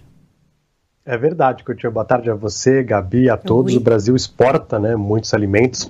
É 1.04 1.18
verdade, 1.18 1.64
Coutinho. 1.64 1.92
Boa 1.92 2.06
tarde 2.06 2.30
a 2.30 2.36
você, 2.36 2.84
Gabi, 2.84 3.28
a 3.28 3.38
todos. 3.38 3.72
Oi. 3.74 3.80
O 3.80 3.82
Brasil 3.82 4.16
exporta 4.16 4.78
né, 4.78 4.96
muitos 4.96 5.34
alimentos. 5.34 5.90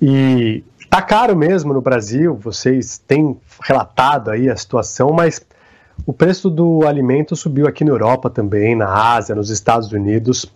E 0.00 0.62
Tá 0.92 1.00
caro 1.00 1.34
mesmo 1.34 1.72
no 1.72 1.80
Brasil, 1.80 2.34
vocês 2.34 2.98
têm 2.98 3.40
relatado 3.62 4.30
aí 4.30 4.50
a 4.50 4.54
situação, 4.54 5.10
mas 5.10 5.40
o 6.04 6.12
preço 6.12 6.50
do 6.50 6.86
alimento 6.86 7.34
subiu 7.34 7.66
aqui 7.66 7.82
na 7.82 7.92
Europa 7.92 8.28
também, 8.28 8.76
na 8.76 9.14
Ásia, 9.14 9.34
nos 9.34 9.48
Estados 9.48 9.90
Unidos, 9.90 10.52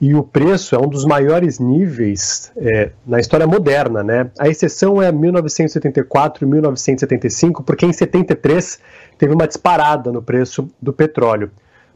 e 0.00 0.14
o 0.14 0.22
preço 0.22 0.76
é 0.76 0.78
um 0.78 0.86
dos 0.86 1.04
maiores 1.04 1.58
níveis 1.58 2.52
é, 2.56 2.90
na 3.04 3.18
história 3.18 3.44
moderna, 3.44 4.04
né? 4.04 4.30
A 4.38 4.48
exceção 4.48 5.02
é 5.02 5.10
1974 5.10 6.44
e 6.44 6.48
1975, 6.48 7.64
porque 7.64 7.84
em 7.84 7.92
73 7.92 8.78
teve 9.18 9.34
uma 9.34 9.48
disparada 9.48 10.12
no 10.12 10.22
preço 10.22 10.70
do 10.80 10.92
petróleo. 10.92 11.50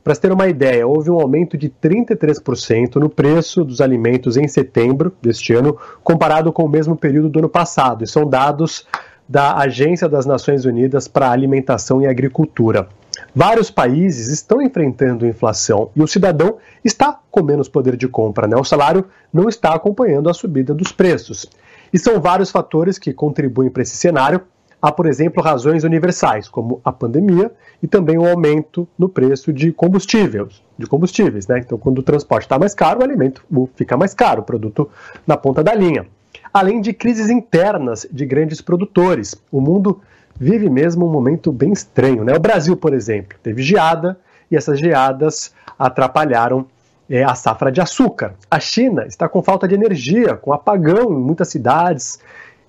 Para 0.07 0.15
se 0.15 0.21
ter 0.21 0.31
uma 0.31 0.47
ideia, 0.47 0.87
houve 0.87 1.11
um 1.11 1.19
aumento 1.19 1.59
de 1.59 1.69
33% 1.69 2.95
no 2.95 3.11
preço 3.11 3.65
dos 3.65 3.81
alimentos 3.81 4.37
em 4.37 4.47
setembro 4.47 5.13
deste 5.21 5.53
ano, 5.53 5.77
comparado 6.05 6.53
com 6.53 6.63
o 6.63 6.69
mesmo 6.69 6.95
período 6.95 7.29
do 7.29 7.41
ano 7.41 7.49
passado. 7.49 8.05
E 8.05 8.07
são 8.07 8.25
dados 8.25 8.87
da 9.29 9.57
Agência 9.57 10.09
das 10.09 10.25
Nações 10.25 10.65
Unidas 10.65 11.09
para 11.09 11.33
Alimentação 11.33 12.01
e 12.01 12.07
Agricultura. 12.07 12.89
Vários 13.35 13.69
países 13.69 14.29
estão 14.29 14.63
enfrentando 14.63 15.27
inflação 15.27 15.91
e 15.97 16.01
o 16.01 16.07
cidadão 16.07 16.59
está 16.85 17.19
com 17.29 17.43
menos 17.43 17.69
poder 17.69 17.97
de 17.97 18.07
compra, 18.07 18.47
né? 18.47 18.55
O 18.57 18.63
salário 18.63 19.07
não 19.33 19.49
está 19.49 19.75
acompanhando 19.75 20.31
a 20.31 20.35
subida 20.35 20.73
dos 20.73 20.93
preços. 20.93 21.51
E 21.93 21.99
são 21.99 22.21
vários 22.21 22.53
fatores 22.53 22.97
que 22.97 23.13
contribuem 23.13 23.71
para 23.71 23.83
esse 23.83 23.97
cenário. 23.97 24.41
Há, 24.87 24.93
por 24.93 25.07
exemplo, 25.07 25.43
razões 25.43 25.83
universais, 25.83 26.49
como 26.49 26.81
a 26.85 26.93
pandemia 26.93 27.51
e 27.83 27.89
também 27.89 28.17
o 28.19 28.25
aumento 28.25 28.87
no 28.97 29.09
preço 29.09 29.53
de 29.53 29.73
combustíveis. 29.73 30.63
De 30.79 30.87
combustíveis 30.87 31.49
né? 31.49 31.59
Então, 31.59 31.77
quando 31.77 31.99
o 31.99 32.05
transporte 32.05 32.45
está 32.45 32.57
mais 32.57 32.73
caro, 32.73 33.01
o 33.01 33.03
alimento 33.03 33.45
fica 33.75 33.97
mais 33.97 34.15
caro, 34.15 34.43
o 34.43 34.45
produto 34.45 34.89
na 35.27 35.37
ponta 35.37 35.61
da 35.61 35.75
linha. 35.75 36.07
Além 36.55 36.81
de 36.81 36.93
crises 36.93 37.29
internas 37.29 38.07
de 38.13 38.25
grandes 38.25 38.61
produtores. 38.61 39.35
O 39.51 39.61
mundo 39.61 40.01
vive 40.39 40.71
mesmo 40.71 41.05
um 41.05 41.11
momento 41.11 41.51
bem 41.51 41.73
estranho. 41.73 42.23
Né? 42.23 42.37
O 42.37 42.41
Brasil, 42.41 42.77
por 42.77 42.95
exemplo, 42.95 43.37
teve 43.43 43.65
geada 43.65 44.17
e 44.49 44.55
essas 44.55 44.79
geadas 44.79 45.53
atrapalharam 45.77 46.65
é, 47.11 47.25
a 47.25 47.35
safra 47.35 47.73
de 47.73 47.81
açúcar. 47.81 48.35
A 48.49 48.61
China 48.61 49.05
está 49.05 49.29
com 49.29 49.43
falta 49.43 49.67
de 49.67 49.75
energia, 49.75 50.37
com 50.37 50.53
apagão 50.53 51.13
em 51.13 51.21
muitas 51.21 51.49
cidades 51.49 52.21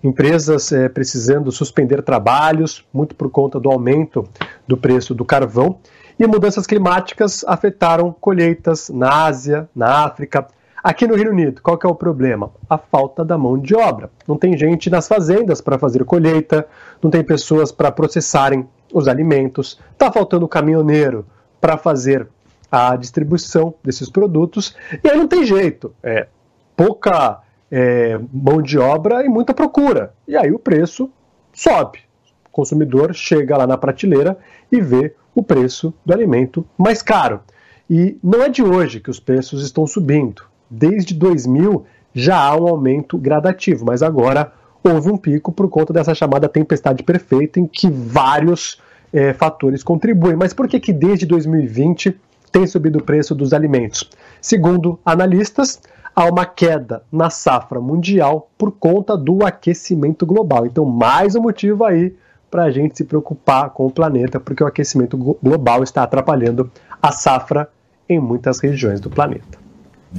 empresas 0.03 0.71
é, 0.71 0.87
precisando 0.87 1.51
suspender 1.51 2.01
trabalhos, 2.01 2.85
muito 2.93 3.15
por 3.15 3.29
conta 3.29 3.59
do 3.59 3.69
aumento 3.69 4.27
do 4.67 4.77
preço 4.77 5.13
do 5.13 5.25
carvão, 5.25 5.79
e 6.19 6.25
mudanças 6.25 6.65
climáticas 6.65 7.43
afetaram 7.47 8.11
colheitas 8.19 8.89
na 8.89 9.25
Ásia, 9.25 9.69
na 9.75 10.03
África. 10.05 10.47
Aqui 10.83 11.05
no 11.05 11.15
Reino 11.15 11.31
Unido, 11.31 11.61
qual 11.61 11.77
que 11.77 11.85
é 11.85 11.89
o 11.89 11.95
problema? 11.95 12.51
A 12.69 12.77
falta 12.77 13.23
da 13.23 13.37
mão 13.37 13.57
de 13.57 13.75
obra. 13.75 14.09
Não 14.27 14.37
tem 14.37 14.57
gente 14.57 14.89
nas 14.89 15.07
fazendas 15.07 15.61
para 15.61 15.77
fazer 15.77 16.03
colheita, 16.05 16.65
não 17.01 17.11
tem 17.11 17.23
pessoas 17.23 17.71
para 17.71 17.91
processarem 17.91 18.67
os 18.93 19.07
alimentos, 19.07 19.79
está 19.91 20.11
faltando 20.11 20.47
caminhoneiro 20.47 21.25
para 21.59 21.77
fazer 21.77 22.27
a 22.71 22.95
distribuição 22.95 23.73
desses 23.83 24.09
produtos, 24.09 24.75
e 25.03 25.09
aí 25.09 25.17
não 25.17 25.27
tem 25.27 25.45
jeito. 25.45 25.93
É, 26.01 26.27
pouca 26.75 27.41
é, 27.72 28.20
mão 28.32 28.61
de 28.61 28.78
obra 28.78 29.24
e 29.24 29.30
muita 29.30 29.53
procura. 29.53 30.13
E 30.28 30.36
aí 30.36 30.51
o 30.51 30.59
preço 30.59 31.09
sobe. 31.53 31.99
O 32.47 32.51
consumidor 32.51 33.13
chega 33.13 33.57
lá 33.57 33.68
na 33.68 33.78
prateleira 33.78 34.38
e 34.72 34.82
vê 34.82 35.13
o 35.36 35.43
preço 35.43 35.93
do 36.05 36.13
alimento 36.13 36.65
mais 36.78 37.01
caro. 37.01 37.41
E 37.89 38.18
não 38.24 38.43
é 38.43 38.49
de 38.49 38.63
hoje 38.63 38.99
que 38.99 39.09
os 39.09 39.20
preços 39.20 39.63
estão 39.63 39.86
subindo. 39.86 40.43
Desde 40.70 41.13
2000 41.13 41.86
já 42.13 42.38
há 42.38 42.55
um 42.55 42.68
aumento 42.68 43.18
gradativo, 43.18 43.86
mas 43.86 44.01
agora 44.01 44.51
houve 44.84 45.09
um 45.11 45.18
pico 45.18 45.51
por 45.51 45.70
conta 45.70 45.93
dessa 45.93 46.15
chamada 46.15 46.49
tempestade 46.49 47.03
perfeita, 47.03 47.59
em 47.59 47.68
que 47.68 47.89
vários 47.89 48.82
é, 49.13 49.34
fatores 49.34 49.84
contribuem. 49.84 50.36
Mas 50.36 50.53
por 50.53 50.68
que, 50.68 50.80
que 50.80 50.91
desde 50.91 51.26
2020 51.26 52.20
tem 52.51 52.65
subido 52.65 52.99
o 52.99 53.03
preço 53.03 53.36
dos 53.36 53.53
alimentos? 53.53 54.09
Segundo 54.41 54.99
analistas, 55.05 55.80
há 56.18 56.26
uma 56.26 56.47
queda 56.47 57.03
na 57.11 57.30
safra 57.30 57.80
mundial 57.80 58.49
por 58.57 58.72
conta 58.72 59.15
do 59.15 59.45
aquecimento 59.45 60.26
global. 60.26 60.65
Então, 60.65 60.84
mais 60.84 61.36
um 61.36 61.41
motivo 61.43 61.86
aí 61.86 62.11
para 62.49 62.63
a 62.63 62.72
gente 62.72 62.97
se 62.97 63.03
preocupar 63.03 63.70
com 63.70 63.86
o 63.86 63.91
planeta, 63.91 64.39
porque 64.39 64.63
o 64.63 64.68
aquecimento 64.68 65.15
global 65.15 65.84
está 65.84 66.01
atrapalhando 66.01 66.72
a 66.99 67.11
safra 67.11 67.70
em 68.09 68.20
muitas 68.20 68.59
regiões 68.59 68.99
do 68.99 69.11
planeta. 69.11 69.59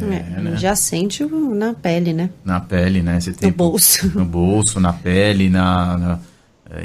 É, 0.01 0.41
né? 0.41 0.57
Já 0.57 0.77
sente 0.77 1.25
na 1.25 1.75
pele, 1.75 2.13
né? 2.13 2.31
Na 2.45 2.61
pele, 2.61 3.03
né? 3.03 3.19
Você 3.19 3.33
tem 3.33 3.51
no 3.51 3.57
bolso. 3.57 4.09
No 4.15 4.25
bolso, 4.25 4.79
na 4.79 4.93
pele, 4.93 5.49
na, 5.49 5.99
na, 5.99 6.19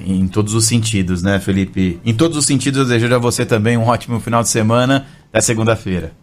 em 0.04 0.28
todos 0.28 0.56
os 0.56 0.66
sentidos, 0.66 1.22
né, 1.22 1.40
Felipe? 1.40 2.00
Em 2.04 2.16
todos 2.16 2.36
os 2.36 2.48
sentidos, 2.48 2.80
eu 2.80 2.86
desejo 2.86 3.14
a 3.14 3.20
você 3.20 3.46
também 3.46 3.78
um 3.78 3.86
ótimo 3.86 4.20
final 4.20 4.42
de 4.42 4.50
semana. 4.50 5.06
Até 5.30 5.42
segunda-feira. 5.42 6.23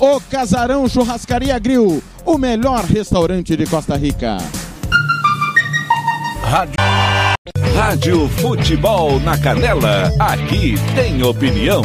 O 0.00 0.18
Casarão 0.18 0.88
Churrascaria 0.88 1.58
Grill, 1.58 2.02
o 2.24 2.38
melhor 2.38 2.84
restaurante 2.86 3.54
de 3.54 3.66
Costa 3.66 3.98
Rica. 3.98 4.38
Rádio, 6.42 6.74
Rádio 7.76 8.28
Futebol 8.30 9.20
na 9.20 9.36
Canela. 9.36 10.10
Aqui 10.18 10.76
tem 10.94 11.22
opinião. 11.22 11.82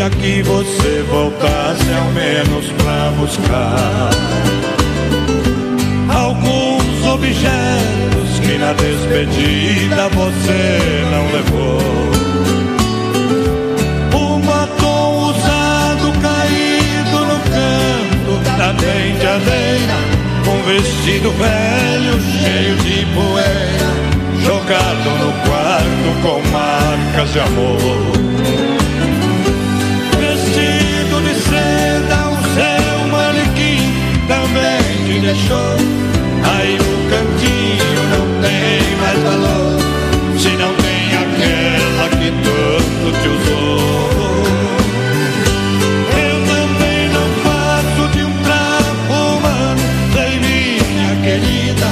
Queria 0.00 0.10
que 0.10 0.42
você 0.42 1.04
voltasse 1.10 1.92
ao 1.92 2.06
menos 2.12 2.66
pra 2.72 3.12
buscar 3.18 4.10
alguns 6.08 7.06
objetos 7.06 8.40
que 8.40 8.56
na 8.56 8.72
despedida 8.72 10.08
você 10.08 11.04
não 11.10 11.32
levou. 11.32 11.80
Um 14.14 14.40
batom 14.40 15.30
usado 15.30 16.12
caído 16.22 17.18
no 17.26 17.38
canto 17.50 18.32
da 18.56 18.72
penteadeira, 18.74 19.98
um 20.46 20.62
vestido 20.62 21.30
velho 21.32 22.20
cheio 22.40 22.76
de 22.76 23.04
poeira 23.14 23.90
jogado 24.42 25.10
no 25.18 25.32
quarto 25.44 26.08
com 26.22 26.40
marcas 26.50 27.32
de 27.32 27.40
amor. 27.40 28.69
Deixou. 35.32 35.76
Aí 36.42 36.76
no 36.76 37.10
cantinho 37.10 38.02
não 38.10 38.26
tem 38.42 38.96
mais 38.96 39.18
valor, 39.20 39.78
se 40.36 40.50
não 40.50 40.74
tem 40.74 41.06
aquela 41.24 42.08
que 42.18 42.30
tanto 42.42 43.06
te 43.20 43.28
usou. 43.28 44.44
Eu 46.26 46.36
também 46.52 47.08
não 47.10 47.28
faço 47.44 48.02
de 48.12 48.24
um 48.24 48.32
trapo 48.42 49.12
humano, 49.12 49.80
sei 50.14 50.32
minha 50.40 51.12
querida, 51.22 51.90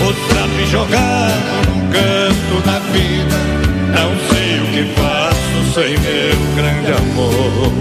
o 0.00 0.12
trapo 0.28 0.60
jogado 0.70 1.50
num 1.68 1.82
canto 1.90 2.54
da 2.66 2.78
vida. 2.90 3.38
Não 3.94 4.10
sei 4.28 4.60
o 4.60 4.66
que 4.72 4.82
faço 5.00 5.58
sem 5.74 5.98
meu 5.98 6.36
grande 6.56 6.92
amor. 6.92 7.71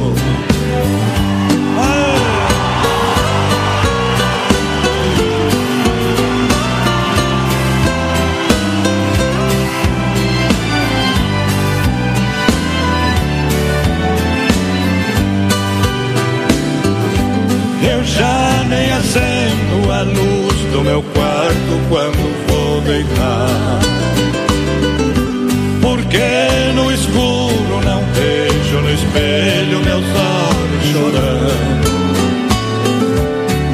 Porque 25.82 26.74
no 26.76 26.92
escuro 26.92 27.82
não 27.84 28.04
vejo 28.14 28.82
no 28.82 28.90
espelho 28.90 29.84
meus 29.84 30.06
olhos 30.06 30.84
chorando. 30.92 31.92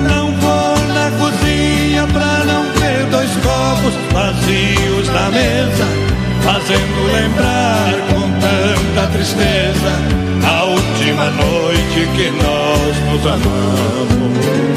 Não 0.10 0.32
vou 0.34 0.78
na 0.94 1.12
cozinha 1.18 2.08
pra 2.08 2.44
não 2.46 2.66
ter 2.74 3.06
dois 3.10 3.32
copos 3.38 3.94
vazios 4.14 5.08
na 5.10 5.30
mesa, 5.30 5.86
fazendo 6.44 7.12
lembrar 7.14 7.94
com 8.10 8.30
tanta 8.40 9.08
tristeza 9.12 10.18
a 10.46 10.64
última 10.66 11.26
noite 11.32 12.08
que 12.16 12.30
nós 12.32 12.96
nos 13.12 13.26
amamos. 13.26 14.76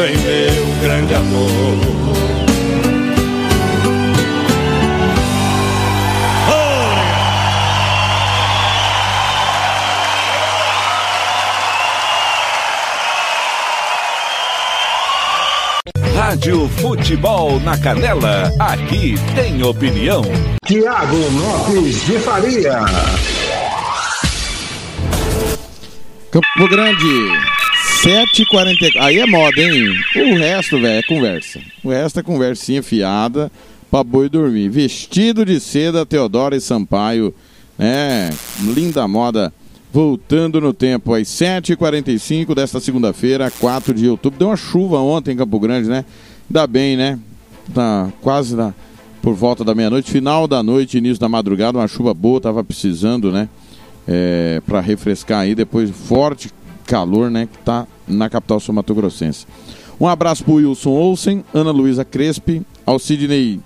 Sem 0.00 0.16
meu 0.16 0.66
grande 0.80 1.14
amor. 1.14 1.50
Rádio 16.14 16.68
Futebol 16.68 17.60
na 17.60 17.76
Canela. 17.76 18.50
Aqui 18.58 19.16
tem 19.34 19.62
opinião. 19.62 20.22
Tiago 20.64 21.16
Lopes 21.16 22.06
de 22.06 22.18
Faria. 22.20 22.78
Campo 26.30 26.68
Grande, 26.68 27.50
7h40. 28.02 28.96
Aí 28.98 29.18
é 29.18 29.26
moda, 29.26 29.60
hein? 29.60 29.94
O 30.16 30.38
resto, 30.38 30.80
velho, 30.80 31.00
é 31.00 31.02
conversa. 31.02 31.60
O 31.84 31.90
resto 31.90 32.18
é 32.18 32.22
conversinha 32.22 32.82
fiada 32.82 33.52
pra 33.90 34.02
boi 34.02 34.26
dormir. 34.26 34.70
Vestido 34.70 35.44
de 35.44 35.60
seda, 35.60 36.06
Teodoro 36.06 36.54
e 36.54 36.60
Sampaio. 36.62 37.34
É, 37.78 38.30
linda 38.74 39.06
moda. 39.06 39.52
Voltando 39.92 40.62
no 40.62 40.72
tempo, 40.72 41.12
às 41.12 41.28
7h45 41.28 42.54
desta 42.54 42.80
segunda-feira, 42.80 43.50
4 43.50 43.92
de 43.92 44.08
outubro. 44.08 44.38
Deu 44.38 44.48
uma 44.48 44.56
chuva 44.56 44.98
ontem 44.98 45.32
em 45.32 45.36
Campo 45.36 45.58
Grande, 45.60 45.88
né? 45.88 46.04
Ainda 46.48 46.66
bem, 46.66 46.96
né? 46.96 47.18
Tá 47.74 48.08
quase 48.22 48.56
na, 48.56 48.72
por 49.20 49.34
volta 49.34 49.62
da 49.62 49.74
meia-noite, 49.74 50.10
final 50.10 50.46
da 50.46 50.62
noite, 50.62 50.96
início 50.96 51.20
da 51.20 51.28
madrugada, 51.28 51.76
uma 51.76 51.88
chuva 51.88 52.14
boa, 52.14 52.40
tava 52.40 52.64
precisando, 52.64 53.30
né? 53.30 53.48
É, 54.08 54.62
para 54.64 54.80
refrescar 54.80 55.40
aí, 55.40 55.54
depois 55.54 55.90
forte 55.90 56.50
calor, 56.90 57.30
né? 57.30 57.48
Que 57.50 57.58
tá 57.58 57.86
na 58.08 58.28
capital 58.28 58.58
sul-mato-grossense. 58.58 59.46
Um 60.00 60.08
abraço 60.08 60.42
pro 60.42 60.54
Wilson 60.54 60.90
Olsen, 60.90 61.44
Ana 61.54 61.70
Luísa 61.70 62.04
Crespi, 62.04 62.62
Sidney 62.98 63.60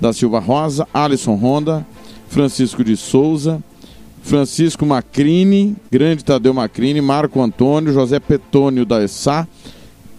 da 0.00 0.12
Silva 0.12 0.40
Rosa, 0.40 0.88
Alisson 0.92 1.36
Honda, 1.36 1.86
Francisco 2.28 2.82
de 2.82 2.96
Souza, 2.96 3.62
Francisco 4.22 4.84
Macrini, 4.84 5.76
grande 5.88 6.24
Tadeu 6.24 6.52
Macrini, 6.52 7.00
Marco 7.00 7.40
Antônio, 7.40 7.92
José 7.92 8.18
Petônio 8.18 8.84
da 8.84 9.04
ESA 9.04 9.46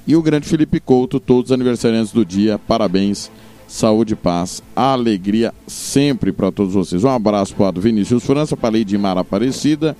e 0.08 0.16
o 0.16 0.22
grande 0.22 0.48
Felipe 0.48 0.80
Couto, 0.80 1.20
todos 1.20 1.52
aniversariantes 1.52 2.14
do 2.14 2.24
dia. 2.24 2.58
Parabéns, 2.58 3.30
saúde, 3.68 4.16
paz, 4.16 4.64
alegria 4.74 5.54
sempre 5.68 6.32
para 6.32 6.52
todos 6.52 6.74
vocês. 6.74 7.04
Um 7.04 7.10
abraço 7.10 7.54
para 7.56 7.78
o 7.78 7.82
Vinícius 7.82 8.24
França, 8.24 8.56
para 8.56 8.70
a 8.70 8.80
Lady 8.80 8.98
Mara 8.98 9.22
Aparecida, 9.22 9.98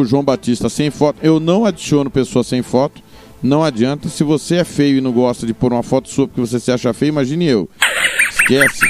o 0.00 0.04
João 0.04 0.24
Batista 0.24 0.68
sem 0.68 0.90
foto. 0.90 1.18
Eu 1.22 1.38
não 1.38 1.64
adiciono 1.64 2.10
pessoas 2.10 2.46
sem 2.46 2.62
foto, 2.62 3.02
não 3.42 3.62
adianta. 3.62 4.08
Se 4.08 4.24
você 4.24 4.56
é 4.56 4.64
feio 4.64 4.98
e 4.98 5.00
não 5.00 5.12
gosta 5.12 5.46
de 5.46 5.54
pôr 5.54 5.72
uma 5.72 5.82
foto 5.82 6.08
sua 6.08 6.26
porque 6.26 6.40
você 6.40 6.58
se 6.58 6.72
acha 6.72 6.92
feio, 6.92 7.10
imagine 7.10 7.44
eu. 7.44 7.68
Esquece. 8.30 8.86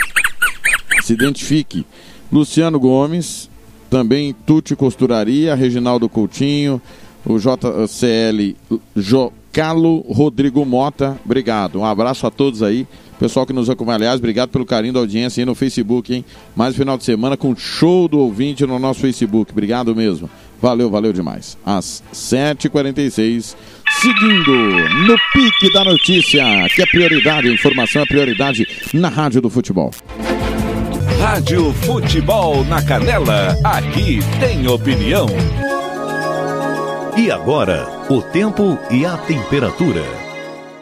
Se 1.02 1.12
identifique. 1.12 1.84
Luciano 2.32 2.80
Gomes, 2.80 3.50
também 3.90 4.34
Tuti 4.46 4.74
Costuraria, 4.74 5.55
Reginaldo 5.55 6.09
Coutinho, 6.09 6.80
o 7.24 7.38
JCL 7.38 8.57
Jocalo 8.96 10.00
Rodrigo 10.09 10.64
Mota, 10.64 11.18
obrigado. 11.24 11.78
Um 11.78 11.84
abraço 11.84 12.26
a 12.26 12.30
todos 12.30 12.62
aí. 12.62 12.86
Pessoal 13.18 13.46
que 13.46 13.52
nos 13.52 13.70
acompanha, 13.70 13.96
aliás, 13.96 14.18
obrigado 14.18 14.50
pelo 14.50 14.66
carinho 14.66 14.92
da 14.92 15.00
audiência 15.00 15.40
aí 15.40 15.46
no 15.46 15.55
Facebook, 15.55 16.12
hein? 16.12 16.24
Mais 16.57 16.74
um 16.74 16.78
final 16.78 16.98
de 16.98 17.05
semana 17.05 17.36
com 17.36 17.55
show 17.55 18.09
do 18.09 18.18
ouvinte 18.18 18.66
no 18.66 18.78
nosso 18.78 19.00
Facebook. 19.00 19.52
Obrigado 19.52 19.94
mesmo. 19.94 20.28
Valeu, 20.64 20.88
valeu 20.88 21.12
demais. 21.12 21.58
Às 21.62 22.02
7h46, 22.14 23.54
seguindo 24.00 24.50
no 25.06 25.14
pique 25.34 25.70
da 25.74 25.84
notícia, 25.84 26.42
que 26.74 26.80
é 26.80 26.86
prioridade, 26.86 27.52
informação 27.52 28.00
é 28.00 28.06
prioridade 28.06 28.66
na 28.94 29.10
Rádio 29.10 29.42
do 29.42 29.50
Futebol. 29.50 29.90
Rádio 31.20 31.70
Futebol 31.74 32.64
na 32.64 32.80
Canela, 32.80 33.54
aqui 33.62 34.20
tem 34.40 34.66
opinião. 34.66 35.26
E 37.14 37.30
agora, 37.30 37.86
o 38.08 38.22
tempo 38.22 38.78
e 38.90 39.04
a 39.04 39.18
temperatura. 39.18 40.24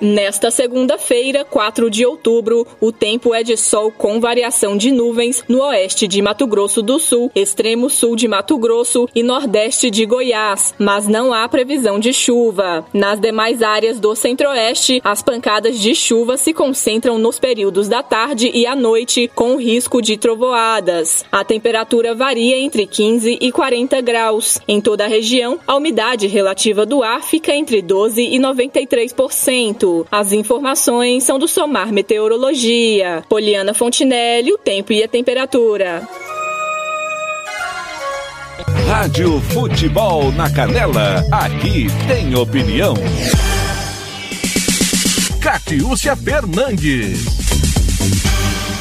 Nesta 0.05 0.51
segunda-feira, 0.51 1.45
4 1.45 1.89
de 1.89 2.05
outubro, 2.05 2.67
o 2.81 2.91
tempo 2.91 3.33
é 3.33 3.45
de 3.45 3.57
sol 3.57 3.93
com 3.93 4.19
variação 4.19 4.77
de 4.77 4.91
nuvens 4.91 5.45
no 5.49 5.63
oeste 5.63 6.09
de 6.09 6.21
Mato 6.21 6.45
Grosso 6.45 6.83
do 6.83 6.99
Sul, 6.99 7.31
extremo 7.37 7.89
sul 7.89 8.17
de 8.17 8.27
Mato 8.27 8.59
Grosso 8.59 9.09
e 9.15 9.23
nordeste 9.23 9.93
de 9.93 10.05
Goiás, 10.05 10.75
mas 10.77 11.07
não 11.07 11.33
há 11.33 11.49
previsão 11.49 12.01
de 12.01 12.13
chuva. 12.13 12.85
Nas 12.93 13.21
demais 13.21 13.63
áreas 13.63 14.01
do 14.01 14.13
centro-oeste, 14.17 15.01
as 15.05 15.23
pancadas 15.23 15.79
de 15.79 15.95
chuva 15.95 16.37
se 16.37 16.53
concentram 16.53 17.17
nos 17.17 17.39
períodos 17.39 17.87
da 17.87 18.03
tarde 18.03 18.51
e 18.53 18.67
à 18.67 18.75
noite, 18.75 19.31
com 19.37 19.55
risco 19.57 20.03
de 20.03 20.17
trovoadas. 20.17 21.25
A 21.31 21.45
temperatura 21.45 22.13
varia 22.13 22.59
entre 22.59 22.89
15 22.89 23.39
e 23.41 23.53
40 23.53 24.01
graus. 24.01 24.59
Em 24.67 24.81
toda 24.81 25.05
a 25.05 25.09
região, 25.09 25.61
a 25.65 25.77
umidade 25.77 26.27
relativa 26.27 26.85
do 26.85 27.05
ar 27.05 27.23
fica 27.23 27.55
entre 27.55 27.81
12 27.81 28.21
e 28.21 28.41
93%. 28.41 29.92
As 30.11 30.33
informações 30.33 31.25
são 31.25 31.39
do 31.39 31.47
Somar 31.47 31.93
Meteorologia. 31.93 33.23
Poliana 33.29 33.75
Fontinelli, 33.75 34.53
o 34.53 34.59
tempo 34.59 34.93
e 34.93 35.03
a 35.03 35.09
temperatura. 35.09 36.07
Rádio 38.87 39.41
Futebol 39.41 40.31
na 40.33 40.51
Canela, 40.51 41.25
aqui 41.31 41.87
tem 42.07 42.35
opinião. 42.35 42.95
Catiúcia 45.41 46.15
Fernandes. 46.15 47.25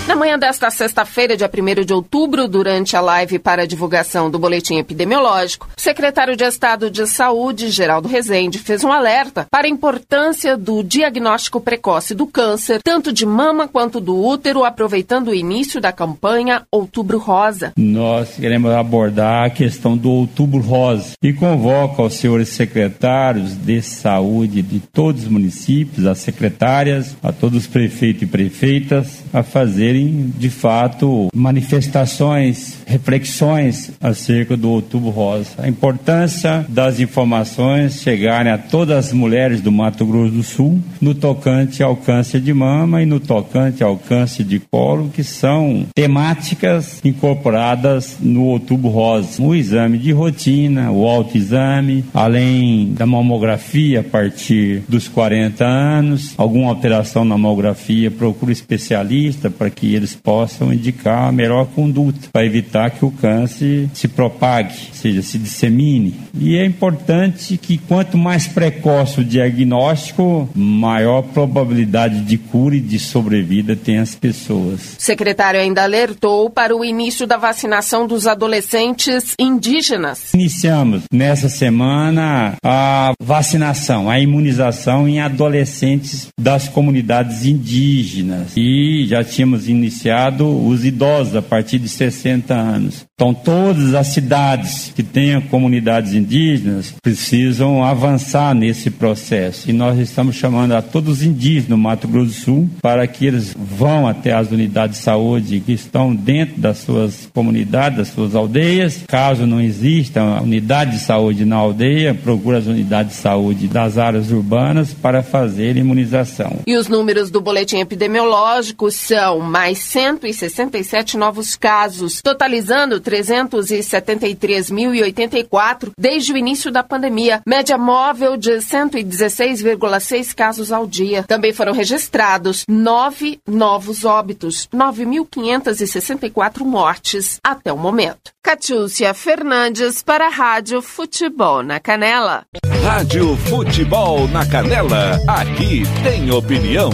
Na 0.08 0.16
manhã 0.16 0.38
desta 0.38 0.70
sexta-feira, 0.72 1.38
dia 1.38 1.50
1 1.50 1.86
de 1.86 1.94
outubro, 1.94 2.48
durante 2.48 2.98
a 2.98 3.02
live 3.02 3.38
para 3.38 3.62
a 3.62 3.66
divulgação 3.68 4.32
do 4.32 4.40
boletim 4.40 4.78
epidemiológico, 4.78 5.70
o 5.78 5.82
secretário 5.82 6.36
de 6.36 6.44
Estado 6.44 6.90
de 6.90 7.06
Saúde, 7.06 7.70
Geraldo 7.70 8.08
Rezende, 8.08 8.58
fez 8.58 8.84
um 8.84 8.92
alerta 8.92 9.46
para 9.50 9.68
a 9.68 9.70
importância 9.70 10.58
do 10.58 10.84
diagnóstico 10.84 11.62
precoce 11.62 12.16
do 12.16 12.26
câncer, 12.26 12.82
tanto 12.84 13.14
de 13.14 13.26
mama 13.26 13.68
quanto 13.68 14.02
do 14.02 14.18
útero, 14.18 14.66
aproveitando 14.66 15.30
o 15.30 15.36
início 15.36 15.80
da 15.80 15.92
campanha 15.92 16.64
Outubro 16.72 17.20
Rosa. 17.20 17.72
Nós 17.78 18.36
queremos 18.36 18.72
abordar 18.72 19.46
a 19.46 19.50
questão 19.50 19.96
do 19.96 20.10
Outubro 20.10 20.60
Rosa 20.62 21.14
e 21.22 21.32
convoco 21.32 22.02
aos 22.02 22.16
senhores 22.16 22.50
secretários 22.50 23.56
de 23.56 23.82
saúde 23.82 24.62
de 24.62 24.80
todos 24.80 25.24
os 25.24 25.30
municípios, 25.30 26.08
as 26.08 26.18
secretárias, 26.18 27.16
a 27.22 27.32
todos 27.32 27.60
os 27.60 27.68
prefeitos 27.68 28.24
e 28.24 28.26
prefeitas, 28.26 29.24
a 29.32 29.44
fazerem 29.44 30.01
de 30.08 30.50
fato, 30.50 31.30
manifestações, 31.34 32.78
reflexões 32.86 33.92
acerca 34.00 34.56
do 34.56 34.70
Outubro 34.70 35.10
Rosa. 35.10 35.50
A 35.58 35.68
importância 35.68 36.66
das 36.70 37.00
informações 37.00 38.02
chegarem 38.02 38.52
a 38.52 38.58
todas 38.58 39.08
as 39.08 39.14
mulheres 39.14 39.62
do 39.62 39.72
Mato 39.72 40.06
Grosso 40.06 40.34
do 40.34 40.44
Sul 40.44 40.80
no 41.00 41.14
tocante 41.14 41.84
ao 41.84 41.96
câncer 41.96 42.40
de 42.40 42.54
mama 42.54 43.02
e 43.02 43.06
no 43.06 43.20
tocante 43.20 43.84
ao 43.84 43.98
câncer 43.98 44.44
de 44.44 44.60
colo, 44.60 45.10
que 45.10 45.24
são 45.24 45.86
temáticas 45.94 47.00
incorporadas 47.04 48.18
no 48.20 48.44
Outubro 48.44 48.90
Rosa. 48.90 49.42
O 49.42 49.56
exame 49.56 49.98
de 49.98 50.12
rotina, 50.12 50.92
o 50.92 51.06
autoexame, 51.08 52.06
além 52.14 52.94
da 52.94 53.06
mamografia 53.06 54.02
a 54.02 54.04
partir 54.04 54.84
dos 54.88 55.08
40 55.08 55.66
anos, 55.66 56.34
alguma 56.38 56.70
alteração 56.70 57.26
na 57.26 57.38
mamografia, 57.38 58.12
procura 58.12 58.52
especialista 58.52 59.50
para 59.50 59.70
que 59.70 59.81
eles 59.86 60.16
possam 60.16 60.74
indicar 60.74 61.28
a 61.28 61.32
melhor 61.32 61.66
conduta 61.68 62.30
para 62.32 62.46
evitar 62.46 62.92
que 62.92 63.06
o 63.06 63.12
câncer 63.12 63.90
se 63.94 64.08
propague, 64.08 64.74
ou 64.90 64.96
seja, 64.96 65.22
se 65.22 65.38
dissemine. 65.38 66.16
E 66.38 66.58
é 66.58 66.66
importante 66.66 67.58
que 67.58 67.78
quanto 67.78 68.18
mais 68.18 68.48
precoce 68.48 69.22
o 69.22 69.26
diagnóstico, 69.26 70.50
maior 70.56 71.22
probabilidade 71.22 72.22
de 72.22 72.38
cura 72.38 72.76
e 72.76 72.80
de 72.80 73.00
sobrevida 73.00 73.76
tem 73.76 73.98
as 73.98 74.16
pessoas. 74.16 74.96
O 74.98 75.02
secretário 75.02 75.60
ainda 75.60 75.84
alertou 75.84 76.50
para 76.50 76.76
o 76.76 76.84
início 76.84 77.26
da 77.26 77.38
vacinação 77.38 78.08
dos 78.08 78.28
adolescentes 78.28 79.36
indígenas. 79.40 80.34
Iniciamos 80.34 81.04
nessa 81.12 81.50
semana 81.50 82.56
a 82.64 83.14
vacinação, 83.22 84.10
a 84.10 84.20
imunização 84.20 85.08
em 85.08 85.20
adolescentes 85.20 86.28
das 86.40 86.68
comunidades 86.68 87.46
indígenas 87.46 88.54
e 88.56 89.06
já 89.08 89.24
tínhamos 89.24 89.68
iniciado 89.72 90.48
os 90.68 90.86
idosos 90.86 91.36
a 91.36 91.42
partir 91.42 91.80
de 91.80 91.90
60 91.90 92.54
anos. 92.54 93.06
Então, 93.22 93.36
todas 93.36 93.94
as 93.94 94.08
cidades 94.08 94.92
que 94.96 95.04
tenham 95.04 95.42
comunidades 95.42 96.16
indígenas 96.16 96.92
precisam 97.04 97.84
avançar 97.84 98.56
nesse 98.56 98.90
processo. 98.90 99.70
E 99.70 99.74
nós 99.74 100.00
estamos 100.00 100.36
chamando 100.36 100.72
a 100.72 100.82
todos 100.82 101.20
os 101.20 101.24
indígenas 101.24 101.68
do 101.68 101.78
Mato 101.78 102.08
Grosso 102.08 102.26
do 102.26 102.34
Sul 102.34 102.70
para 102.82 103.06
que 103.06 103.28
eles 103.28 103.56
vão 103.56 104.08
até 104.08 104.34
as 104.34 104.50
unidades 104.50 104.98
de 104.98 105.04
saúde 105.04 105.60
que 105.64 105.72
estão 105.72 106.16
dentro 106.16 106.60
das 106.60 106.80
suas 106.80 107.30
comunidades, 107.32 108.00
das 108.00 108.08
suas 108.08 108.34
aldeias. 108.34 109.04
Caso 109.08 109.46
não 109.46 109.62
exista 109.62 110.24
unidade 110.42 110.94
de 110.94 111.00
saúde 111.04 111.46
na 111.46 111.58
aldeia, 111.58 112.16
procure 112.16 112.58
as 112.58 112.66
unidades 112.66 113.18
de 113.18 113.22
saúde 113.22 113.68
das 113.68 114.00
áreas 114.00 114.32
urbanas 114.32 114.96
para 114.96 115.22
fazer 115.22 115.78
imunização. 115.78 116.62
E 116.66 116.76
os 116.76 116.88
números 116.88 117.30
do 117.30 117.40
boletim 117.40 117.78
epidemiológico 117.82 118.90
são 118.90 119.42
mais 119.42 119.78
167 119.78 121.18
novos 121.18 121.56
casos, 121.56 122.20
totalizando 122.20 123.00
373.084 123.12 125.92
desde 125.98 126.32
o 126.32 126.38
início 126.38 126.72
da 126.72 126.82
pandemia, 126.82 127.42
média 127.46 127.78
móvel 127.78 128.38
de 128.38 128.54
116,6 128.54 130.34
casos 130.34 130.72
ao 130.72 130.88
dia. 130.88 131.24
Também 131.24 131.52
foram 131.52 131.74
registrados 131.74 132.64
nove 132.68 133.42
novos 133.48 134.06
óbitos, 134.06 134.68
9.564 134.74 136.64
mortes 136.64 137.40
até 137.44 137.74
o 137.74 137.78
momento. 137.78 138.32
Catiúcia 138.44 139.14
Fernandes 139.14 140.02
para 140.02 140.26
a 140.28 140.30
Rádio 140.30 140.82
Futebol 140.82 141.62
na 141.62 141.80
Canela. 141.80 142.44
Rádio 142.84 143.38
Futebol 143.38 144.28
na 144.30 144.44
Canela, 144.48 145.20
aqui 145.28 145.84
tem 146.04 146.32
opinião. 146.32 146.90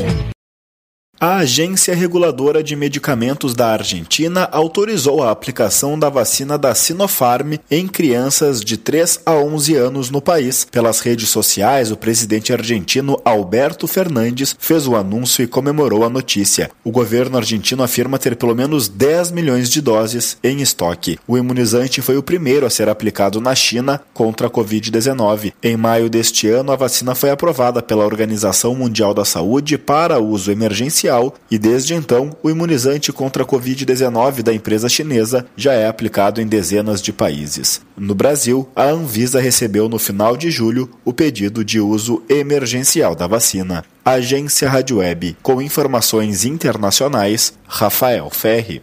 A 1.19 1.37
Agência 1.37 1.95
Reguladora 1.95 2.61
de 2.61 2.75
Medicamentos 2.75 3.55
da 3.55 3.69
Argentina 3.69 4.47
autorizou 4.51 5.23
a 5.23 5.31
aplicação 5.31 5.97
da 5.97 6.09
vacina 6.09 6.59
da 6.59 6.75
Sinopharm 6.75 7.53
em 7.71 7.87
crianças 7.87 8.61
de 8.61 8.77
3 8.77 9.21
a 9.25 9.33
11 9.33 9.73
anos 9.73 10.11
no 10.11 10.21
país. 10.21 10.67
Pelas 10.69 10.99
redes 10.99 11.29
sociais, 11.29 11.91
o 11.91 11.97
presidente 11.97 12.53
argentino 12.53 13.19
Alberto 13.25 13.87
Fernandes 13.87 14.55
fez 14.59 14.85
o 14.85 14.95
anúncio 14.95 15.41
e 15.41 15.47
comemorou 15.47 16.03
a 16.03 16.09
notícia. 16.09 16.69
O 16.83 16.91
governo 16.91 17.37
argentino 17.37 17.81
afirma 17.81 18.19
ter 18.19 18.35
pelo 18.35 18.53
menos 18.53 18.87
10 18.87 19.31
milhões 19.31 19.71
de 19.71 19.81
doses 19.81 20.37
em 20.43 20.61
estoque. 20.61 21.17
O 21.27 21.35
imunizante 21.35 21.99
foi 21.99 22.15
o 22.15 22.21
primeiro 22.21 22.63
a 22.63 22.69
ser 22.69 22.89
aplicado 22.89 23.41
na 23.41 23.55
China 23.55 23.99
contra 24.13 24.45
a 24.45 24.51
Covid-19. 24.51 25.51
Em 25.63 25.75
maio 25.75 26.11
deste 26.11 26.47
ano, 26.47 26.71
a 26.71 26.75
vacina 26.75 27.15
foi 27.15 27.31
aprovada 27.31 27.81
pela 27.81 28.05
Organização 28.05 28.75
Mundial 28.75 29.15
da 29.15 29.25
Saúde 29.25 29.79
para 29.79 30.19
uso 30.19 30.51
emergencial 30.51 31.06
e 31.49 31.57
desde 31.57 31.93
então 31.93 32.35
o 32.43 32.49
imunizante 32.49 33.11
contra 33.11 33.43
a 33.43 33.45
Covid-19 33.45 34.41
da 34.41 34.53
empresa 34.53 34.89
chinesa 34.89 35.45
já 35.55 35.73
é 35.73 35.87
aplicado 35.87 36.41
em 36.41 36.47
dezenas 36.47 37.01
de 37.01 37.13
países. 37.13 37.81
No 37.97 38.13
Brasil, 38.13 38.67
a 38.75 38.85
Anvisa 38.85 39.39
recebeu 39.39 39.87
no 39.87 39.97
final 39.97 40.35
de 40.35 40.51
julho 40.51 40.89
o 41.03 41.13
pedido 41.13 41.63
de 41.63 41.79
uso 41.79 42.21
emergencial 42.29 43.15
da 43.15 43.27
vacina. 43.27 43.83
Agência 44.03 44.69
Rádio 44.69 44.97
Web, 44.97 45.37
com 45.41 45.61
informações 45.61 46.45
internacionais, 46.45 47.53
Rafael 47.67 48.29
Ferri. 48.29 48.81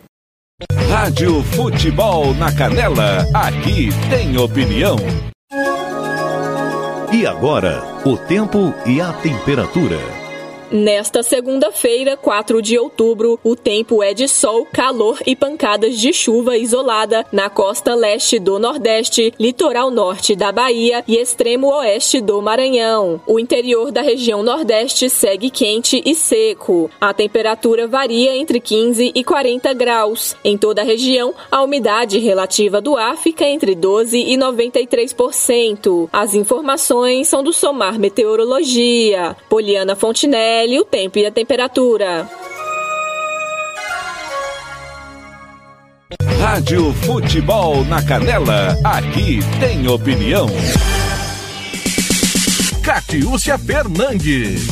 Rádio 0.88 1.42
Futebol 1.42 2.34
na 2.34 2.52
Canela, 2.52 3.26
aqui 3.34 3.88
tem 4.08 4.36
opinião. 4.38 4.96
E 7.12 7.26
agora, 7.26 7.82
o 8.04 8.16
tempo 8.16 8.74
e 8.84 9.00
a 9.00 9.12
temperatura. 9.12 10.23
Nesta 10.76 11.22
segunda-feira, 11.22 12.16
4 12.16 12.60
de 12.60 12.76
outubro, 12.76 13.38
o 13.44 13.54
tempo 13.54 14.02
é 14.02 14.12
de 14.12 14.26
sol, 14.26 14.66
calor 14.72 15.20
e 15.24 15.36
pancadas 15.36 15.96
de 15.96 16.12
chuva 16.12 16.58
isolada 16.58 17.24
na 17.30 17.48
costa 17.48 17.94
leste 17.94 18.40
do 18.40 18.58
Nordeste, 18.58 19.32
litoral 19.38 19.88
norte 19.88 20.34
da 20.34 20.50
Bahia 20.50 21.04
e 21.06 21.16
extremo 21.16 21.68
oeste 21.68 22.20
do 22.20 22.42
Maranhão. 22.42 23.20
O 23.24 23.38
interior 23.38 23.92
da 23.92 24.02
região 24.02 24.42
Nordeste 24.42 25.08
segue 25.08 25.48
quente 25.48 26.02
e 26.04 26.12
seco. 26.12 26.90
A 27.00 27.14
temperatura 27.14 27.86
varia 27.86 28.36
entre 28.36 28.58
15 28.58 29.12
e 29.14 29.22
40 29.22 29.72
graus. 29.74 30.34
Em 30.42 30.58
toda 30.58 30.82
a 30.82 30.84
região, 30.84 31.32
a 31.52 31.62
umidade 31.62 32.18
relativa 32.18 32.80
do 32.80 32.96
ar 32.96 33.16
fica 33.16 33.44
entre 33.46 33.76
12 33.76 34.18
e 34.18 34.36
93%. 34.36 36.08
As 36.12 36.34
informações 36.34 37.28
são 37.28 37.44
do 37.44 37.52
Somar 37.52 37.96
Meteorologia. 37.96 39.36
Poliana 39.48 39.94
Fontenelle 39.94 40.63
o 40.80 40.84
tempo 40.84 41.18
e 41.18 41.26
a 41.26 41.30
temperatura. 41.30 42.28
Rádio 46.40 46.92
Futebol 46.94 47.84
na 47.84 48.02
Canela, 48.02 48.78
aqui 48.82 49.40
tem 49.60 49.86
opinião. 49.88 50.46
Catiúcia 52.82 53.58
Fernandes 53.58 54.68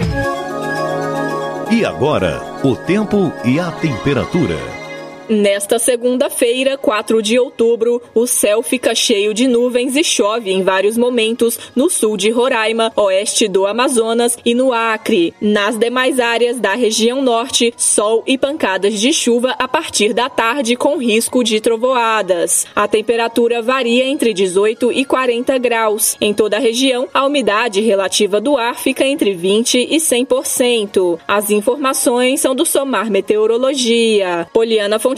E 1.71 1.85
agora, 1.85 2.41
o 2.65 2.75
tempo 2.75 3.33
e 3.45 3.61
a 3.61 3.71
temperatura. 3.71 4.78
Nesta 5.29 5.79
segunda-feira, 5.79 6.79
4 6.79 7.21
de 7.21 7.39
outubro, 7.39 8.01
o 8.15 8.27
céu 8.27 8.63
fica 8.63 8.95
cheio 8.95 9.35
de 9.35 9.47
nuvens 9.47 9.95
e 9.95 10.03
chove 10.03 10.51
em 10.51 10.63
vários 10.63 10.97
momentos 10.97 11.59
no 11.77 11.91
sul 11.91 12.17
de 12.17 12.31
Roraima, 12.31 12.91
oeste 12.97 13.47
do 13.47 13.67
Amazonas 13.67 14.39
e 14.43 14.55
no 14.55 14.73
Acre. 14.73 15.35
Nas 15.39 15.77
demais 15.77 16.19
áreas 16.19 16.59
da 16.59 16.73
região 16.73 17.21
norte, 17.21 17.75
sol 17.77 18.25
e 18.27 18.39
pancadas 18.39 18.99
de 18.99 19.13
chuva 19.13 19.55
a 19.59 19.69
partir 19.69 20.15
da 20.15 20.31
tarde 20.31 20.77
com 20.77 20.97
risco 20.97 21.45
de 21.45 21.61
trovoadas. 21.61 22.67
A 22.75 22.89
temperatura 22.89 23.61
varia 23.61 24.07
entre 24.07 24.33
18 24.33 24.91
e 24.93 25.05
40 25.05 25.59
graus. 25.59 26.17
Em 26.23 26.33
toda 26.33 26.57
a 26.57 26.61
região, 26.61 27.07
a 27.13 27.27
umidade 27.27 27.83
relativa 27.83 28.41
do 28.41 28.57
ar 28.57 28.77
fica 28.77 29.05
entre 29.05 29.35
20 29.35 29.89
e 29.91 29.97
100%. 29.99 31.19
As 31.29 31.51
informações 31.51 32.41
são 32.41 32.55
do 32.55 32.65
Somar 32.65 33.11
Meteorologia. 33.11 34.49
Poliana 34.55 34.99
Fonte 34.99 35.18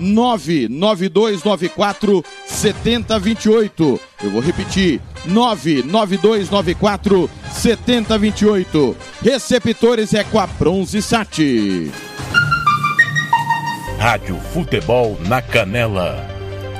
99294 0.00 2.24
7028. 2.46 4.00
Eu 4.24 4.30
vou 4.30 4.40
repetir: 4.40 5.00
99294 5.26 7.28
7028. 7.52 8.96
Receptores 9.22 10.14
é 10.14 10.24
com 10.24 10.40
a 10.40 10.46
Bronze 10.46 11.02
Sat. 11.02 11.38
Rádio 13.98 14.40
Futebol 14.52 15.18
na 15.28 15.42
Canela. 15.42 16.26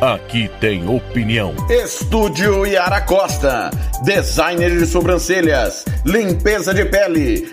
Aqui 0.01 0.51
tem 0.59 0.89
opinião. 0.89 1.55
Estúdio 1.69 2.65
Yara 2.65 3.03
Costa. 3.03 3.71
Designer 4.03 4.79
de 4.79 4.87
sobrancelhas. 4.87 5.85
Limpeza 6.07 6.73
de 6.73 6.87
pele 6.87 7.53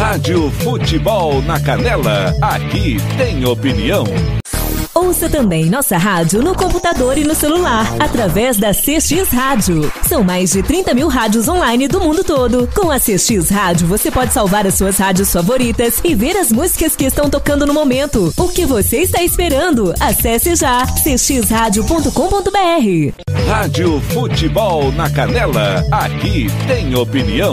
Rádio 0.00 0.50
Futebol 0.62 1.42
na 1.42 1.60
Canela. 1.60 2.34
Aqui 2.40 2.96
tem 3.18 3.44
opinião. 3.44 4.04
Ouça 4.94 5.28
também 5.28 5.66
nossa 5.66 5.98
rádio 5.98 6.42
no 6.42 6.54
computador 6.54 7.18
e 7.18 7.24
no 7.24 7.34
celular, 7.34 7.86
através 8.00 8.56
da 8.56 8.70
CX 8.70 9.28
Rádio. 9.30 9.92
São 10.08 10.24
mais 10.24 10.52
de 10.52 10.62
30 10.62 10.94
mil 10.94 11.06
rádios 11.06 11.48
online 11.48 11.86
do 11.86 12.00
mundo 12.00 12.24
todo. 12.24 12.66
Com 12.74 12.90
a 12.90 12.98
CX 12.98 13.50
Rádio, 13.50 13.86
você 13.86 14.10
pode 14.10 14.32
salvar 14.32 14.66
as 14.66 14.72
suas 14.74 14.96
rádios 14.96 15.30
favoritas 15.30 16.00
e 16.02 16.14
ver 16.14 16.34
as 16.34 16.50
músicas 16.50 16.96
que 16.96 17.04
estão 17.04 17.28
tocando 17.28 17.66
no 17.66 17.74
momento. 17.74 18.32
O 18.38 18.48
que 18.48 18.64
você 18.64 19.02
está 19.02 19.22
esperando? 19.22 19.92
Acesse 20.00 20.56
já 20.56 20.82
cxradio.com.br. 20.86 22.10
Rádio 23.46 24.00
Futebol 24.14 24.90
na 24.92 25.10
Canela. 25.10 25.84
Aqui 25.92 26.46
tem 26.66 26.94
opinião. 26.94 27.52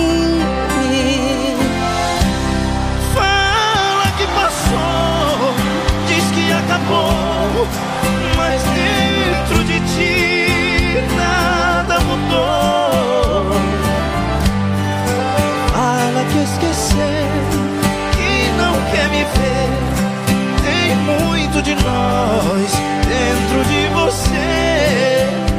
Mas 8.37 8.61
dentro 8.63 9.63
de 9.63 9.79
ti 9.79 11.03
nada 11.15 11.99
mudou. 12.01 13.51
Fala 15.73 16.23
que 16.31 16.39
esqueceu, 16.43 17.27
que 18.11 18.51
não 18.57 18.73
quer 18.91 19.09
me 19.09 19.23
ver. 19.23 19.69
Tem 20.63 20.95
muito 20.95 21.61
de 21.61 21.75
nós 21.75 22.71
dentro 23.07 23.63
de 23.69 23.87
você. 23.93 25.50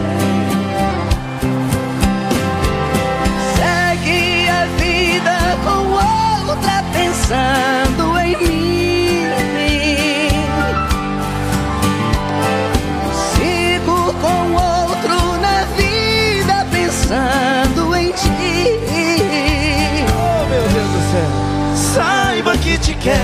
Saiba 23.02 23.16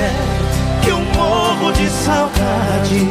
que 0.82 0.88
eu 0.90 0.98
morro 0.98 1.72
de 1.72 1.88
saudade. 1.88 3.08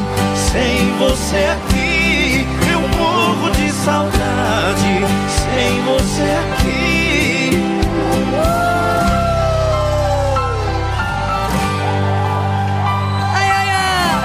Sem 0.51 0.97
você 0.97 1.45
aqui, 1.45 2.45
eu 2.69 2.81
morro 2.97 3.49
de 3.51 3.71
saudade. 3.71 5.05
Sem 5.29 5.81
você 5.83 6.23
aqui. 6.23 7.51
Ai, 13.33 13.49
ai, 13.49 13.69
ai! 13.69 14.15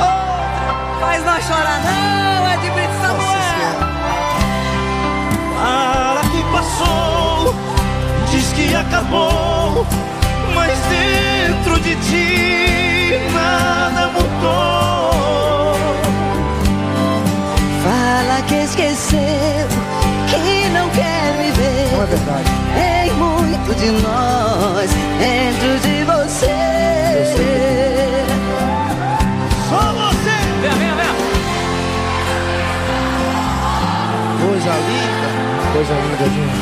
Oh, 0.00 1.00
faz 1.00 1.24
nós 1.24 1.44
chorar 1.44 1.80
não, 1.84 2.48
é 2.48 2.56
de 2.56 2.70
Brito 2.70 2.94
Samuel! 3.02 3.40
Fala 5.54 6.20
que 6.22 6.42
passou, 6.50 7.54
diz 8.30 8.52
que 8.52 8.74
acabou, 8.74 9.86
mas 10.60 10.78
dentro 10.90 11.80
de 11.80 11.96
ti 11.96 13.18
nada 13.32 14.08
mudou. 14.08 15.74
Fala 17.82 18.42
que 18.46 18.56
esqueceu, 18.56 19.66
que 20.28 20.68
não 20.68 20.88
quer 20.90 21.32
me 21.38 21.50
ver. 21.52 21.88
Não 21.92 22.02
é 22.02 22.06
verdade. 22.06 22.50
Tem 22.74 23.12
muito 23.14 23.74
de 23.74 23.90
nós 24.02 24.90
dentro 25.18 25.70
de 25.80 26.04
você. 26.04 26.58
Só 29.70 29.82
você! 29.92 30.38
Vem, 30.60 30.74
vem, 30.78 30.94
vem. 30.98 31.14
Coisa 34.42 34.72
linda. 34.88 35.28
Coisa 35.72 35.94
linda, 35.94 36.26
gente. 36.34 36.59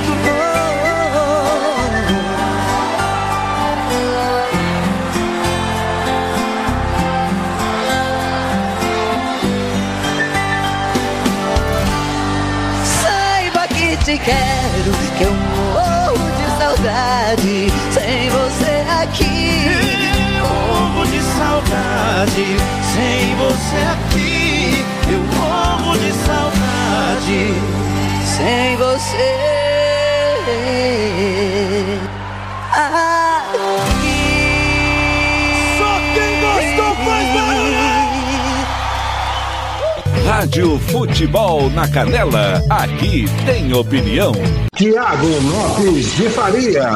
Que 15.19 15.25
eu 15.25 15.33
morro 15.33 16.31
de 16.37 16.47
saudade 16.59 17.67
sem 17.91 18.31
você 18.31 18.85
aqui. 19.03 19.67
Eu 20.39 20.49
morro 20.49 21.05
de 21.07 21.21
saudade, 21.21 22.47
sem 22.95 23.35
você 23.35 23.79
aqui. 23.93 24.85
Eu 25.11 25.21
morro 25.37 25.99
de 25.99 26.13
saudade. 26.13 27.43
Sem 28.25 28.77
você. 28.77 29.31
Só 35.79 35.93
quem 36.15 36.31
gostou 36.41 36.93
faz 37.05 37.27
Rádio 40.25 40.79
Futebol 40.79 41.69
na 41.71 41.89
Canela. 41.89 42.63
Aqui 42.71 43.27
tem 43.45 43.73
opinião. 43.73 44.68
Tiago 44.79 45.27
Lopes 45.27 46.15
de 46.17 46.29
Faria. 46.29 46.95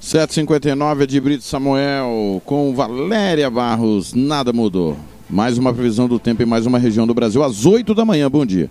Sete 0.00 0.32
cinquenta 0.32 0.70
e 0.70 0.74
nove 0.74 1.06
de 1.06 1.20
Brito 1.20 1.44
Samuel 1.44 2.40
com 2.46 2.74
Valéria 2.74 3.50
Barros, 3.50 4.14
nada 4.14 4.54
mudou. 4.54 4.96
Mais 5.28 5.58
uma 5.58 5.74
previsão 5.74 6.08
do 6.08 6.18
tempo 6.18 6.42
em 6.42 6.46
mais 6.46 6.64
uma 6.64 6.78
região 6.78 7.06
do 7.06 7.12
Brasil 7.12 7.42
às 7.42 7.66
8 7.66 7.94
da 7.94 8.06
manhã. 8.06 8.30
Bom 8.30 8.46
dia. 8.46 8.70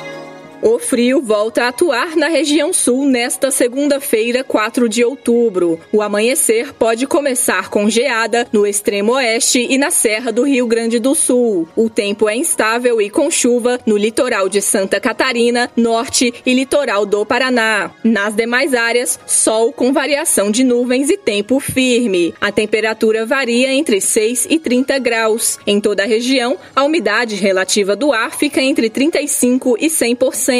O 0.63 0.77
frio 0.77 1.23
volta 1.23 1.63
a 1.63 1.67
atuar 1.69 2.15
na 2.15 2.27
região 2.27 2.71
sul 2.71 3.05
nesta 3.05 3.49
segunda-feira, 3.49 4.43
4 4.43 4.87
de 4.87 5.03
outubro. 5.03 5.79
O 5.91 6.03
amanhecer 6.03 6.71
pode 6.73 7.07
começar 7.07 7.67
com 7.69 7.89
geada 7.89 8.47
no 8.53 8.67
extremo 8.67 9.13
oeste 9.13 9.65
e 9.67 9.75
na 9.75 9.89
serra 9.89 10.31
do 10.31 10.43
Rio 10.43 10.67
Grande 10.67 10.99
do 10.99 11.15
Sul. 11.15 11.67
O 11.75 11.89
tempo 11.89 12.29
é 12.29 12.35
instável 12.35 13.01
e 13.01 13.09
com 13.09 13.31
chuva 13.31 13.79
no 13.87 13.97
litoral 13.97 14.47
de 14.47 14.61
Santa 14.61 14.99
Catarina, 14.99 15.71
norte 15.75 16.31
e 16.45 16.53
litoral 16.53 17.07
do 17.07 17.25
Paraná. 17.25 17.89
Nas 18.03 18.35
demais 18.35 18.75
áreas, 18.75 19.19
sol 19.25 19.73
com 19.73 19.91
variação 19.91 20.51
de 20.51 20.63
nuvens 20.63 21.09
e 21.09 21.17
tempo 21.17 21.59
firme. 21.59 22.35
A 22.39 22.51
temperatura 22.51 23.25
varia 23.25 23.73
entre 23.73 23.99
6 23.99 24.45
e 24.47 24.59
30 24.59 24.99
graus. 24.99 25.57
Em 25.65 25.81
toda 25.81 26.03
a 26.03 26.07
região, 26.07 26.55
a 26.75 26.83
umidade 26.83 27.35
relativa 27.35 27.95
do 27.95 28.13
ar 28.13 28.37
fica 28.37 28.61
entre 28.61 28.91
35 28.91 29.75
e 29.79 29.87
100%. 29.87 30.50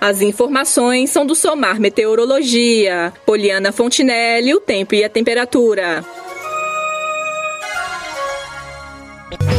As 0.00 0.20
informações 0.20 1.10
são 1.10 1.24
do 1.24 1.34
Somar 1.34 1.80
Meteorologia. 1.80 3.12
Poliana 3.24 3.72
Fontinelli, 3.72 4.54
o 4.54 4.60
tempo 4.60 4.94
e 4.94 5.04
a 5.04 5.08
temperatura. 5.08 6.04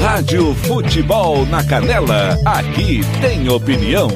Rádio 0.01 0.53
Futebol 0.53 1.45
na 1.47 1.63
Canela, 1.63 2.37
aqui 2.45 3.01
tem 3.21 3.49
opinião. 3.49 4.09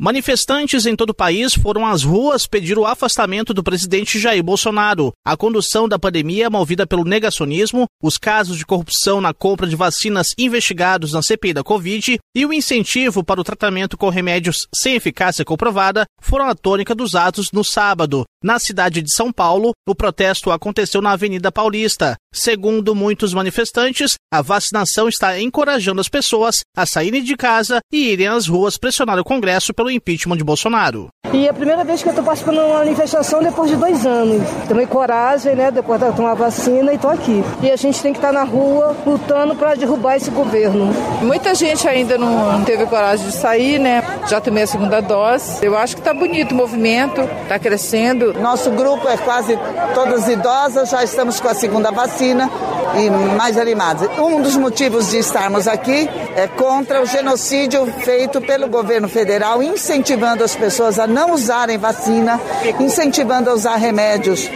Manifestantes 0.00 0.86
em 0.86 0.96
todo 0.96 1.10
o 1.10 1.14
país 1.14 1.54
foram 1.54 1.86
às 1.86 2.02
ruas 2.02 2.46
pedir 2.46 2.78
o 2.78 2.86
afastamento 2.86 3.52
do 3.52 3.62
presidente 3.62 4.18
Jair 4.18 4.42
Bolsonaro. 4.42 5.12
A 5.24 5.36
condução 5.36 5.86
da 5.86 5.98
pandemia 5.98 6.48
movida 6.48 6.86
pelo 6.86 7.04
negacionismo, 7.04 7.86
os 8.02 8.16
casos 8.16 8.56
de 8.56 8.64
corrupção 8.64 9.20
na 9.20 9.34
compra 9.34 9.66
de 9.66 9.76
vacinas 9.76 10.28
investigados 10.38 11.12
na 11.12 11.22
CPI 11.22 11.52
da 11.52 11.62
Covid 11.62 12.18
e 12.34 12.46
o 12.46 12.52
incentivo 12.52 13.22
para 13.22 13.40
o 13.40 13.44
tratamento 13.44 13.98
com 13.98 14.08
remédios 14.08 14.66
sem 14.74 14.94
eficácia 14.94 15.44
comprovada 15.44 16.06
foram 16.20 16.48
a 16.48 16.54
tônica 16.54 16.94
dos 16.94 17.14
atos 17.14 17.52
no 17.52 17.62
sábado. 17.62 18.24
Na 18.42 18.58
cidade 18.58 19.02
de 19.02 19.14
São 19.14 19.30
Paulo, 19.30 19.72
o 19.86 19.94
protesto 19.94 20.50
aconteceu 20.50 21.00
na 21.00 21.12
Avenida 21.12 21.52
Paulista. 21.52 22.16
Segundo 22.34 22.94
muitos 22.94 23.32
manifestantes, 23.32 24.14
a 24.32 24.42
vacinação 24.42 25.08
está 25.08 25.38
encorajando 25.38 26.00
as 26.00 26.08
pessoas 26.08 26.56
a 26.76 26.84
saírem 26.86 27.22
de 27.22 27.36
casa 27.36 27.78
e 27.92 28.08
irem 28.10 28.26
às 28.26 28.48
ruas 28.48 28.76
pressionar 28.78 29.18
o 29.18 29.24
Congresso 29.24 29.72
pelo 29.82 29.90
impeachment 29.90 30.36
de 30.36 30.44
Bolsonaro. 30.44 31.08
E 31.32 31.46
é 31.46 31.50
a 31.50 31.54
primeira 31.54 31.82
vez 31.82 32.02
que 32.02 32.08
eu 32.08 32.10
estou 32.10 32.24
participando 32.24 32.56
de 32.56 32.62
uma 32.62 32.78
manifestação 32.78 33.42
depois 33.42 33.70
de 33.70 33.76
dois 33.76 34.06
anos. 34.06 34.42
Tomei 34.68 34.86
coragem, 34.86 35.56
né, 35.56 35.70
depois 35.70 36.00
de 36.00 36.12
tomar 36.12 36.34
vacina 36.34 36.92
e 36.92 36.96
estou 36.96 37.10
aqui. 37.10 37.42
E 37.62 37.70
a 37.70 37.76
gente 37.76 38.00
tem 38.00 38.12
que 38.12 38.18
estar 38.18 38.32
na 38.32 38.44
rua 38.44 38.94
lutando 39.04 39.56
para 39.56 39.74
derrubar 39.74 40.16
esse 40.16 40.30
governo. 40.30 40.92
Muita 41.22 41.54
gente 41.54 41.88
ainda 41.88 42.16
não 42.16 42.62
teve 42.64 42.86
coragem 42.86 43.26
de 43.26 43.32
sair, 43.32 43.80
né? 43.80 44.04
Já 44.28 44.40
tomei 44.40 44.62
a 44.62 44.66
segunda 44.66 45.00
dose. 45.00 45.64
Eu 45.64 45.76
acho 45.76 45.96
que 45.96 46.00
está 46.00 46.14
bonito 46.14 46.52
o 46.52 46.54
movimento, 46.54 47.22
está 47.42 47.58
crescendo. 47.58 48.34
Nosso 48.34 48.70
grupo 48.70 49.08
é 49.08 49.16
quase 49.16 49.58
todas 49.94 50.28
idosas, 50.28 50.90
já 50.90 51.02
estamos 51.02 51.40
com 51.40 51.48
a 51.48 51.54
segunda 51.54 51.90
vacina 51.90 52.48
e 52.96 53.36
mais 53.36 53.56
animados. 53.56 54.06
Um 54.18 54.42
dos 54.42 54.56
motivos 54.56 55.10
de 55.10 55.18
estarmos 55.18 55.66
aqui 55.66 56.08
é 56.36 56.46
contra 56.46 57.00
o 57.00 57.06
genocídio 57.06 57.86
feito 58.04 58.40
pelo 58.40 58.68
governo 58.68 59.08
federal, 59.08 59.62
incentivando 59.72 60.44
as 60.44 60.54
pessoas 60.54 60.98
a 60.98 61.06
não 61.06 61.32
usarem 61.32 61.78
vacina, 61.78 62.40
incentivando 62.78 63.50
a 63.50 63.54
usar 63.54 63.76
remédios 63.76 64.48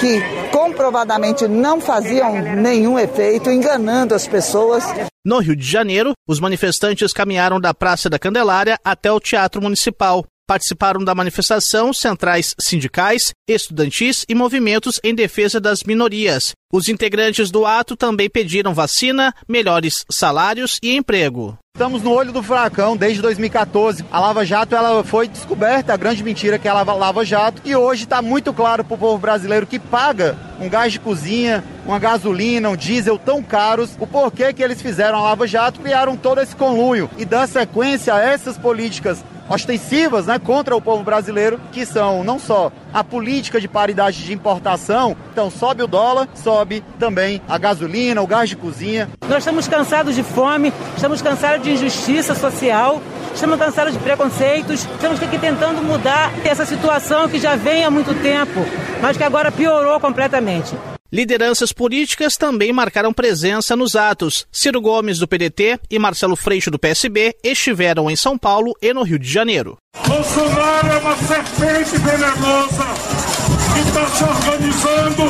que 0.00 0.20
comprovadamente 0.50 1.46
não 1.46 1.80
faziam 1.80 2.32
nenhum 2.56 2.98
efeito, 2.98 3.50
enganando 3.50 4.14
as 4.14 4.26
pessoas. 4.26 4.84
No 5.24 5.38
Rio 5.38 5.54
de 5.54 5.64
Janeiro, 5.64 6.12
os 6.26 6.40
manifestantes 6.40 7.12
caminharam 7.12 7.60
da 7.60 7.72
Praça 7.72 8.10
da 8.10 8.18
Candelária 8.18 8.78
até 8.84 9.10
o 9.12 9.20
Teatro 9.20 9.62
Municipal. 9.62 10.24
Participaram 10.48 11.04
da 11.04 11.14
manifestação 11.14 11.92
centrais 11.92 12.54
sindicais, 12.60 13.32
estudantis 13.48 14.24
e 14.28 14.34
movimentos 14.34 14.98
em 15.04 15.14
defesa 15.14 15.60
das 15.60 15.84
minorias. 15.84 16.52
Os 16.72 16.88
integrantes 16.88 17.50
do 17.50 17.64
ato 17.64 17.96
também 17.96 18.28
pediram 18.28 18.74
vacina, 18.74 19.32
melhores 19.48 20.04
salários 20.10 20.78
e 20.82 20.96
emprego. 20.96 21.56
Estamos 21.74 22.02
no 22.02 22.12
olho 22.12 22.32
do 22.32 22.42
furacão 22.42 22.98
desde 22.98 23.22
2014. 23.22 24.04
A 24.12 24.20
Lava 24.20 24.44
Jato 24.44 24.76
ela 24.76 25.02
foi 25.02 25.26
descoberta, 25.26 25.94
a 25.94 25.96
grande 25.96 26.22
mentira 26.22 26.58
que 26.58 26.68
é 26.68 26.70
a 26.70 26.82
Lava 26.82 27.24
Jato, 27.24 27.62
e 27.64 27.74
hoje 27.74 28.04
está 28.04 28.20
muito 28.20 28.52
claro 28.52 28.84
para 28.84 28.94
o 28.94 28.98
povo 28.98 29.18
brasileiro 29.18 29.66
que 29.66 29.78
paga 29.78 30.36
um 30.60 30.68
gás 30.68 30.92
de 30.92 31.00
cozinha, 31.00 31.64
uma 31.86 31.98
gasolina, 31.98 32.68
um 32.68 32.76
diesel 32.76 33.18
tão 33.18 33.42
caros, 33.42 33.96
o 33.98 34.06
porquê 34.06 34.52
que 34.52 34.62
eles 34.62 34.82
fizeram 34.82 35.18
a 35.18 35.22
Lava 35.22 35.46
Jato, 35.46 35.80
criaram 35.80 36.14
todo 36.14 36.42
esse 36.42 36.54
conluio 36.54 37.08
e 37.16 37.24
dando 37.24 37.48
sequência 37.48 38.14
a 38.14 38.20
essas 38.20 38.58
políticas 38.58 39.24
ostensivas 39.52 40.26
né, 40.26 40.38
contra 40.38 40.74
o 40.74 40.80
povo 40.80 41.04
brasileiro, 41.04 41.60
que 41.70 41.84
são 41.84 42.24
não 42.24 42.38
só 42.38 42.72
a 42.92 43.04
política 43.04 43.60
de 43.60 43.68
paridade 43.68 44.24
de 44.24 44.32
importação, 44.32 45.16
então 45.30 45.50
sobe 45.50 45.82
o 45.82 45.86
dólar, 45.86 46.28
sobe 46.34 46.82
também 46.98 47.42
a 47.48 47.58
gasolina, 47.58 48.22
o 48.22 48.26
gás 48.26 48.48
de 48.48 48.56
cozinha. 48.56 49.10
Nós 49.28 49.38
estamos 49.38 49.68
cansados 49.68 50.14
de 50.14 50.22
fome, 50.22 50.72
estamos 50.96 51.20
cansados 51.20 51.62
de 51.62 51.72
injustiça 51.72 52.34
social, 52.34 53.00
estamos 53.34 53.58
cansados 53.58 53.92
de 53.92 53.98
preconceitos, 53.98 54.84
estamos 54.84 55.22
aqui 55.22 55.38
tentando 55.38 55.82
mudar 55.82 56.32
essa 56.44 56.64
situação 56.64 57.28
que 57.28 57.38
já 57.38 57.54
vem 57.54 57.84
há 57.84 57.90
muito 57.90 58.14
tempo, 58.22 58.60
mas 59.02 59.16
que 59.16 59.24
agora 59.24 59.52
piorou 59.52 60.00
completamente. 60.00 60.74
Lideranças 61.12 61.74
políticas 61.74 62.36
também 62.36 62.72
marcaram 62.72 63.12
presença 63.12 63.76
nos 63.76 63.94
atos. 63.94 64.46
Ciro 64.50 64.80
Gomes, 64.80 65.18
do 65.18 65.28
PDT, 65.28 65.78
e 65.90 65.98
Marcelo 65.98 66.34
Freixo, 66.34 66.70
do 66.70 66.78
PSB, 66.78 67.36
estiveram 67.44 68.10
em 68.10 68.16
São 68.16 68.38
Paulo 68.38 68.74
e 68.80 68.94
no 68.94 69.02
Rio 69.02 69.18
de 69.18 69.30
Janeiro. 69.30 69.76
Bolsonaro 70.08 70.88
é 70.88 70.96
uma 70.96 71.16
serpente 71.18 71.98
venenosa 71.98 73.41
que 73.72 73.80
está 73.80 74.06
se 74.06 74.24
organizando 74.24 75.24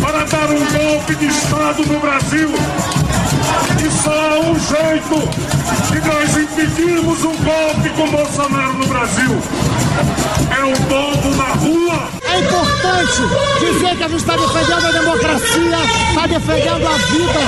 para 0.00 0.24
dar 0.24 0.50
um 0.50 0.64
golpe 0.78 1.14
de 1.16 1.26
Estado 1.26 1.86
no 1.86 2.00
Brasil. 2.00 2.50
E 3.84 4.02
só 4.02 4.10
há 4.10 4.40
um 4.40 4.54
jeito 4.58 5.16
de 5.90 6.08
nós 6.08 6.36
impedirmos 6.36 7.24
um 7.24 7.36
golpe 7.36 7.88
com 7.96 8.10
Bolsonaro 8.10 8.74
no 8.74 8.86
Brasil. 8.86 9.36
É 10.50 10.64
o 10.64 10.76
povo 10.86 11.36
na 11.36 11.54
rua. 11.54 12.08
É 12.22 12.38
importante 12.40 13.22
dizer 13.60 13.96
que 13.96 14.04
a 14.04 14.08
gente 14.08 14.20
está 14.20 14.36
defendendo 14.36 14.86
a 14.86 14.92
democracia, 14.92 15.78
está 16.08 16.26
defendendo 16.26 16.86
a 16.86 16.96
vida. 16.96 17.40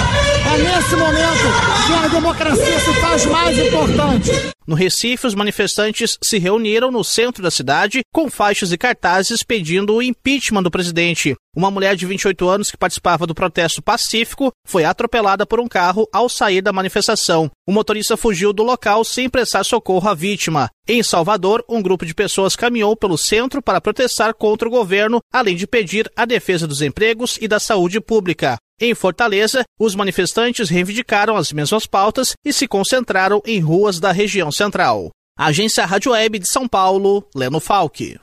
É 0.46 0.59
nesse 0.59 0.96
momento 0.96 1.86
que 1.86 2.05
a 2.05 2.09
democracia 2.09 2.80
se 2.80 2.92
faz 3.01 3.26
mais 3.26 3.59
importante. 3.59 4.57
No 4.69 4.77
Recife, 4.77 5.27
os 5.27 5.35
manifestantes 5.35 6.19
se 6.23 6.39
reuniram 6.39 6.91
no 6.91 7.03
centro 7.03 7.43
da 7.43 7.51
cidade 7.51 8.03
com 8.12 8.31
faixas 8.31 8.71
e 8.71 8.77
cartazes 8.77 9.43
pedindo 9.43 9.95
o 9.95 10.03
impeachment 10.03 10.62
do 10.62 10.71
presidente. 10.71 11.35
Uma 11.57 11.71
mulher 11.71 11.97
de 11.97 12.05
28 12.05 12.47
anos 12.47 12.71
que 12.71 12.77
participava 12.77 13.27
do 13.27 13.35
protesto 13.35 13.81
pacífico 13.81 14.53
foi 14.66 14.85
atropelada 14.85 15.47
por 15.47 15.59
um 15.59 15.66
carro 15.66 16.07
ao 16.12 16.29
sair 16.29 16.61
da 16.61 16.71
manifestação. 16.71 17.51
O 17.66 17.73
motorista 17.73 18.14
fugiu 18.14 18.53
do 18.53 18.62
local 18.62 19.03
sem 19.05 19.27
prestar 19.27 19.64
socorro 19.64 20.07
à 20.07 20.12
vítima. 20.12 20.69
Em 20.87 21.03
Salvador, 21.03 21.64
um 21.66 21.81
grupo 21.81 22.05
de 22.05 22.14
pessoas 22.14 22.55
caminhou 22.55 22.95
pelo 22.95 23.16
centro 23.16 23.62
para 23.62 23.81
protestar 23.81 24.35
contra 24.35 24.69
o 24.69 24.71
governo, 24.71 25.19
além 25.33 25.57
de 25.57 25.66
pedir 25.66 26.12
a 26.14 26.27
defesa 26.27 26.66
dos 26.66 26.83
empregos 26.83 27.39
e 27.41 27.49
da 27.49 27.59
saúde 27.59 28.03
pública. 28.03 28.59
Em 28.81 28.95
Fortaleza, 28.95 29.64
os 29.79 29.97
manifestantes 29.97 30.68
reivindicaram 30.68 31.37
as 31.37 31.53
mesmas 31.53 31.85
pautas 31.85 32.35
e 32.45 32.53
se 32.53 32.68
concentraram 32.68 33.43
em 33.45 33.59
ruas 33.59 33.99
da 33.99 34.12
região 34.12 34.53
central. 34.53 35.11
Agência 35.37 35.85
Rádio 35.85 36.12
Web 36.12 36.39
de 36.39 36.49
São 36.49 36.68
Paulo, 36.68 37.29
Leno 37.35 37.59
Falck. 37.59 38.18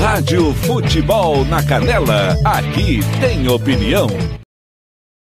Rádio 0.00 0.52
Futebol 0.52 1.44
na 1.46 1.64
Canela, 1.66 2.36
aqui 2.44 3.00
tem 3.20 3.48
opinião. 3.48 4.08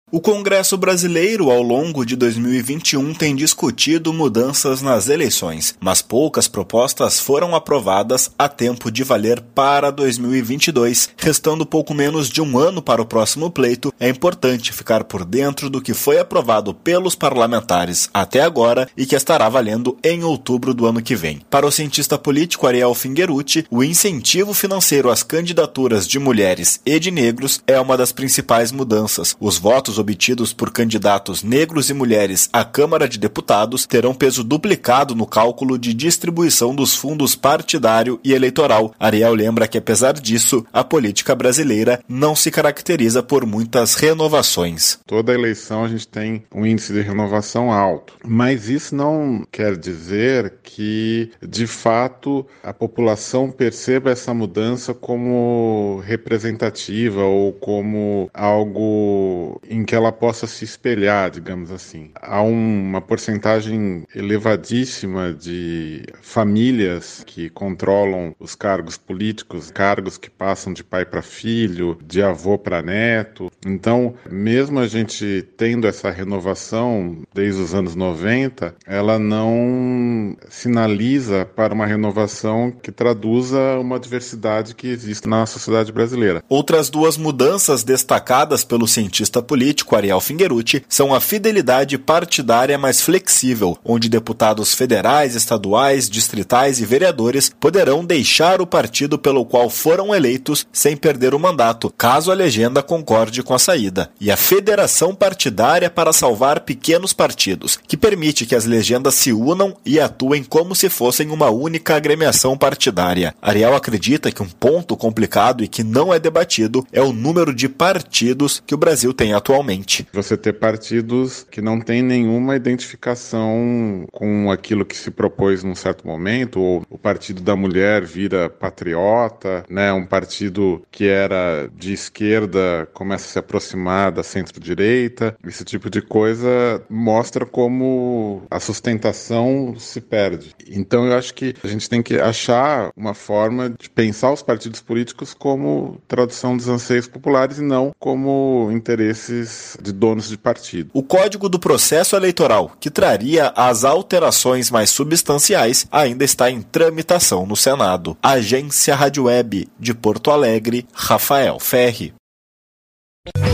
O 0.10 0.22
Congresso 0.22 0.78
Brasileiro, 0.78 1.51
ao 1.51 1.62
longo 1.62 2.05
de 2.05 2.16
2021, 2.16 3.14
tem 3.14 3.36
discutido 3.36 4.14
mudanças 4.14 4.82
nas 4.82 5.10
eleições, 5.10 5.76
mas 5.82 6.01
poucas 6.01 6.47
propostas 6.47 7.20
foram 7.20 7.53
aprovadas 7.53 8.32
a 8.39 8.47
tempo 8.47 8.89
de 8.89 9.03
valer 9.03 9.41
para 9.53 9.91
2022. 9.91 11.10
Restando 11.18 11.66
pouco 11.66 11.93
menos 11.93 12.30
de 12.30 12.41
um 12.41 12.58
ano 12.58 12.82
para 12.82 13.01
o 13.01 13.05
próximo 13.05 13.51
pleito, 13.51 13.93
é 13.99 14.08
importante 14.08 14.72
ficar 14.72 15.03
por 15.03 15.26
dentro 15.26 15.70
do 15.70 15.82
que 15.82 15.93
foi 15.93 16.18
aprovado 16.18 16.74
pelos 16.74 17.14
parlamentares 17.14 18.10
até 18.14 18.39
agora 18.39 18.88
e 18.95 19.05
que 19.05 19.14
estará 19.14 19.49
valendo 19.49 19.97
em 20.01 20.24
outubro 20.24 20.74
do 20.74 20.86
ano 20.86 21.01
que 21.01 21.18
vem. 21.18 21.41
Para 21.49 21.68
o 21.68 21.72
cientista 21.72 22.18
político 22.18 22.66
Ariel 22.66 22.95
Fingerucci, 22.95 23.66
o 23.70 23.84
incentivo 23.84 24.53
financeiro 24.53 25.12
às 25.12 25.22
candidaturas 25.22 26.08
de 26.08 26.18
mulheres 26.18 26.80
e 26.86 26.97
de 26.97 27.12
negros 27.12 27.62
é 27.68 27.78
uma 27.78 27.97
das 27.97 28.14
principais 28.14 28.72
mudanças. 28.72 29.36
Os 29.38 29.58
votos 29.58 29.96
obtidos 29.97 30.53
por 30.53 30.71
candidatos 30.71 31.43
negros 31.43 31.89
e 31.89 31.93
mulheres 31.93 32.49
à 32.51 32.63
Câmara 32.63 33.07
de 33.07 33.17
Deputados 33.17 33.85
terão 33.85 34.13
peso 34.13 34.43
duplicado 34.43 35.15
no 35.15 35.25
cálculo 35.25 35.77
de 35.77 35.93
distribuição 35.93 36.75
dos 36.75 36.95
fundos 36.95 37.35
partidário 37.35 38.19
e 38.23 38.33
eleitoral. 38.33 38.93
Ariel 38.99 39.33
lembra 39.33 39.67
que, 39.67 39.77
apesar 39.77 40.13
disso, 40.13 40.65
a 40.71 40.83
política 40.83 41.35
brasileira 41.35 42.01
não 42.07 42.35
se 42.35 42.51
caracteriza 42.51 43.21
por 43.23 43.45
muitas 43.45 43.95
renovações. 43.95 44.99
Toda 45.05 45.33
eleição 45.33 45.83
a 45.83 45.87
gente 45.87 46.07
tem 46.07 46.43
um 46.53 46.65
índice 46.65 46.93
de 46.93 47.01
renovação 47.01 47.71
alto, 47.71 48.13
mas 48.25 48.69
isso 48.69 48.95
não 48.95 49.45
quer 49.51 49.75
dizer 49.77 50.55
que, 50.63 51.31
de 51.41 51.67
fato, 51.67 52.45
a 52.63 52.73
população 52.73 53.49
perceba 53.51 54.11
essa 54.11 54.33
mudança 54.33 54.93
como 54.93 56.01
representativa 56.05 57.23
ou 57.23 57.53
como 57.53 58.29
algo 58.33 59.59
em 59.69 59.83
que 59.88 59.95
ela 59.95 60.11
possa 60.11 60.45
se 60.45 60.65
espelhar, 60.65 61.31
digamos 61.31 61.71
assim. 61.71 62.11
Há 62.21 62.41
uma 62.41 62.99
porcentagem 62.99 64.03
elevadíssima 64.13 65.33
de 65.33 66.03
famílias 66.21 67.23
que 67.25 67.49
controlam 67.49 68.35
os 68.38 68.53
cargos 68.53 68.97
políticos, 68.97 69.71
cargos 69.71 70.17
que 70.17 70.29
passam 70.29 70.73
de 70.73 70.83
pai 70.83 71.05
para 71.05 71.21
filho, 71.21 71.97
de 72.05 72.21
avô 72.21 72.57
para 72.57 72.81
neto. 72.81 73.49
Então, 73.65 74.13
mesmo 74.29 74.79
a 74.79 74.88
gente 74.88 75.47
tendo 75.55 75.88
essa 75.88 76.11
renovação 76.11 77.19
desde 77.33 77.61
os 77.61 77.73
anos 77.73 77.95
90, 77.95 78.75
ela 78.85 79.17
não 79.17 80.35
sinaliza 80.49 81.45
para 81.45 81.73
uma 81.73 81.85
renovação 81.85 82.71
que 82.71 82.91
traduza 82.91 83.79
uma 83.79 83.97
diversidade 83.97 84.75
que 84.75 84.88
existe 84.88 85.29
na 85.29 85.45
sociedade 85.45 85.93
brasileira. 85.93 86.43
Outras 86.49 86.89
duas 86.89 87.15
mudanças 87.15 87.85
destacadas 87.85 88.65
pelo 88.65 88.85
cientista 88.85 89.41
político 89.41 89.76
Ariel 89.97 90.21
Fingerucci 90.21 90.84
são 90.88 91.13
a 91.13 91.19
fidelidade 91.19 91.97
partidária 91.97 92.78
mais 92.78 93.01
flexível, 93.01 93.78
onde 93.84 94.09
deputados 94.09 94.73
federais, 94.73 95.36
estaduais, 95.36 96.09
distritais 96.09 96.80
e 96.80 96.86
vereadores 96.86 97.51
poderão 97.59 98.05
deixar 98.05 98.61
o 98.61 98.67
partido 98.67 99.17
pelo 99.17 99.45
qual 99.45 99.69
foram 99.69 100.13
eleitos 100.13 100.65
sem 100.71 100.95
perder 100.95 101.34
o 101.34 101.39
mandato, 101.39 101.93
caso 101.97 102.32
a 102.32 102.36
legenda 102.36 102.82
concorde 102.84 103.43
com 103.43 103.53
a 103.53 103.59
saída, 103.59 104.09
e 104.19 104.32
a 104.32 104.38
federação 104.38 105.13
partidária 105.13 105.89
para 105.89 106.13
salvar 106.13 106.61
pequenos 106.61 107.13
partidos, 107.13 107.80
que 107.88 107.97
permite 107.97 108.45
que 108.45 108.55
as 108.55 108.65
legendas 108.65 109.15
se 109.15 109.34
unam 109.34 109.75
e 109.86 109.99
atuem 109.99 110.43
como 110.43 110.75
se 110.75 110.89
fossem 110.89 111.30
uma 111.30 111.49
única 111.49 111.95
agremiação 111.95 112.57
partidária. 112.57 113.34
Ariel 113.41 113.75
acredita 113.75 114.32
que 114.32 114.43
um 114.43 114.49
ponto 114.49 114.95
complicado 114.95 115.63
e 115.63 115.67
que 115.67 115.84
não 115.84 116.13
é 116.13 116.19
debatido 116.19 116.86
é 116.91 117.01
o 117.01 117.13
número 117.13 117.53
de 117.53 117.67
partidos 117.67 118.61
que 118.65 118.75
o 118.75 118.78
Brasil 118.78 119.13
tem 119.13 119.34
atualmente. 119.34 119.66
Você 120.13 120.38
ter 120.38 120.53
partidos 120.53 121.45
que 121.49 121.61
não 121.61 121.80
têm 121.82 122.01
nenhuma 122.01 122.55
identificação 122.55 124.07
com 124.11 124.49
aquilo 124.49 124.86
que 124.86 124.95
se 124.95 125.11
propôs 125.11 125.63
num 125.63 125.76
certo 125.76 126.07
momento, 126.07 126.59
ou 126.59 126.84
o 126.89 126.97
Partido 126.97 127.41
da 127.41 127.55
Mulher 127.55 128.05
vira 128.05 128.49
patriota, 128.49 129.65
né? 129.70 129.91
Um 129.91 130.05
partido 130.05 130.82
que 130.91 131.07
era 131.07 131.70
de 131.76 131.93
esquerda 131.93 132.88
começa 132.93 133.26
a 133.26 133.30
se 133.30 133.39
aproximar 133.39 134.11
da 134.11 134.24
centro-direita. 134.24 135.36
Esse 135.45 135.65
tipo 135.65 135.89
de 135.89 136.01
coisa 136.01 136.82
mostra 136.89 137.45
como 137.45 138.43
a 138.49 138.59
sustentação 138.59 139.76
se 139.78 139.99
perde. 139.99 140.55
Então 140.70 141.05
eu 141.05 141.18
acho 141.18 141.34
que 141.34 141.53
a 141.63 141.68
gente 141.68 141.89
tem 141.89 142.01
que 142.01 142.20
achar 142.20 142.91
uma 142.95 143.13
forma 143.13 143.70
de 143.70 143.89
pensar 143.89 144.32
os 144.32 144.41
partidos 144.41 144.82
políticos 144.82 145.34
como 145.34 146.01
tradução 146.07 146.55
dos 146.55 146.68
anseios 146.68 147.07
populares 147.07 147.57
e 147.57 147.63
não 147.63 147.93
como 147.99 148.70
interesses 148.72 149.57
de 149.82 149.91
donos 149.91 150.30
de 150.30 150.38
partido. 150.38 150.89
O 150.93 151.03
Código 151.03 151.49
do 151.49 151.60
Processo 151.60 152.16
Eleitoral, 152.16 152.72
que 152.80 152.89
traria 152.89 153.51
as 153.55 153.84
alterações 153.84 154.70
mais 154.72 154.89
substanciais, 154.89 155.88
ainda 155.91 156.24
está 156.24 156.49
em 156.49 156.62
tramitação 156.62 157.45
no 157.45 157.55
Senado. 157.55 158.18
Agência 158.22 158.95
Rádio 158.95 159.26
Web 159.26 159.68
de 159.80 159.93
Porto 159.93 160.32
Alegre, 160.32 160.86
Rafael 160.93 161.60
Ferri. 161.60 162.14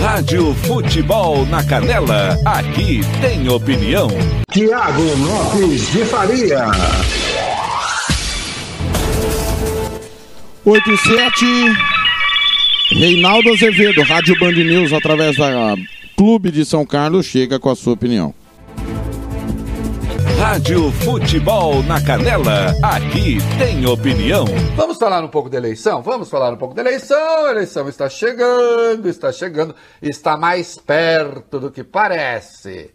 Rádio 0.01 0.53
Futebol 0.67 1.45
na 1.47 1.63
Canela, 1.63 2.37
aqui 2.45 3.01
tem 3.21 3.49
opinião. 3.49 4.07
Tiago 4.51 5.01
Lopes 5.01 5.91
de 5.91 6.05
Faria. 6.05 6.67
8 10.65 10.91
e 10.91 10.97
7. 10.97 11.92
Reinaldo 12.93 13.49
Azevedo, 13.49 14.03
Rádio 14.03 14.37
Band 14.39 14.51
News, 14.51 14.93
através 14.93 15.35
da 15.35 15.75
Clube 16.15 16.51
de 16.51 16.63
São 16.63 16.85
Carlos, 16.85 17.25
chega 17.25 17.59
com 17.59 17.71
a 17.71 17.75
sua 17.75 17.93
opinião. 17.93 18.35
Rádio 20.37 20.91
Futebol 20.91 21.81
na 21.83 21.99
Canela, 21.99 22.75
aqui 22.83 23.37
tem 23.57 23.83
opinião. 23.87 24.45
Vamos 24.75 24.97
falar 24.97 25.23
um 25.23 25.27
pouco 25.27 25.49
da 25.49 25.57
eleição? 25.57 26.03
Vamos 26.03 26.29
falar 26.29 26.53
um 26.53 26.57
pouco 26.57 26.75
da 26.75 26.81
eleição. 26.81 27.47
A 27.47 27.51
eleição 27.51 27.89
está 27.89 28.07
chegando, 28.07 29.09
está 29.09 29.31
chegando, 29.31 29.73
está 29.99 30.37
mais 30.37 30.77
perto 30.77 31.59
do 31.59 31.71
que 31.71 31.83
parece. 31.83 32.91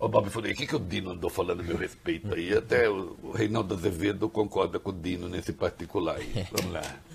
Ô, 0.00 0.08
Bob 0.08 0.30
Fury, 0.30 0.50
o 0.50 0.56
que, 0.56 0.66
que 0.66 0.74
o 0.74 0.80
Dino 0.80 1.12
andou 1.12 1.30
falando 1.30 1.60
a 1.60 1.62
meu 1.62 1.76
respeito 1.76 2.34
aí? 2.34 2.52
Até 2.52 2.90
o, 2.90 3.16
o 3.22 3.30
Reinaldo 3.30 3.74
Azevedo 3.74 4.28
concorda 4.28 4.80
com 4.80 4.90
o 4.90 4.92
Dino 4.92 5.28
nesse 5.28 5.52
particular 5.52 6.16
aí. 6.16 6.44
Vamos 6.50 6.72
lá. 6.72 6.82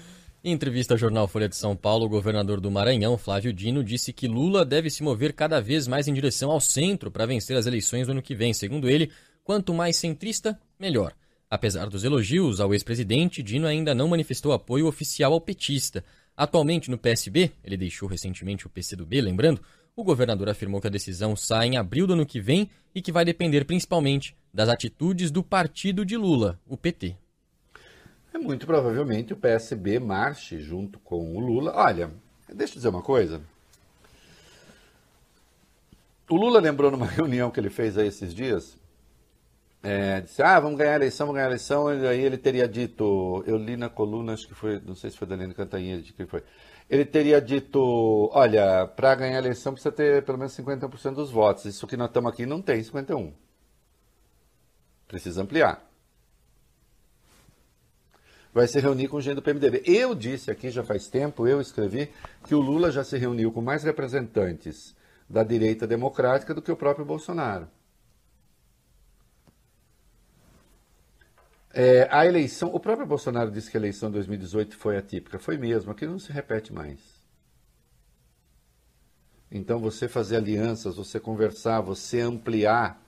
Em 0.48 0.54
entrevista 0.54 0.94
ao 0.94 0.98
jornal 0.98 1.28
Folha 1.28 1.50
de 1.50 1.58
São 1.58 1.76
Paulo, 1.76 2.06
o 2.06 2.10
governador 2.10 2.62
do 2.62 2.72
Maranhão, 2.72 3.18
Flávio 3.18 3.52
Dino, 3.52 3.84
disse 3.84 4.14
que 4.14 4.30
Lula 4.30 4.64
deve 4.64 4.90
se 4.90 5.04
mover 5.04 5.34
cada 5.34 5.60
vez 5.60 5.90
mais 5.90 6.08
em 6.08 6.14
direção 6.14 6.50
ao 6.50 6.62
centro 6.62 7.12
para 7.12 7.26
vencer 7.26 7.58
as 7.58 7.66
eleições 7.66 8.08
do 8.08 8.12
ano 8.12 8.22
que 8.22 8.34
vem. 8.34 8.54
Segundo 8.54 8.90
ele, 8.90 9.12
quanto 9.44 9.74
mais 9.74 9.98
centrista, 9.98 10.58
melhor. 10.80 11.12
Apesar 11.50 11.90
dos 11.90 12.06
elogios 12.06 12.62
ao 12.62 12.74
ex-presidente, 12.74 13.44
Dino 13.44 13.68
ainda 13.68 13.94
não 13.94 14.08
manifestou 14.08 14.54
apoio 14.54 14.88
oficial 14.88 15.34
ao 15.34 15.42
petista. 15.42 16.02
Atualmente 16.38 16.90
no 16.90 16.98
PSB, 16.98 17.52
ele 17.62 17.76
deixou 17.76 18.08
recentemente 18.08 18.66
o 18.66 18.70
PCdoB, 18.70 19.20
lembrando, 19.20 19.60
o 19.98 20.02
governador 20.02 20.48
afirmou 20.48 20.80
que 20.80 20.88
a 20.88 20.90
decisão 20.90 21.36
sai 21.36 21.68
em 21.68 21.78
abril 21.78 22.08
do 22.08 22.14
ano 22.14 22.26
que 22.26 22.40
vem 22.40 22.70
e 22.96 23.02
que 23.02 23.12
vai 23.12 23.26
depender 23.26 23.66
principalmente 23.66 24.34
das 24.54 24.70
atitudes 24.70 25.30
do 25.30 25.44
partido 25.44 26.06
de 26.06 26.16
Lula, 26.16 26.58
o 26.66 26.78
PT. 26.78 27.18
É 28.34 28.38
muito 28.38 28.66
provavelmente 28.66 29.34
o 29.34 29.38
PSB 29.38 30.00
marche 30.00 30.60
junto 30.60 31.00
com 31.00 31.36
o 31.36 31.40
Lula. 31.40 31.74
Olha, 31.76 32.12
deixa 32.54 32.74
eu 32.74 32.78
dizer 32.78 32.90
uma 32.90 33.02
coisa. 33.02 33.42
O 36.30 36.36
Lula 36.36 36.60
lembrou 36.60 36.92
numa 36.92 37.06
reunião 37.08 37.50
que 37.50 37.60
ele 37.60 37.70
fez 37.70 37.98
aí 37.98 38.08
esses 38.08 38.34
dias, 38.34 38.78
é, 39.82 40.22
disse, 40.22 40.42
ah, 40.42 40.60
vamos 40.60 40.78
ganhar 40.78 40.94
a 40.94 40.96
eleição, 40.96 41.28
vamos 41.28 41.38
ganhar 41.38 41.48
a 41.48 41.52
eleição, 41.52 41.94
e 41.94 42.06
aí 42.06 42.20
ele 42.20 42.38
teria 42.38 42.68
dito, 42.68 43.44
eu 43.48 43.58
li 43.58 43.78
na 43.78 43.88
coluna, 43.88 44.34
acho 44.34 44.48
que 44.48 44.54
foi, 44.54 44.82
não 44.86 44.96
sei 44.96 45.10
se 45.10 45.18
foi 45.18 45.28
da 45.28 45.36
Lene 45.36 45.54
Cantanhede, 45.54 46.04
de 46.04 46.14
quem 46.14 46.26
foi, 46.26 46.44
ele 46.90 47.06
teria 47.06 47.40
dito, 47.40 48.30
olha, 48.34 48.86
para 48.88 49.16
ganhar 49.16 49.38
a 49.38 49.40
eleição 49.40 49.74
precisa 49.74 49.92
ter 49.92 50.24
pelo 50.24 50.38
menos 50.38 50.54
50% 50.58 51.14
dos 51.14 51.32
votos, 51.32 51.66
isso 51.66 51.88
que 51.88 51.96
nós 51.96 52.08
estamos 52.10 52.32
aqui 52.32 52.46
não 52.46 52.62
tem 52.62 52.82
51%. 52.82 53.32
Precisa 55.08 55.42
ampliar. 55.42 55.82
Vai 58.58 58.68
se 58.68 58.80
reunir 58.80 59.08
com 59.08 59.22
gente 59.22 59.36
do 59.36 59.42
PMDB. 59.44 59.84
Eu 59.86 60.16
disse 60.16 60.50
aqui 60.50 60.72
já 60.72 60.84
faz 60.84 61.08
tempo, 61.08 61.48
eu 61.48 61.62
escrevi, 61.62 62.12
que 62.44 62.56
o 62.56 62.60
Lula 62.60 62.92
já 62.92 63.04
se 63.04 63.16
reuniu 63.16 63.52
com 63.52 63.62
mais 63.62 63.84
representantes 63.84 64.96
da 65.30 65.44
direita 65.44 65.86
democrática 65.86 66.56
do 66.56 66.62
que 66.64 66.72
o 66.72 66.76
próprio 66.76 67.06
Bolsonaro. 67.06 67.68
É, 71.72 72.08
a 72.10 72.26
eleição, 72.26 72.74
o 72.74 72.80
próprio 72.80 73.06
Bolsonaro 73.06 73.52
disse 73.52 73.70
que 73.70 73.78
a 73.78 73.80
eleição 73.80 74.10
de 74.10 74.16
2018 74.16 74.76
foi 74.76 74.98
atípica. 74.98 75.38
Foi 75.38 75.56
mesmo, 75.56 75.92
aquilo 75.92 76.14
não 76.14 76.20
se 76.20 76.32
repete 76.32 76.74
mais. 76.74 77.00
Então, 79.52 79.78
você 79.78 80.08
fazer 80.08 80.38
alianças, 80.38 80.96
você 80.96 81.20
conversar, 81.20 81.82
você 81.82 82.22
ampliar 82.22 83.00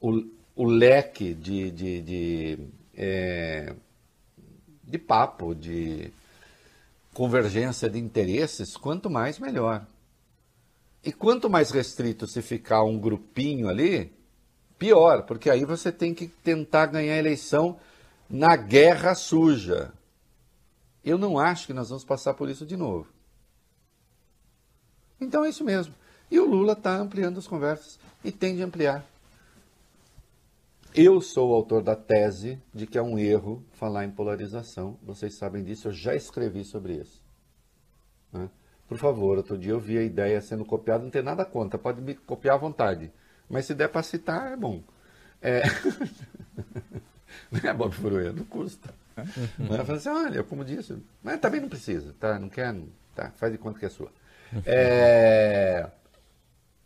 o, 0.00 0.26
o 0.54 0.64
leque 0.64 1.34
de, 1.34 1.70
de, 1.70 2.00
de, 2.00 2.68
é, 2.94 3.76
de 4.86 4.98
papo, 4.98 5.54
de 5.54 6.12
convergência 7.12 7.90
de 7.90 7.98
interesses, 7.98 8.76
quanto 8.76 9.10
mais, 9.10 9.38
melhor. 9.38 9.86
E 11.02 11.12
quanto 11.12 11.50
mais 11.50 11.70
restrito 11.70 12.26
se 12.26 12.42
ficar 12.42 12.82
um 12.82 12.98
grupinho 12.98 13.68
ali, 13.68 14.12
pior, 14.78 15.22
porque 15.22 15.50
aí 15.50 15.64
você 15.64 15.90
tem 15.90 16.14
que 16.14 16.28
tentar 16.28 16.86
ganhar 16.86 17.14
a 17.14 17.18
eleição 17.18 17.78
na 18.28 18.56
guerra 18.56 19.14
suja. 19.14 19.92
Eu 21.04 21.16
não 21.16 21.38
acho 21.38 21.66
que 21.66 21.72
nós 21.72 21.88
vamos 21.88 22.04
passar 22.04 22.34
por 22.34 22.48
isso 22.48 22.66
de 22.66 22.76
novo. 22.76 23.06
Então 25.20 25.44
é 25.44 25.48
isso 25.48 25.64
mesmo. 25.64 25.94
E 26.30 26.38
o 26.38 26.44
Lula 26.44 26.72
está 26.72 26.96
ampliando 26.96 27.38
as 27.38 27.46
conversas 27.46 27.98
e 28.24 28.32
tem 28.32 28.56
de 28.56 28.62
ampliar. 28.62 29.04
Eu 30.98 31.20
sou 31.20 31.50
o 31.50 31.54
autor 31.54 31.82
da 31.82 31.94
tese 31.94 32.58
de 32.72 32.86
que 32.86 32.96
é 32.96 33.02
um 33.02 33.18
erro 33.18 33.62
falar 33.72 34.06
em 34.06 34.10
polarização. 34.10 34.98
Vocês 35.02 35.34
sabem 35.34 35.62
disso, 35.62 35.88
eu 35.88 35.92
já 35.92 36.14
escrevi 36.14 36.64
sobre 36.64 36.94
isso. 36.94 37.22
Né? 38.32 38.48
Por 38.88 38.96
favor, 38.96 39.36
outro 39.36 39.58
dia 39.58 39.72
eu 39.72 39.78
vi 39.78 39.98
a 39.98 40.02
ideia 40.02 40.40
sendo 40.40 40.64
copiada, 40.64 41.04
não 41.04 41.10
tem 41.10 41.20
nada 41.20 41.44
contra, 41.44 41.78
pode 41.78 42.00
me 42.00 42.14
copiar 42.14 42.54
à 42.54 42.58
vontade. 42.58 43.12
Mas 43.46 43.66
se 43.66 43.74
der 43.74 43.88
para 43.88 44.02
citar, 44.02 44.50
é 44.50 44.56
bom. 44.56 44.82
É... 45.42 45.64
não 47.52 47.60
é 47.70 47.74
Bob 47.74 47.94
Furuia, 47.94 48.32
não 48.32 48.44
custa. 48.44 48.88
Mas 49.58 49.70
ela 49.72 49.84
fala 49.84 49.98
assim, 49.98 50.08
olha, 50.08 50.42
como 50.44 50.64
disse, 50.64 50.96
mas 51.22 51.38
também 51.40 51.60
não 51.60 51.68
precisa, 51.68 52.14
tá? 52.18 52.38
Não 52.38 52.48
quer, 52.48 52.74
tá? 53.14 53.32
Faz 53.32 53.52
de 53.52 53.58
conta 53.58 53.78
que 53.78 53.84
é 53.84 53.90
sua. 53.90 54.10
É... 54.64 55.90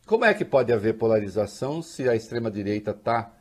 Como 0.04 0.24
é 0.24 0.34
que 0.34 0.44
pode 0.44 0.72
haver 0.72 0.98
polarização 0.98 1.80
se 1.80 2.08
a 2.08 2.16
extrema-direita 2.16 2.90
está 2.90 3.36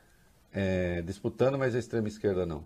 é, 0.51 1.01
disputando, 1.01 1.57
mas 1.57 1.76
a 1.76 1.80
extrema-esquerda 1.80 2.45
não? 2.45 2.63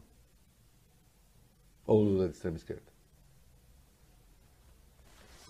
Ou 1.85 2.01
Lula 2.01 2.26
é 2.26 2.27
de 2.27 2.34
extrema-esquerda? 2.34 2.93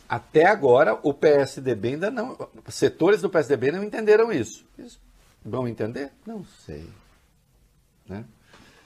Até 0.08 0.46
agora, 0.46 1.00
o 1.02 1.14
PSDB 1.14 1.90
ainda 1.90 2.12
não. 2.12 2.38
Setores 2.68 3.22
do 3.22 3.30
PSDB 3.30 3.72
não 3.72 3.84
entenderam 3.84 4.32
isso. 4.32 4.66
Vão 5.44 5.68
entender? 5.68 6.12
Não 6.26 6.46
sei. 6.66 6.88
Né? 8.08 8.26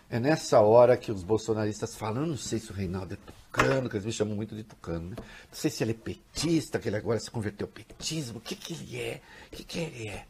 É 0.10 0.20
nessa 0.20 0.62
hora 0.62 0.96
que 0.96 1.12
os 1.12 1.24
bolsonaristas 1.24 1.96
falam, 1.96 2.26
não 2.26 2.38
sei 2.38 2.60
se 2.60 2.72
o 2.72 2.74
Reinaldo 2.74 3.16
é 3.16 3.18
tucano, 3.18 3.90
que 3.90 3.98
eles 3.98 4.06
me 4.06 4.12
chamam 4.12 4.36
muito 4.36 4.56
de 4.56 4.64
tucano, 4.64 5.10
né? 5.10 5.16
Não 5.18 5.26
sei 5.52 5.70
se 5.70 5.84
ele 5.84 5.92
é 5.92 5.96
petista, 5.96 6.80
que 6.80 6.88
ele 6.88 6.96
agora 6.96 7.20
se 7.20 7.30
converteu 7.30 7.68
ao 7.68 7.74
petismo, 7.74 8.38
o 8.38 8.42
que, 8.42 8.56
que 8.56 8.74
ele 8.74 9.02
é? 9.02 9.22
O 9.48 9.56
que, 9.58 9.64
que 9.66 9.80
ele 9.80 10.08
é? 10.08 10.26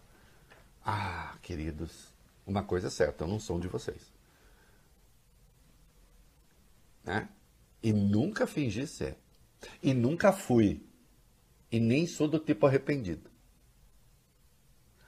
Ah, 0.84 1.35
queridos, 1.44 2.11
uma 2.48 2.64
coisa 2.64 2.88
é 2.88 2.90
certa, 2.90 3.26
eu 3.26 3.28
não 3.28 3.40
sou 3.40 3.57
um 3.57 3.60
de 3.60 3.68
vocês. 3.68 4.02
Né? 7.03 7.28
E 7.84 7.91
nunca 7.91 8.48
fingi 8.48 8.88
ser. 8.88 9.18
E 9.84 9.94
nunca 9.94 10.32
fui. 10.32 10.82
E 11.69 11.80
nem 11.80 12.07
sou 12.07 12.28
do 12.28 12.40
tipo 12.40 12.65
arrependido. 12.65 13.30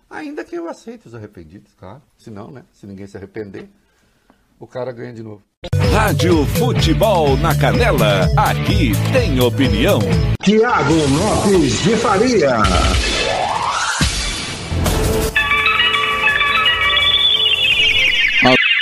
Ainda 0.09 0.43
que 0.43 0.55
eu 0.55 0.67
aceite 0.67 1.07
os 1.07 1.15
arrependidos, 1.15 1.73
claro. 1.75 2.01
Se 2.17 2.29
não, 2.29 2.51
né? 2.51 2.65
Se 2.73 2.85
ninguém 2.85 3.07
se 3.07 3.15
arrepender, 3.15 3.69
o 4.59 4.67
cara 4.67 4.91
ganha 4.91 5.13
de 5.13 5.23
novo. 5.23 5.43
Rádio 5.93 6.45
Futebol 6.45 7.37
na 7.37 7.57
Canela, 7.57 8.27
aqui 8.35 8.91
tem 9.13 9.39
opinião. 9.39 9.99
Tiago 10.41 10.93
Lopes 10.93 11.83
de 11.83 11.95
Faria. 11.97 12.57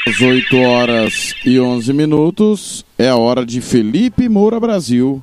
Às 0.08 0.22
8 0.22 0.58
horas 0.58 1.36
e 1.46 1.60
11 1.60 1.92
minutos, 1.92 2.86
é 2.98 3.10
a 3.10 3.18
hora 3.18 3.46
de 3.46 3.60
Felipe 3.60 4.30
Moura 4.30 4.58
Brasil, 4.58 5.22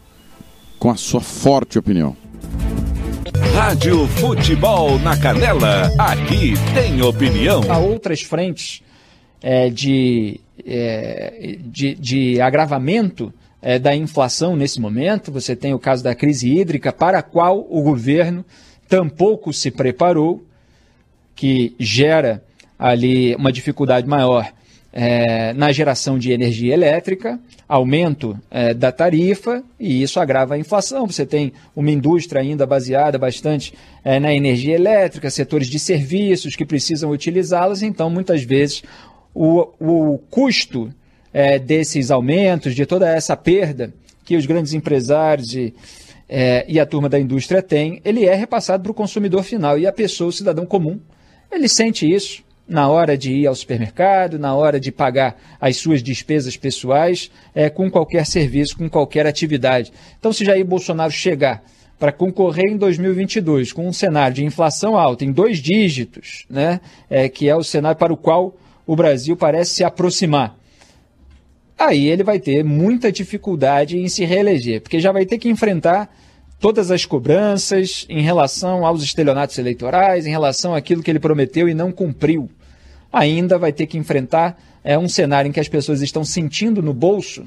com 0.78 0.90
a 0.90 0.94
sua 0.94 1.22
forte 1.22 1.78
opinião. 1.78 2.14
Rádio 3.54 4.06
Futebol 4.08 4.98
na 4.98 5.18
Canela, 5.18 5.90
aqui 5.98 6.52
tem 6.74 7.00
opinião. 7.00 7.62
Há 7.66 7.78
outras 7.78 8.20
frentes 8.20 8.82
é, 9.42 9.70
de, 9.70 10.38
é, 10.66 11.56
de, 11.60 11.94
de, 11.94 12.40
agravamento 12.42 13.32
é, 13.62 13.78
da 13.78 13.96
inflação 13.96 14.54
nesse 14.54 14.82
momento. 14.82 15.32
Você 15.32 15.56
tem 15.56 15.72
o 15.72 15.78
caso 15.78 16.04
da 16.04 16.14
crise 16.14 16.54
hídrica, 16.54 16.92
para 16.92 17.20
a 17.20 17.22
qual 17.22 17.66
o 17.70 17.80
governo 17.80 18.44
tampouco 18.86 19.50
se 19.50 19.70
preparou, 19.70 20.44
que 21.34 21.74
gera 21.78 22.44
ali 22.78 23.34
uma 23.36 23.50
dificuldade 23.50 24.06
maior 24.06 24.52
é, 24.96 25.52
na 25.54 25.72
geração 25.72 26.16
de 26.16 26.30
energia 26.30 26.72
elétrica, 26.72 27.40
aumento 27.68 28.38
é, 28.48 28.72
da 28.72 28.92
tarifa, 28.92 29.60
e 29.78 30.00
isso 30.00 30.20
agrava 30.20 30.54
a 30.54 30.58
inflação. 30.58 31.04
Você 31.08 31.26
tem 31.26 31.52
uma 31.74 31.90
indústria 31.90 32.40
ainda 32.40 32.64
baseada 32.64 33.18
bastante 33.18 33.74
é, 34.04 34.20
na 34.20 34.32
energia 34.32 34.76
elétrica, 34.76 35.28
setores 35.30 35.66
de 35.66 35.80
serviços 35.80 36.54
que 36.54 36.64
precisam 36.64 37.10
utilizá-las, 37.10 37.82
então 37.82 38.08
muitas 38.08 38.44
vezes 38.44 38.84
o, 39.34 39.66
o 39.80 40.18
custo 40.30 40.94
é, 41.32 41.58
desses 41.58 42.12
aumentos, 42.12 42.72
de 42.72 42.86
toda 42.86 43.10
essa 43.10 43.36
perda 43.36 43.92
que 44.24 44.36
os 44.36 44.46
grandes 44.46 44.74
empresários 44.74 45.56
e, 45.56 45.74
é, 46.28 46.64
e 46.68 46.78
a 46.78 46.86
turma 46.86 47.08
da 47.08 47.18
indústria 47.18 47.60
têm, 47.60 48.00
ele 48.04 48.26
é 48.26 48.34
repassado 48.36 48.84
para 48.84 48.92
o 48.92 48.94
consumidor 48.94 49.42
final. 49.42 49.76
E 49.76 49.88
a 49.88 49.92
pessoa, 49.92 50.28
o 50.28 50.32
cidadão 50.32 50.64
comum, 50.64 51.00
ele 51.50 51.68
sente 51.68 52.08
isso 52.08 52.44
na 52.66 52.88
hora 52.88 53.16
de 53.16 53.32
ir 53.32 53.46
ao 53.46 53.54
supermercado, 53.54 54.38
na 54.38 54.54
hora 54.54 54.80
de 54.80 54.90
pagar 54.90 55.36
as 55.60 55.76
suas 55.76 56.02
despesas 56.02 56.56
pessoais, 56.56 57.30
é, 57.54 57.68
com 57.68 57.90
qualquer 57.90 58.24
serviço, 58.24 58.76
com 58.76 58.88
qualquer 58.88 59.26
atividade. 59.26 59.92
Então, 60.18 60.32
se 60.32 60.44
Jair 60.44 60.64
Bolsonaro 60.64 61.12
chegar 61.12 61.62
para 61.98 62.10
concorrer 62.10 62.70
em 62.70 62.76
2022 62.76 63.72
com 63.72 63.86
um 63.86 63.92
cenário 63.92 64.34
de 64.34 64.44
inflação 64.44 64.96
alta 64.96 65.24
em 65.24 65.32
dois 65.32 65.58
dígitos, 65.58 66.46
né, 66.48 66.80
é, 67.08 67.28
que 67.28 67.48
é 67.48 67.54
o 67.54 67.62
cenário 67.62 67.98
para 67.98 68.12
o 68.12 68.16
qual 68.16 68.56
o 68.86 68.96
Brasil 68.96 69.36
parece 69.36 69.72
se 69.72 69.84
aproximar, 69.84 70.56
aí 71.78 72.08
ele 72.08 72.22
vai 72.22 72.38
ter 72.38 72.64
muita 72.64 73.12
dificuldade 73.12 73.98
em 73.98 74.08
se 74.08 74.24
reeleger, 74.24 74.80
porque 74.80 75.00
já 75.00 75.12
vai 75.12 75.26
ter 75.26 75.38
que 75.38 75.48
enfrentar 75.48 76.14
todas 76.64 76.90
as 76.90 77.04
cobranças 77.04 78.06
em 78.08 78.22
relação 78.22 78.86
aos 78.86 79.02
estelionatos 79.02 79.58
eleitorais, 79.58 80.26
em 80.26 80.30
relação 80.30 80.74
àquilo 80.74 81.02
que 81.02 81.10
ele 81.10 81.20
prometeu 81.20 81.68
e 81.68 81.74
não 81.74 81.92
cumpriu. 81.92 82.48
Ainda 83.12 83.58
vai 83.58 83.70
ter 83.70 83.86
que 83.86 83.98
enfrentar 83.98 84.58
é, 84.82 84.98
um 84.98 85.06
cenário 85.06 85.46
em 85.46 85.52
que 85.52 85.60
as 85.60 85.68
pessoas 85.68 86.00
estão 86.00 86.24
sentindo 86.24 86.82
no 86.82 86.94
bolso 86.94 87.46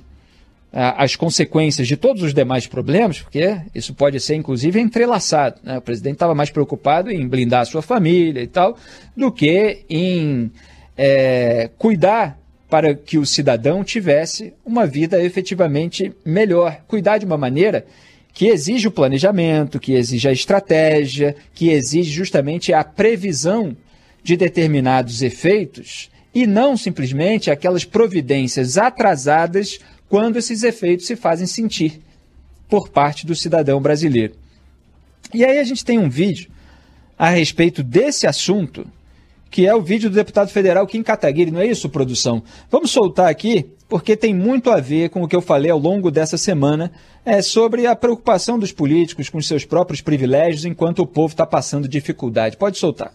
é, 0.71 0.93
as 0.95 1.15
consequências 1.15 1.87
de 1.87 1.97
todos 1.97 2.21
os 2.21 2.31
demais 2.31 2.67
problemas, 2.67 3.19
porque 3.19 3.59
isso 3.73 3.91
pode 3.95 4.19
ser 4.19 4.35
inclusive 4.35 4.79
entrelaçado. 4.79 5.59
Né? 5.63 5.79
O 5.79 5.81
presidente 5.81 6.13
estava 6.13 6.35
mais 6.35 6.51
preocupado 6.51 7.09
em 7.09 7.27
blindar 7.27 7.61
a 7.61 7.65
sua 7.65 7.81
família 7.81 8.43
e 8.43 8.47
tal, 8.47 8.77
do 9.15 9.31
que 9.31 9.79
em 9.89 10.51
é, 10.95 11.71
cuidar 11.75 12.37
para 12.69 12.93
que 12.93 13.17
o 13.17 13.25
cidadão 13.25 13.83
tivesse 13.83 14.53
uma 14.63 14.85
vida 14.85 15.19
efetivamente 15.23 16.13
melhor. 16.23 16.81
Cuidar 16.87 17.17
de 17.17 17.25
uma 17.25 17.35
maneira 17.35 17.83
que 18.33 18.47
exige 18.47 18.87
o 18.87 18.91
planejamento, 18.91 19.79
que 19.79 19.93
exige 19.93 20.27
a 20.27 20.31
estratégia, 20.31 21.35
que 21.53 21.69
exige 21.69 22.11
justamente 22.11 22.71
a 22.73 22.83
previsão 22.83 23.75
de 24.23 24.37
determinados 24.37 25.21
efeitos 25.21 26.09
e 26.33 26.45
não 26.45 26.77
simplesmente 26.77 27.49
aquelas 27.49 27.83
providências 27.83 28.77
atrasadas 28.77 29.79
quando 30.09 30.37
esses 30.37 30.63
efeitos 30.63 31.07
se 31.07 31.15
fazem 31.15 31.47
sentir 31.47 32.01
por 32.69 32.89
parte 32.89 33.25
do 33.25 33.35
cidadão 33.35 33.81
brasileiro. 33.81 34.35
E 35.33 35.43
aí 35.43 35.59
a 35.59 35.63
gente 35.63 35.83
tem 35.83 35.97
um 35.97 36.09
vídeo 36.09 36.49
a 37.17 37.29
respeito 37.29 37.81
desse 37.81 38.27
assunto, 38.27 38.85
que 39.49 39.65
é 39.65 39.73
o 39.73 39.81
vídeo 39.81 40.09
do 40.09 40.15
deputado 40.15 40.49
federal 40.49 40.85
Kim 40.85 41.01
Kataguiri, 41.01 41.51
não 41.51 41.61
é 41.61 41.65
isso, 41.65 41.89
produção? 41.89 42.43
Vamos 42.69 42.91
soltar 42.91 43.29
aqui, 43.29 43.65
porque 43.87 44.17
tem 44.17 44.33
muito 44.33 44.69
a 44.69 44.79
ver 44.79 45.09
com 45.09 45.23
o 45.23 45.27
que 45.27 45.35
eu 45.35 45.41
falei 45.41 45.71
ao 45.71 45.79
longo 45.79 46.11
dessa 46.11 46.37
semana 46.37 46.91
é, 47.25 47.41
sobre 47.41 47.87
a 47.87 47.95
preocupação 47.95 48.59
dos 48.59 48.71
políticos 48.71 49.29
com 49.29 49.41
seus 49.41 49.65
próprios 49.65 50.01
privilégios 50.01 50.65
enquanto 50.65 50.99
o 50.99 51.07
povo 51.07 51.33
está 51.33 51.45
passando 51.45 51.87
dificuldade. 51.87 52.57
Pode 52.57 52.77
soltar. 52.77 53.13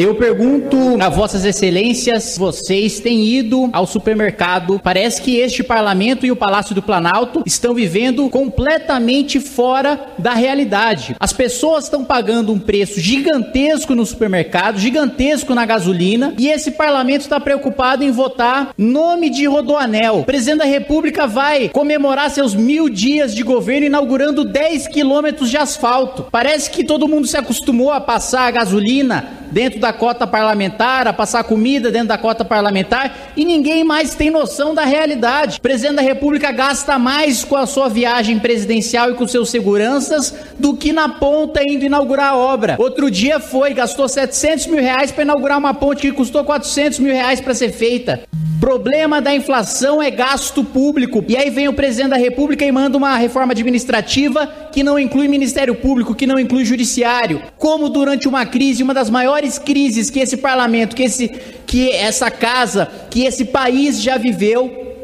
Eu 0.00 0.14
pergunto 0.14 0.76
a 1.00 1.08
vossas 1.08 1.44
excelências, 1.44 2.38
vocês 2.38 3.00
têm 3.00 3.24
ido 3.24 3.68
ao 3.72 3.84
supermercado? 3.84 4.78
Parece 4.80 5.20
que 5.20 5.38
este 5.38 5.64
parlamento 5.64 6.24
e 6.24 6.30
o 6.30 6.36
Palácio 6.36 6.72
do 6.72 6.80
Planalto 6.80 7.42
estão 7.44 7.74
vivendo 7.74 8.28
completamente 8.28 9.40
fora 9.40 10.12
da 10.16 10.34
realidade. 10.34 11.16
As 11.18 11.32
pessoas 11.32 11.84
estão 11.84 12.04
pagando 12.04 12.52
um 12.52 12.60
preço 12.60 13.00
gigantesco 13.00 13.92
no 13.92 14.06
supermercado, 14.06 14.78
gigantesco 14.78 15.52
na 15.52 15.66
gasolina, 15.66 16.32
e 16.38 16.46
esse 16.46 16.70
parlamento 16.70 17.22
está 17.22 17.40
preocupado 17.40 18.04
em 18.04 18.12
votar 18.12 18.70
nome 18.78 19.28
de 19.28 19.46
Rodoanel. 19.46 20.20
O 20.20 20.24
presidente 20.24 20.58
da 20.58 20.64
República 20.64 21.26
vai 21.26 21.70
comemorar 21.70 22.30
seus 22.30 22.54
mil 22.54 22.88
dias 22.88 23.34
de 23.34 23.42
governo 23.42 23.86
inaugurando 23.86 24.44
10 24.44 24.86
quilômetros 24.86 25.50
de 25.50 25.56
asfalto. 25.56 26.28
Parece 26.30 26.70
que 26.70 26.84
todo 26.84 27.08
mundo 27.08 27.26
se 27.26 27.36
acostumou 27.36 27.90
a 27.90 28.00
passar 28.00 28.42
a 28.42 28.52
gasolina 28.52 29.38
dentro 29.50 29.80
da 29.80 29.87
cota 29.92 30.26
parlamentar, 30.26 31.06
a 31.06 31.12
passar 31.12 31.44
comida 31.44 31.90
dentro 31.90 32.08
da 32.08 32.18
cota 32.18 32.44
parlamentar 32.44 33.32
e 33.36 33.44
ninguém 33.44 33.84
mais 33.84 34.14
tem 34.14 34.30
noção 34.30 34.74
da 34.74 34.84
realidade. 34.84 35.58
O 35.58 35.60
presidente 35.60 35.96
da 35.96 36.02
República 36.02 36.50
gasta 36.52 36.98
mais 36.98 37.44
com 37.44 37.56
a 37.56 37.66
sua 37.66 37.88
viagem 37.88 38.38
presidencial 38.38 39.10
e 39.10 39.14
com 39.14 39.26
seus 39.26 39.50
seguranças 39.50 40.34
do 40.58 40.76
que 40.76 40.92
na 40.92 41.08
ponta 41.08 41.62
indo 41.66 41.84
inaugurar 41.84 42.28
a 42.28 42.36
obra. 42.36 42.76
Outro 42.78 43.10
dia 43.10 43.40
foi, 43.40 43.74
gastou 43.74 44.08
700 44.08 44.66
mil 44.66 44.80
reais 44.80 45.10
para 45.10 45.24
inaugurar 45.24 45.58
uma 45.58 45.74
ponte 45.74 46.02
que 46.02 46.12
custou 46.12 46.44
400 46.44 46.98
mil 46.98 47.12
reais 47.12 47.40
para 47.40 47.54
ser 47.54 47.72
feita. 47.72 48.27
Problema 48.68 49.18
da 49.18 49.34
inflação 49.34 50.02
é 50.02 50.10
gasto 50.10 50.62
público. 50.62 51.24
E 51.26 51.34
aí 51.38 51.48
vem 51.48 51.68
o 51.68 51.72
presidente 51.72 52.10
da 52.10 52.18
República 52.18 52.66
e 52.66 52.70
manda 52.70 52.98
uma 52.98 53.16
reforma 53.16 53.54
administrativa 53.54 54.46
que 54.70 54.82
não 54.82 54.98
inclui 54.98 55.26
Ministério 55.26 55.74
Público, 55.74 56.14
que 56.14 56.26
não 56.26 56.38
inclui 56.38 56.66
Judiciário. 56.66 57.40
Como 57.56 57.88
durante 57.88 58.28
uma 58.28 58.44
crise, 58.44 58.82
uma 58.82 58.92
das 58.92 59.08
maiores 59.08 59.58
crises 59.58 60.10
que 60.10 60.20
esse 60.20 60.36
parlamento, 60.36 60.94
que, 60.94 61.02
esse, 61.02 61.28
que 61.66 61.90
essa 61.92 62.30
casa, 62.30 62.86
que 63.08 63.24
esse 63.24 63.46
país 63.46 64.02
já 64.02 64.18
viveu, 64.18 64.94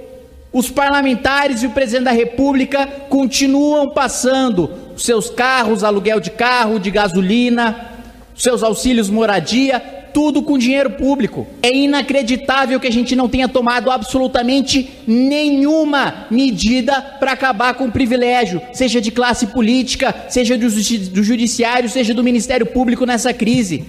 os 0.53 0.69
parlamentares 0.69 1.63
e 1.63 1.67
o 1.67 1.71
presidente 1.71 2.05
da 2.05 2.13
República 2.13 2.87
continuam 3.09 3.89
passando 3.89 4.71
seus 4.95 5.31
carros, 5.31 5.83
aluguel 5.83 6.21
de 6.21 6.33
carro, 6.33 6.79
de 6.79 6.91
gasolina, 6.91 7.93
seus 8.37 8.63
auxílios 8.63 9.09
moradia, 9.09 9.83
tudo 10.15 10.43
com 10.43 10.57
dinheiro 10.57 10.91
público. 10.91 11.47
É 11.61 11.75
inacreditável 11.75 12.79
que 12.79 12.87
a 12.87 12.93
gente 12.93 13.17
não 13.17 13.29
tenha 13.29 13.49
tomado 13.49 13.91
absolutamente 13.91 14.89
nenhuma 15.07 16.27
medida 16.31 17.03
para 17.03 17.33
acabar 17.33 17.75
com 17.75 17.87
o 17.87 17.93
privilégio, 17.93 18.63
seja 18.73 19.01
de 19.01 19.11
classe 19.11 19.49
política, 19.49 20.15
seja 20.29 20.57
do, 20.57 20.69
do 20.69 21.23
judiciário, 21.23 21.91
seja 21.91 22.15
do 22.15 22.23
Ministério 22.23 22.65
Público 22.65 23.05
nessa 23.05 23.35
crise. 23.35 23.85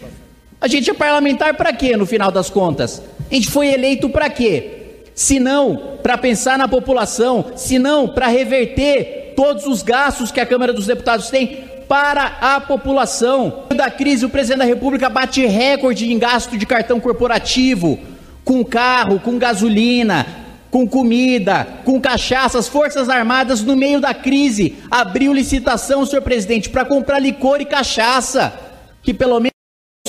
A 0.60 0.68
gente 0.68 0.90
é 0.90 0.94
parlamentar 0.94 1.54
para 1.54 1.72
quê, 1.72 1.96
no 1.96 2.08
final 2.08 2.32
das 2.32 2.50
contas? 2.50 3.02
A 3.30 3.34
gente 3.36 3.50
foi 3.50 3.68
eleito 3.68 4.10
para 4.10 4.30
quê? 4.30 4.72
Se 5.14 5.40
não 5.40 5.98
para 6.02 6.18
pensar 6.18 6.58
na 6.58 6.68
população, 6.68 7.46
se 7.56 7.78
não 7.78 8.08
para 8.08 8.28
reverter 8.28 9.34
todos 9.36 9.66
os 9.66 9.84
gastos 9.84 10.32
que 10.32 10.40
a 10.40 10.46
Câmara 10.46 10.74
dos 10.74 10.88
Deputados 10.88 11.30
tem 11.30 11.75
para 11.88 12.38
a 12.42 12.60
população. 12.60 13.64
Da 13.76 13.90
crise, 13.90 14.26
o 14.26 14.30
presidente 14.30 14.60
da 14.60 14.66
República 14.66 15.10
bate 15.10 15.46
recorde 15.46 16.12
em 16.12 16.18
gasto 16.18 16.58
de 16.58 16.66
cartão 16.66 17.00
corporativo, 17.00 18.00
com 18.44 18.64
carro, 18.64 19.20
com 19.20 19.38
gasolina, 19.38 20.26
com 20.72 20.88
comida, 20.88 21.68
com 21.84 22.02
cachaça. 22.02 22.60
As 22.60 22.68
Forças 22.68 23.10
Armadas, 23.10 23.62
no 23.62 23.76
meio 23.76 24.00
da 24.00 24.14
crise, 24.14 24.76
abriu 24.92 25.34
licitação, 25.34 26.06
senhor 26.06 26.22
presidente, 26.22 26.70
para 26.70 26.86
comprar 26.86 27.20
licor 27.20 27.62
e 27.62 27.66
cachaça. 27.66 28.54
Que 29.02 29.14
pelo 29.14 29.40
menos 29.40 29.54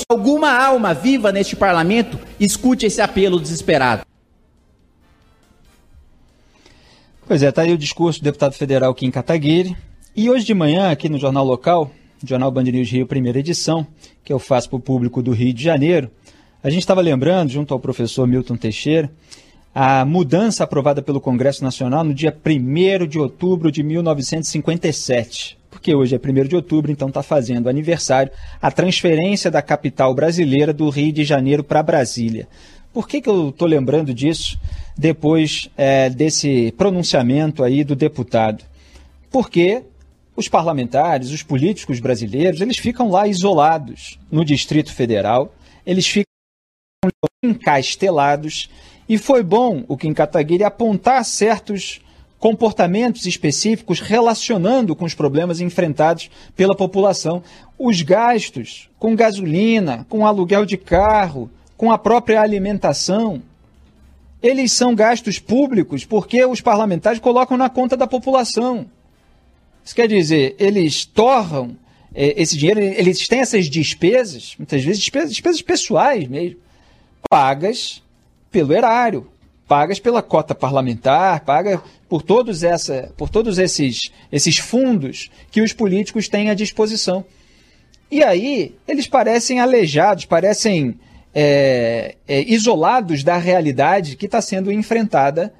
alguma 0.09 0.53
alma 0.53 0.93
viva 0.93 1.32
neste 1.32 1.57
parlamento 1.57 2.19
escute 2.39 2.86
esse 2.86 3.01
apelo 3.01 3.40
desesperado. 3.40 4.03
Pois 7.27 7.43
é, 7.43 7.51
tá 7.51 7.62
aí 7.62 7.73
o 7.73 7.78
discurso 7.78 8.20
do 8.20 8.24
deputado 8.24 8.55
federal 8.55 8.94
Kim 8.94 9.11
Kataguiri. 9.11 9.77
E 10.18 10.30
hoje 10.30 10.47
de 10.47 10.55
manhã, 10.55 10.90
aqui 10.90 11.10
no 11.10 11.18
Jornal 11.18 11.44
Local, 11.44 11.90
Jornal 12.24 12.51
Band 12.51 12.62
News 12.62 12.90
Rio, 12.90 13.06
primeira 13.06 13.38
edição, 13.38 13.86
que 14.24 14.32
eu 14.32 14.38
faço 14.38 14.70
para 14.70 14.78
o 14.78 14.80
público 14.80 15.22
do 15.22 15.30
Rio 15.30 15.52
de 15.52 15.62
Janeiro, 15.62 16.10
a 16.64 16.70
gente 16.70 16.80
estava 16.80 17.02
lembrando, 17.02 17.51
junto 17.51 17.74
ao 17.74 17.78
professor 17.78 18.26
Milton 18.26 18.56
Teixeira, 18.56 19.10
a 19.74 20.06
mudança 20.06 20.64
aprovada 20.64 21.02
pelo 21.02 21.20
Congresso 21.20 21.62
Nacional 21.62 22.02
no 22.02 22.14
dia 22.14 22.34
1 22.34 23.06
de 23.06 23.18
outubro 23.18 23.70
de 23.70 23.82
1957. 23.82 25.59
Porque 25.68 25.94
hoje 25.94 26.16
é 26.16 26.18
1 26.18 26.48
de 26.48 26.56
outubro, 26.56 26.90
então 26.90 27.09
está 27.09 27.22
fazendo 27.22 27.68
aniversário 27.68 28.32
a 28.62 28.70
transferência 28.70 29.51
da 29.51 29.60
capital 29.60 30.14
brasileira 30.14 30.72
do 30.72 30.88
Rio 30.88 31.12
de 31.12 31.24
Janeiro 31.24 31.62
para 31.62 31.82
Brasília. 31.82 32.48
Por 32.90 33.06
que, 33.06 33.20
que 33.20 33.28
eu 33.28 33.51
estou 33.51 33.68
lembrando 33.68 34.14
disso 34.14 34.59
depois 34.97 35.68
é, 35.76 36.09
desse 36.09 36.72
pronunciamento 36.72 37.62
aí 37.62 37.84
do 37.84 37.94
deputado? 37.94 38.64
Porque 39.30 39.82
os 40.36 40.48
parlamentares, 40.48 41.30
os 41.30 41.42
políticos 41.42 41.98
brasileiros, 41.98 42.60
eles 42.60 42.76
ficam 42.76 43.10
lá 43.10 43.26
isolados 43.26 44.18
no 44.30 44.44
Distrito 44.44 44.92
Federal, 44.92 45.54
eles 45.84 46.06
ficam 46.06 46.26
encastelados, 47.42 48.68
e 49.08 49.16
foi 49.16 49.42
bom 49.42 49.84
o 49.88 49.96
Kim 49.96 50.12
Kataguiri 50.12 50.64
apontar 50.64 51.24
certos 51.24 52.00
comportamentos 52.38 53.24
específicos 53.24 54.00
relacionando 54.00 54.94
com 54.94 55.04
os 55.04 55.14
problemas 55.14 55.60
enfrentados 55.60 56.30
pela 56.54 56.74
população. 56.74 57.42
Os 57.78 58.02
gastos 58.02 58.90
com 58.98 59.16
gasolina, 59.16 60.04
com 60.08 60.26
aluguel 60.26 60.66
de 60.66 60.76
carro, 60.76 61.50
com 61.76 61.90
a 61.90 61.98
própria 61.98 62.40
alimentação. 62.40 63.42
Eles 64.42 64.72
são 64.72 64.94
gastos 64.94 65.38
públicos 65.38 66.04
porque 66.04 66.44
os 66.44 66.60
parlamentares 66.60 67.20
colocam 67.20 67.56
na 67.56 67.70
conta 67.70 67.96
da 67.96 68.06
população. 68.06 68.86
Isso 69.86 69.94
quer 69.94 70.08
dizer, 70.08 70.56
eles 70.58 71.04
torram 71.04 71.76
é, 72.12 72.42
esse 72.42 72.58
dinheiro, 72.58 72.80
eles 72.80 73.28
têm 73.28 73.38
essas 73.38 73.70
despesas, 73.70 74.56
muitas 74.58 74.82
vezes 74.82 74.98
despesas, 74.98 75.30
despesas 75.30 75.62
pessoais 75.62 76.26
mesmo, 76.26 76.58
pagas 77.30 78.02
pelo 78.50 78.72
erário, 78.72 79.28
pagas 79.68 80.00
pela 80.00 80.20
cota 80.20 80.56
parlamentar, 80.56 81.44
pagas 81.44 81.78
por 82.08 82.20
todos, 82.20 82.64
essa, 82.64 83.14
por 83.16 83.30
todos 83.30 83.60
esses, 83.60 84.10
esses 84.32 84.56
fundos 84.56 85.30
que 85.52 85.62
os 85.62 85.72
políticos 85.72 86.28
têm 86.28 86.50
à 86.50 86.54
disposição. 86.54 87.24
E 88.10 88.24
aí, 88.24 88.74
eles 88.88 89.06
parecem 89.06 89.60
aleijados, 89.60 90.24
parecem 90.24 90.98
é, 91.32 92.16
é, 92.26 92.42
isolados 92.42 93.22
da 93.22 93.36
realidade 93.36 94.16
que 94.16 94.26
está 94.26 94.40
sendo 94.40 94.72
enfrentada 94.72 95.54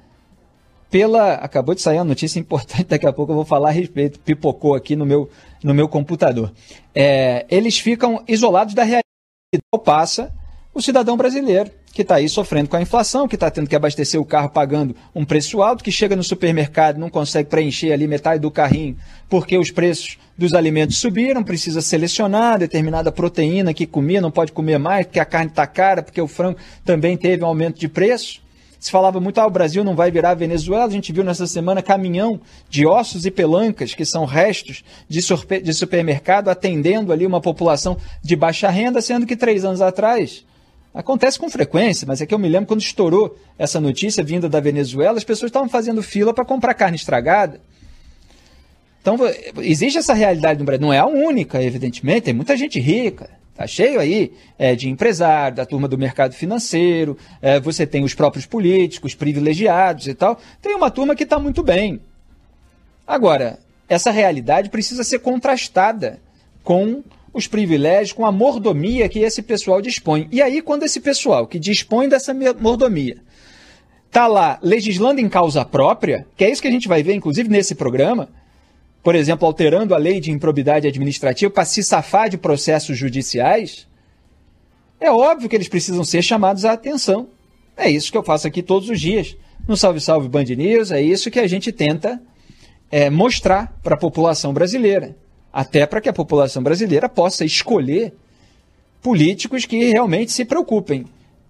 pela. 0.89 1.33
Acabou 1.35 1.75
de 1.75 1.81
sair 1.81 1.97
uma 1.97 2.05
notícia 2.05 2.39
importante, 2.39 2.85
daqui 2.89 3.05
a 3.05 3.13
pouco 3.13 3.31
eu 3.31 3.35
vou 3.35 3.45
falar 3.45 3.69
a 3.69 3.71
respeito, 3.71 4.19
pipocou 4.19 4.75
aqui 4.75 4.95
no 4.95 5.05
meu, 5.05 5.29
no 5.63 5.73
meu 5.73 5.87
computador. 5.87 6.51
É, 6.93 7.45
eles 7.49 7.79
ficam 7.79 8.23
isolados 8.27 8.73
da 8.73 8.83
realidade 8.83 9.03
que 9.53 9.59
passa 9.83 10.33
o 10.73 10.81
cidadão 10.81 11.17
brasileiro, 11.17 11.71
que 11.91 12.03
está 12.03 12.15
aí 12.15 12.29
sofrendo 12.29 12.69
com 12.69 12.75
a 12.75 12.81
inflação, 12.81 13.27
que 13.27 13.35
está 13.35 13.49
tendo 13.49 13.67
que 13.67 13.75
abastecer 13.75 14.21
o 14.21 14.25
carro 14.25 14.49
pagando 14.49 14.95
um 15.15 15.25
preço 15.25 15.63
alto, 15.63 15.83
que 15.83 15.91
chega 15.91 16.15
no 16.15 16.23
supermercado 16.23 16.99
não 16.99 17.09
consegue 17.09 17.49
preencher 17.49 17.91
ali 17.91 18.07
metade 18.07 18.41
do 18.41 18.51
carrinho 18.51 18.95
porque 19.29 19.57
os 19.57 19.71
preços 19.71 20.17
dos 20.37 20.53
alimentos 20.53 20.97
subiram, 20.97 21.43
precisa 21.43 21.81
selecionar 21.81 22.59
determinada 22.59 23.11
proteína 23.11 23.73
que 23.73 23.85
comia, 23.85 24.21
não 24.21 24.31
pode 24.31 24.51
comer 24.51 24.77
mais, 24.77 25.05
porque 25.05 25.19
a 25.19 25.25
carne 25.25 25.49
está 25.49 25.65
cara, 25.65 26.03
porque 26.03 26.21
o 26.21 26.27
frango 26.27 26.59
também 26.85 27.17
teve 27.17 27.43
um 27.43 27.47
aumento 27.47 27.79
de 27.79 27.87
preço. 27.87 28.41
Se 28.79 28.91
falava 28.91 29.19
muito, 29.19 29.39
ah, 29.39 29.47
o 29.47 29.51
Brasil 29.51 29.83
não 29.83 29.95
vai 29.95 30.11
virar 30.11 30.33
Venezuela. 30.33 30.85
A 30.85 30.89
gente 30.89 31.11
viu 31.11 31.23
nessa 31.23 31.47
semana 31.47 31.81
caminhão 31.81 32.39
de 32.69 32.85
ossos 32.85 33.25
e 33.25 33.31
pelancas, 33.31 33.93
que 33.93 34.05
são 34.05 34.25
restos 34.25 34.83
de, 35.09 35.19
de 35.61 35.73
supermercado, 35.73 36.49
atendendo 36.49 37.11
ali 37.11 37.25
uma 37.25 37.41
população 37.41 37.97
de 38.21 38.35
baixa 38.35 38.69
renda, 38.69 39.01
sendo 39.01 39.25
que 39.25 39.35
três 39.35 39.65
anos 39.65 39.81
atrás 39.81 40.45
Acontece 40.97 41.37
com 41.37 41.47
frequência, 41.47 42.07
mas 42.07 42.21
é 42.21 42.25
que 42.25 42.33
eu 42.33 42.39
me 42.39 42.49
lembro 42.49 42.69
quando 42.69 42.81
estourou 42.81 43.37
essa 43.55 43.79
notícia 43.79 44.23
vinda 44.23 44.49
da 44.49 44.59
Venezuela, 44.59 45.15
as 45.15 45.23
pessoas 45.23 45.49
estavam 45.49 45.69
fazendo 45.69 46.01
fila 46.01 46.33
para 46.33 46.43
comprar 46.43 46.73
carne 46.73 46.95
estragada. 46.95 47.61
Então, 48.99 49.15
existe 49.61 49.99
essa 49.99 50.15
realidade 50.15 50.57
no 50.57 50.65
Brasil. 50.65 50.81
Não 50.81 50.91
é 50.91 50.97
a 50.97 51.05
única, 51.05 51.61
evidentemente, 51.61 52.21
tem 52.21 52.33
muita 52.33 52.57
gente 52.57 52.79
rica. 52.79 53.29
Está 53.57 53.65
cheio 53.65 53.99
aí 53.99 54.33
é, 54.59 54.75
de 54.75 54.87
empresário, 54.87 55.57
da 55.57 55.65
turma 55.65 55.87
do 55.87 55.97
mercado 55.97 56.35
financeiro, 56.35 57.17
é, 57.41 57.59
você 57.59 57.87
tem 57.87 58.03
os 58.03 58.13
próprios 58.13 58.45
políticos, 58.45 59.15
privilegiados 59.15 60.05
e 60.05 60.13
tal. 60.13 60.39
Tem 60.61 60.75
uma 60.75 60.91
turma 60.91 61.15
que 61.15 61.23
está 61.23 61.39
muito 61.39 61.63
bem. 61.63 61.99
Agora, 63.07 63.57
essa 63.89 64.11
realidade 64.11 64.69
precisa 64.69 65.03
ser 65.03 65.17
contrastada 65.19 66.19
com 66.63 67.03
os 67.33 67.47
privilégios, 67.47 68.13
com 68.13 68.27
a 68.27 68.31
mordomia 68.31 69.09
que 69.09 69.17
esse 69.17 69.41
pessoal 69.41 69.81
dispõe. 69.81 70.27
E 70.31 70.39
aí, 70.39 70.61
quando 70.61 70.83
esse 70.83 70.99
pessoal 70.99 71.47
que 71.47 71.57
dispõe 71.57 72.07
dessa 72.07 72.35
mordomia 72.59 73.17
está 74.05 74.27
lá 74.27 74.59
legislando 74.61 75.19
em 75.19 75.27
causa 75.27 75.65
própria, 75.65 76.27
que 76.37 76.45
é 76.45 76.51
isso 76.51 76.61
que 76.61 76.67
a 76.67 76.71
gente 76.71 76.87
vai 76.87 77.01
ver, 77.01 77.15
inclusive, 77.15 77.49
nesse 77.49 77.73
programa, 77.73 78.29
por 79.07 79.15
exemplo, 79.15 79.47
alterando 79.47 79.95
a 79.95 79.97
lei 79.97 80.19
de 80.19 80.33
improbidade 80.33 80.85
administrativa 80.85 81.49
para 81.49 81.63
se 81.63 81.81
safar 81.81 82.29
de 82.29 82.37
processos 82.37 82.97
judiciais, 82.97 83.87
é 84.99 85.09
óbvio 85.09 85.47
que 85.47 85.55
eles 85.55 85.69
precisam 85.69 86.03
ser 86.03 86.21
chamados 86.21 86.65
à 86.65 86.73
atenção. 86.73 87.29
É 87.77 87.89
isso 87.89 88.11
que 88.11 88.17
eu 88.17 88.21
faço 88.21 88.45
aqui 88.47 88.61
todos 88.61 88.89
os 88.89 88.99
dias. 88.99 89.37
No 89.65 89.77
Salve 89.77 90.01
Salve 90.01 90.27
Band 90.27 90.43
News, 90.43 90.91
é 90.91 91.01
isso 91.01 91.31
que 91.31 91.39
a 91.39 91.47
gente 91.47 91.71
tenta 91.71 92.21
é, 92.91 93.09
mostrar 93.09 93.79
para 93.81 93.95
a 93.95 93.97
população 93.97 94.53
brasileira 94.53 95.15
até 95.53 95.85
para 95.85 96.01
que 96.01 96.09
a 96.09 96.13
população 96.13 96.61
brasileira 96.61 97.07
possa 97.07 97.45
escolher 97.45 98.13
políticos 99.01 99.65
que 99.65 99.85
realmente 99.85 100.33
se 100.33 100.43
preocupem. 100.43 101.05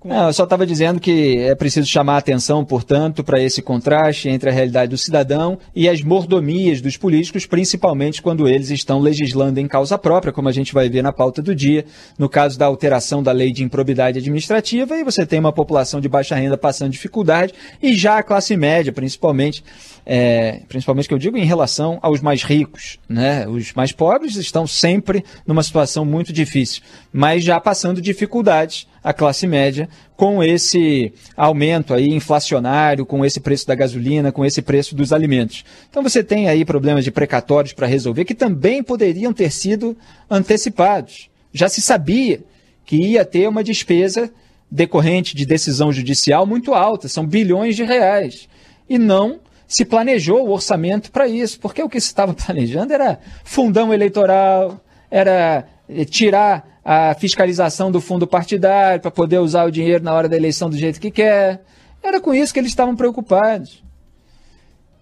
Não, 0.05 0.27
eu 0.27 0.33
só 0.33 0.43
estava 0.43 0.65
dizendo 0.65 0.99
que 0.99 1.39
é 1.39 1.55
preciso 1.55 1.87
chamar 1.87 2.17
atenção, 2.17 2.63
portanto, 2.63 3.23
para 3.23 3.41
esse 3.41 3.63
contraste 3.63 4.29
entre 4.29 4.49
a 4.49 4.53
realidade 4.53 4.91
do 4.91 4.97
cidadão 4.97 5.57
e 5.75 5.89
as 5.89 6.03
mordomias 6.03 6.79
dos 6.81 6.95
políticos, 6.95 7.47
principalmente 7.47 8.21
quando 8.21 8.47
eles 8.47 8.69
estão 8.69 8.99
legislando 8.99 9.59
em 9.59 9.67
causa 9.67 9.97
própria, 9.97 10.31
como 10.31 10.47
a 10.47 10.51
gente 10.51 10.71
vai 10.71 10.87
ver 10.87 11.01
na 11.01 11.11
pauta 11.11 11.41
do 11.41 11.53
dia, 11.53 11.83
no 12.17 12.29
caso 12.29 12.59
da 12.59 12.67
alteração 12.67 13.23
da 13.23 13.31
lei 13.31 13.51
de 13.51 13.63
improbidade 13.63 14.19
administrativa, 14.19 14.95
e 14.95 15.03
você 15.03 15.25
tem 15.25 15.39
uma 15.39 15.51
população 15.51 15.99
de 15.99 16.07
baixa 16.07 16.35
renda 16.35 16.57
passando 16.57 16.91
dificuldade, 16.91 17.53
e 17.81 17.95
já 17.95 18.19
a 18.19 18.23
classe 18.23 18.55
média, 18.55 18.93
principalmente, 18.93 19.63
é, 20.09 20.61
principalmente 20.69 21.05
que 21.05 21.13
eu 21.13 21.17
digo 21.17 21.37
em 21.37 21.43
relação 21.43 21.99
aos 22.01 22.21
mais 22.21 22.41
ricos. 22.41 22.97
Né? 23.09 23.45
Os 23.45 23.73
mais 23.73 23.91
pobres 23.91 24.37
estão 24.37 24.65
sempre 24.65 25.21
numa 25.45 25.61
situação 25.61 26.05
muito 26.05 26.31
difícil, 26.31 26.81
mas 27.11 27.43
já 27.43 27.59
passando 27.59 28.01
dificuldades 28.01 28.87
a 29.03 29.11
classe 29.11 29.45
média 29.45 29.89
com 30.15 30.41
esse 30.41 31.11
aumento 31.35 31.93
aí 31.93 32.07
inflacionário, 32.07 33.05
com 33.05 33.25
esse 33.25 33.41
preço 33.41 33.67
da 33.67 33.75
gasolina, 33.75 34.31
com 34.31 34.45
esse 34.45 34.61
preço 34.61 34.95
dos 34.95 35.11
alimentos. 35.11 35.65
Então 35.89 36.01
você 36.01 36.23
tem 36.23 36.47
aí 36.47 36.63
problemas 36.63 37.03
de 37.03 37.11
precatórios 37.11 37.73
para 37.73 37.85
resolver 37.85 38.23
que 38.23 38.33
também 38.33 38.81
poderiam 38.81 39.33
ter 39.33 39.51
sido 39.51 39.97
antecipados. 40.29 41.29
Já 41.51 41.67
se 41.67 41.81
sabia 41.81 42.39
que 42.85 42.95
ia 42.95 43.25
ter 43.25 43.49
uma 43.49 43.61
despesa 43.61 44.31
decorrente 44.71 45.35
de 45.35 45.45
decisão 45.45 45.91
judicial 45.91 46.45
muito 46.45 46.73
alta, 46.73 47.09
são 47.09 47.27
bilhões 47.27 47.75
de 47.75 47.83
reais. 47.83 48.47
E 48.89 48.97
não 48.97 49.41
se 49.67 49.83
planejou 49.83 50.47
o 50.47 50.51
orçamento 50.51 51.11
para 51.11 51.27
isso, 51.27 51.59
porque 51.59 51.83
o 51.83 51.89
que 51.89 51.99
se 51.99 52.07
estava 52.07 52.33
planejando 52.35 52.93
era 52.93 53.19
fundão 53.43 53.93
eleitoral, 53.93 54.79
era 55.11 55.67
eh, 55.89 56.05
tirar 56.05 56.79
a 56.83 57.13
fiscalização 57.15 57.91
do 57.91 57.99
fundo 57.99 58.25
partidário 58.25 59.01
para 59.01 59.11
poder 59.11 59.39
usar 59.39 59.65
o 59.65 59.71
dinheiro 59.71 60.03
na 60.03 60.13
hora 60.13 60.29
da 60.29 60.37
eleição 60.37 60.69
do 60.69 60.77
jeito 60.77 61.01
que 61.01 61.11
quer. 61.11 61.61
Era 62.01 62.21
com 62.21 62.33
isso 62.33 62.53
que 62.53 62.59
eles 62.59 62.71
estavam 62.71 62.95
preocupados. 62.95 63.83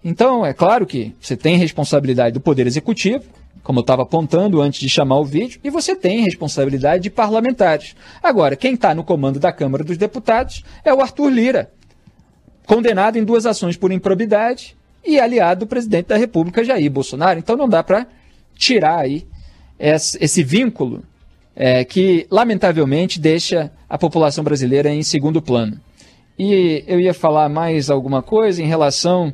Então, 0.02 0.44
é 0.44 0.52
claro 0.52 0.86
que 0.86 1.14
você 1.20 1.36
tem 1.36 1.56
responsabilidade 1.56 2.34
do 2.34 2.40
Poder 2.40 2.66
Executivo, 2.66 3.24
como 3.62 3.80
eu 3.80 3.82
estava 3.82 4.02
apontando 4.02 4.60
antes 4.60 4.80
de 4.80 4.88
chamar 4.88 5.18
o 5.18 5.24
vídeo, 5.24 5.60
e 5.64 5.70
você 5.70 5.96
tem 5.96 6.22
responsabilidade 6.22 7.04
de 7.04 7.10
parlamentares. 7.10 7.96
Agora, 8.22 8.54
quem 8.54 8.74
está 8.74 8.94
no 8.94 9.02
comando 9.02 9.40
da 9.40 9.52
Câmara 9.52 9.82
dos 9.82 9.98
Deputados 9.98 10.62
é 10.84 10.94
o 10.94 11.00
Arthur 11.00 11.28
Lira, 11.30 11.72
condenado 12.66 13.16
em 13.16 13.24
duas 13.24 13.46
ações 13.46 13.76
por 13.76 13.92
improbidade 13.92 14.76
e 15.04 15.20
aliado 15.20 15.60
do 15.60 15.68
presidente 15.68 16.08
da 16.08 16.16
República, 16.16 16.64
Jair 16.64 16.90
Bolsonaro. 16.90 17.38
Então 17.38 17.56
não 17.56 17.68
dá 17.68 17.82
para 17.82 18.06
tirar 18.56 18.98
aí 18.98 19.26
esse, 19.78 20.42
vínculo 20.42 21.02
é, 21.54 21.84
que, 21.84 22.26
lamentavelmente, 22.30 23.20
deixa 23.20 23.70
a 23.88 23.96
população 23.96 24.42
brasileira 24.42 24.90
em 24.90 25.02
segundo 25.02 25.40
plano. 25.40 25.78
E 26.38 26.84
eu 26.86 27.00
ia 27.00 27.14
falar 27.14 27.48
mais 27.48 27.88
alguma 27.88 28.20
coisa 28.22 28.62
em 28.62 28.66
relação 28.66 29.32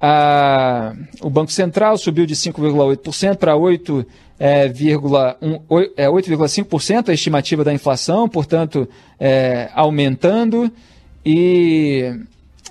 a. 0.00 0.94
O 1.20 1.28
Banco 1.28 1.52
Central 1.52 1.98
subiu 1.98 2.24
de 2.24 2.34
5,8% 2.34 3.36
para 3.36 3.54
8,5% 3.54 4.02
é, 5.96 6.08
8,5% 6.08 7.08
a 7.10 7.12
estimativa 7.12 7.62
da 7.62 7.72
inflação, 7.72 8.28
portanto, 8.28 8.88
é, 9.20 9.68
aumentando. 9.74 10.72
E 11.24 12.18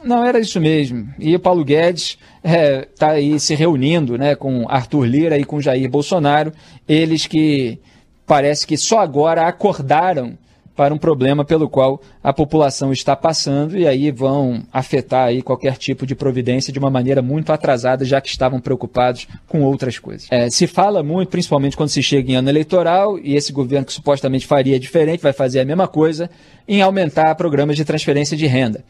não, 0.03 0.23
era 0.23 0.39
isso 0.39 0.59
mesmo. 0.59 1.07
E 1.19 1.35
o 1.35 1.39
Paulo 1.39 1.63
Guedes 1.63 2.17
está 2.43 2.57
é, 2.57 2.81
tá 2.97 3.11
aí 3.11 3.39
se 3.39 3.55
reunindo 3.55 4.17
né, 4.17 4.35
com 4.35 4.65
Arthur 4.69 5.05
Lira 5.05 5.37
e 5.37 5.43
com 5.43 5.61
Jair 5.61 5.89
Bolsonaro, 5.89 6.51
eles 6.87 7.27
que 7.27 7.79
parece 8.25 8.65
que 8.65 8.77
só 8.77 8.99
agora 8.99 9.47
acordaram 9.47 10.37
para 10.75 10.93
um 10.93 10.97
problema 10.97 11.43
pelo 11.43 11.69
qual 11.69 12.01
a 12.23 12.33
população 12.33 12.91
está 12.91 13.15
passando 13.15 13.77
e 13.77 13.85
aí 13.85 14.09
vão 14.09 14.63
afetar 14.71 15.27
aí 15.27 15.41
qualquer 15.41 15.77
tipo 15.77 16.05
de 16.05 16.15
providência 16.15 16.71
de 16.71 16.79
uma 16.79 16.89
maneira 16.89 17.21
muito 17.21 17.51
atrasada, 17.51 18.05
já 18.05 18.21
que 18.21 18.29
estavam 18.29 18.59
preocupados 18.59 19.27
com 19.47 19.61
outras 19.61 19.99
coisas. 19.99 20.27
É, 20.31 20.49
se 20.49 20.65
fala 20.65 21.03
muito, 21.03 21.29
principalmente 21.29 21.77
quando 21.77 21.89
se 21.89 22.01
chega 22.01 22.31
em 22.31 22.35
ano 22.35 22.49
eleitoral, 22.49 23.19
e 23.19 23.35
esse 23.35 23.51
governo 23.51 23.85
que 23.85 23.93
supostamente 23.93 24.47
faria 24.47 24.79
diferente 24.79 25.21
vai 25.21 25.33
fazer 25.33 25.59
a 25.59 25.65
mesma 25.65 25.87
coisa, 25.87 26.29
em 26.67 26.81
aumentar 26.81 27.35
programas 27.35 27.75
de 27.75 27.85
transferência 27.85 28.37
de 28.37 28.47
renda. 28.47 28.83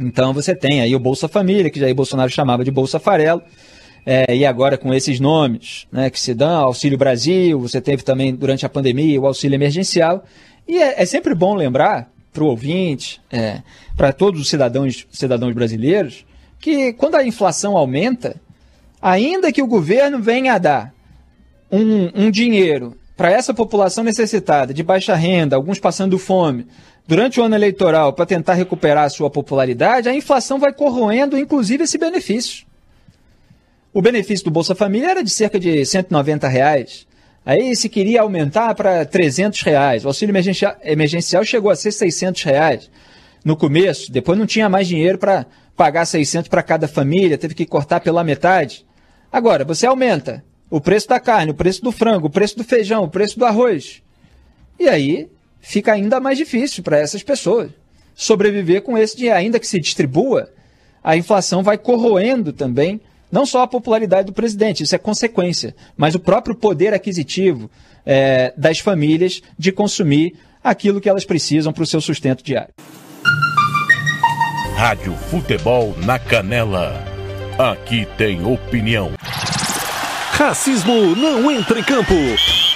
Então 0.00 0.32
você 0.32 0.54
tem 0.54 0.80
aí 0.80 0.94
o 0.94 0.98
Bolsa 0.98 1.28
Família, 1.28 1.70
que 1.70 1.78
Jair 1.78 1.94
Bolsonaro 1.94 2.30
chamava 2.30 2.64
de 2.64 2.70
Bolsa 2.70 2.98
Farelo, 2.98 3.42
é, 4.04 4.34
e 4.34 4.44
agora 4.44 4.76
com 4.76 4.92
esses 4.92 5.20
nomes 5.20 5.86
né, 5.92 6.10
que 6.10 6.18
se 6.18 6.34
dão, 6.34 6.64
Auxílio 6.64 6.98
Brasil, 6.98 7.60
você 7.60 7.80
teve 7.80 8.02
também 8.02 8.34
durante 8.34 8.66
a 8.66 8.68
pandemia 8.68 9.20
o 9.20 9.26
auxílio 9.26 9.54
emergencial. 9.54 10.24
E 10.66 10.78
é, 10.78 11.02
é 11.02 11.06
sempre 11.06 11.34
bom 11.34 11.54
lembrar 11.54 12.10
para 12.32 12.42
o 12.42 12.48
ouvinte, 12.48 13.20
é, 13.30 13.62
para 13.96 14.12
todos 14.12 14.40
os 14.40 14.48
cidadãos, 14.48 15.06
cidadãos 15.12 15.54
brasileiros, 15.54 16.24
que 16.58 16.92
quando 16.94 17.16
a 17.16 17.24
inflação 17.24 17.76
aumenta, 17.76 18.40
ainda 19.00 19.52
que 19.52 19.62
o 19.62 19.66
governo 19.66 20.18
venha 20.20 20.54
a 20.54 20.58
dar 20.58 20.94
um, 21.70 22.26
um 22.26 22.30
dinheiro 22.30 22.96
para 23.16 23.30
essa 23.30 23.52
população 23.52 24.02
necessitada, 24.02 24.72
de 24.72 24.82
baixa 24.82 25.14
renda, 25.14 25.54
alguns 25.54 25.78
passando 25.78 26.18
fome, 26.18 26.66
durante 27.06 27.40
o 27.40 27.42
ano 27.42 27.54
eleitoral 27.54 28.12
para 28.12 28.26
tentar 28.26 28.54
recuperar 28.54 29.04
a 29.04 29.10
sua 29.10 29.30
popularidade, 29.30 30.08
a 30.08 30.14
inflação 30.14 30.58
vai 30.58 30.72
corroendo, 30.72 31.38
inclusive, 31.38 31.84
esse 31.84 31.98
benefício. 31.98 32.66
O 33.92 34.00
benefício 34.00 34.44
do 34.44 34.50
Bolsa 34.50 34.74
Família 34.74 35.10
era 35.10 35.22
de 35.22 35.30
cerca 35.30 35.60
de 35.60 35.84
190 35.84 36.48
reais. 36.48 37.06
Aí 37.44 37.74
se 37.74 37.88
queria 37.88 38.22
aumentar 38.22 38.74
para 38.74 39.04
300 39.04 39.60
reais. 39.62 40.04
O 40.04 40.08
auxílio 40.08 40.34
emergencial 40.82 41.44
chegou 41.44 41.70
a 41.70 41.76
ser 41.76 41.92
600 41.92 42.42
reais 42.42 42.90
no 43.44 43.56
começo. 43.56 44.10
Depois 44.10 44.38
não 44.38 44.46
tinha 44.46 44.68
mais 44.68 44.86
dinheiro 44.86 45.18
para 45.18 45.44
pagar 45.76 46.04
600 46.04 46.48
para 46.48 46.62
cada 46.62 46.86
família, 46.86 47.36
teve 47.36 47.54
que 47.54 47.66
cortar 47.66 48.00
pela 48.00 48.22
metade. 48.22 48.86
Agora, 49.30 49.64
você 49.64 49.86
aumenta 49.86 50.44
o 50.70 50.80
preço 50.80 51.08
da 51.08 51.18
carne, 51.18 51.50
o 51.50 51.54
preço 51.54 51.82
do 51.82 51.90
frango, 51.90 52.28
o 52.28 52.30
preço 52.30 52.56
do 52.56 52.64
feijão, 52.64 53.04
o 53.04 53.08
preço 53.08 53.38
do 53.38 53.44
arroz. 53.44 54.02
E 54.78 54.88
aí 54.88 55.28
fica 55.62 55.92
ainda 55.92 56.20
mais 56.20 56.36
difícil 56.36 56.82
para 56.82 56.98
essas 56.98 57.22
pessoas 57.22 57.70
sobreviver 58.14 58.82
com 58.82 58.98
esse 58.98 59.16
dinheiro. 59.16 59.38
Ainda 59.38 59.58
que 59.58 59.66
se 59.66 59.80
distribua, 59.80 60.50
a 61.02 61.16
inflação 61.16 61.62
vai 61.62 61.78
corroendo 61.78 62.52
também 62.52 63.00
não 63.30 63.46
só 63.46 63.62
a 63.62 63.66
popularidade 63.66 64.26
do 64.26 64.32
presidente, 64.34 64.82
isso 64.82 64.94
é 64.94 64.98
consequência, 64.98 65.74
mas 65.96 66.14
o 66.14 66.20
próprio 66.20 66.54
poder 66.54 66.92
aquisitivo 66.92 67.70
é, 68.04 68.52
das 68.58 68.78
famílias 68.78 69.40
de 69.58 69.72
consumir 69.72 70.34
aquilo 70.62 71.00
que 71.00 71.08
elas 71.08 71.24
precisam 71.24 71.72
para 71.72 71.82
o 71.82 71.86
seu 71.86 72.00
sustento 72.02 72.44
diário. 72.44 72.74
Rádio 74.76 75.14
Futebol 75.30 75.94
na 76.04 76.18
Canela. 76.18 76.92
Aqui 77.58 78.06
tem 78.18 78.44
opinião. 78.44 79.12
Racismo 80.32 81.16
não 81.16 81.50
entra 81.50 81.78
em 81.78 81.84
campo. 81.84 82.14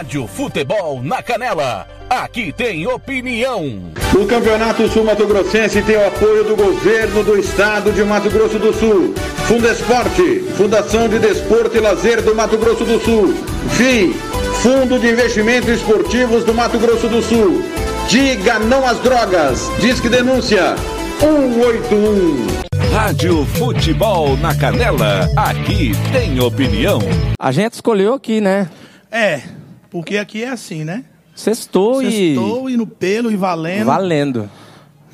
Rádio 0.00 0.26
Futebol 0.26 1.02
na 1.02 1.22
Canela. 1.22 1.86
Aqui 2.08 2.54
tem 2.54 2.86
opinião. 2.86 3.92
O 4.14 4.24
Campeonato 4.26 4.88
Sul 4.88 5.04
Mato 5.04 5.26
Grossense 5.26 5.82
tem 5.82 5.94
o 5.94 6.06
apoio 6.06 6.42
do 6.42 6.56
governo 6.56 7.22
do 7.22 7.38
estado 7.38 7.92
de 7.92 8.02
Mato 8.02 8.30
Grosso 8.30 8.58
do 8.58 8.72
Sul. 8.72 9.14
Fundo 9.46 9.68
Esporte, 9.68 10.40
Fundação 10.56 11.06
de 11.06 11.18
Desporto 11.18 11.76
e 11.76 11.80
Lazer 11.80 12.22
do 12.22 12.34
Mato 12.34 12.56
Grosso 12.56 12.82
do 12.82 12.98
Sul. 12.98 13.34
FII, 13.76 14.14
Fundo 14.62 14.98
de 14.98 15.10
Investimentos 15.10 15.68
Esportivos 15.68 16.44
do 16.44 16.54
Mato 16.54 16.78
Grosso 16.78 17.06
do 17.06 17.20
Sul. 17.20 17.62
Diga 18.08 18.58
não 18.58 18.86
às 18.86 18.98
drogas. 19.00 19.70
Disque 19.80 20.08
denúncia 20.08 20.76
181. 21.20 22.46
Rádio 22.90 23.44
Futebol 23.44 24.34
na 24.38 24.54
Canela. 24.54 25.28
Aqui 25.36 25.92
tem 26.10 26.40
opinião. 26.40 27.00
A 27.38 27.52
gente 27.52 27.74
escolheu 27.74 28.14
aqui, 28.14 28.40
né? 28.40 28.66
É, 29.12 29.42
porque 29.90 30.16
aqui 30.16 30.44
é 30.44 30.48
assim, 30.48 30.84
né? 30.84 31.04
Sextou 31.34 32.02
e. 32.02 32.10
Sextou 32.10 32.70
e 32.70 32.76
no 32.76 32.86
pelo 32.86 33.30
e 33.30 33.36
valendo. 33.36 33.86
Valendo. 33.86 34.50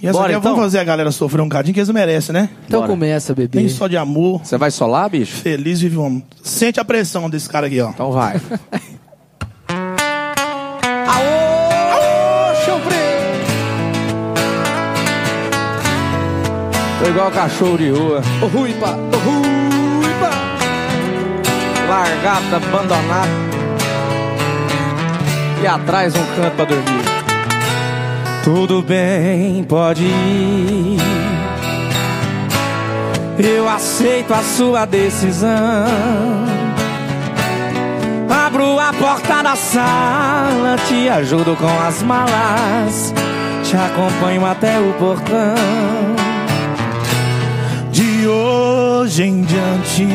E 0.02 0.06
essa 0.06 0.18
Bora, 0.18 0.26
aqui 0.32 0.38
então? 0.38 0.52
vamos 0.52 0.64
fazer 0.66 0.78
a 0.78 0.84
galera 0.84 1.10
sofrer 1.10 1.40
um 1.40 1.48
cadinho 1.48 1.72
que 1.72 1.80
eles 1.80 1.88
merecem, 1.88 2.34
né? 2.34 2.50
Então 2.66 2.80
Bora. 2.80 2.92
começa, 2.92 3.34
bebê. 3.34 3.58
Nem 3.58 3.68
só 3.68 3.88
de 3.88 3.96
amor. 3.96 4.44
Você 4.44 4.58
vai 4.58 4.70
solar, 4.70 5.08
bicho? 5.08 5.36
Feliz 5.36 5.80
vive. 5.80 5.96
Sente 6.42 6.78
a 6.78 6.84
pressão 6.84 7.30
desse 7.30 7.48
cara 7.48 7.66
aqui, 7.66 7.80
ó. 7.80 7.88
Então 7.90 8.12
vai. 8.12 8.38
Aô, 11.08 12.54
chão 12.64 12.78
Tô 17.02 17.08
igual 17.08 17.30
cachorro 17.30 17.78
de 17.78 17.88
rua. 17.90 18.20
Ô, 18.42 18.46
Ruipa, 18.46 18.90
ô, 18.90 19.16
Ruipa. 19.18 20.30
Largado, 21.88 22.56
abandonado. 22.56 23.65
E 25.62 25.66
atrás 25.66 26.14
um 26.14 26.26
canto 26.36 26.54
pra 26.56 26.64
dormir. 26.64 27.04
Tudo 28.44 28.82
bem, 28.82 29.64
pode 29.64 30.04
ir. 30.04 30.98
Eu 33.38 33.68
aceito 33.68 34.32
a 34.32 34.42
sua 34.42 34.86
decisão. 34.86 35.48
Abro 38.30 38.78
a 38.78 38.92
porta 38.92 39.42
da 39.42 39.56
sala, 39.56 40.76
te 40.86 41.08
ajudo 41.08 41.56
com 41.56 41.86
as 41.86 42.02
malas, 42.02 43.12
te 43.64 43.76
acompanho 43.76 44.46
até 44.46 44.78
o 44.78 44.92
portão. 44.94 45.54
De 47.90 48.26
hoje 48.28 49.24
em 49.24 49.42
diante, 49.42 50.06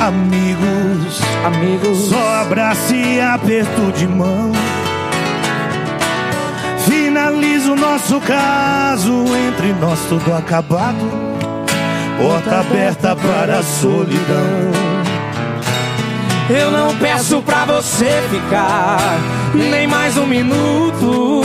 amigos, 0.00 1.20
amigos, 1.44 2.08
só 2.08 2.40
abraço 2.40 2.94
e 2.94 3.20
aperto 3.20 3.92
de 3.92 4.08
mão. 4.08 4.52
Finaliza 7.26 7.72
o 7.72 7.76
nosso 7.76 8.20
caso, 8.20 9.10
entre 9.48 9.72
nós 9.80 9.98
tudo 10.08 10.32
acabado. 10.32 10.94
porta 12.16 12.60
aberta 12.60 13.16
para 13.16 13.58
a 13.58 13.62
solidão. 13.64 14.70
Eu 16.48 16.70
não 16.70 16.94
peço 16.98 17.42
pra 17.42 17.64
você 17.64 18.22
ficar 18.30 19.18
nem 19.52 19.88
mais 19.88 20.16
um 20.16 20.24
minuto. 20.24 21.42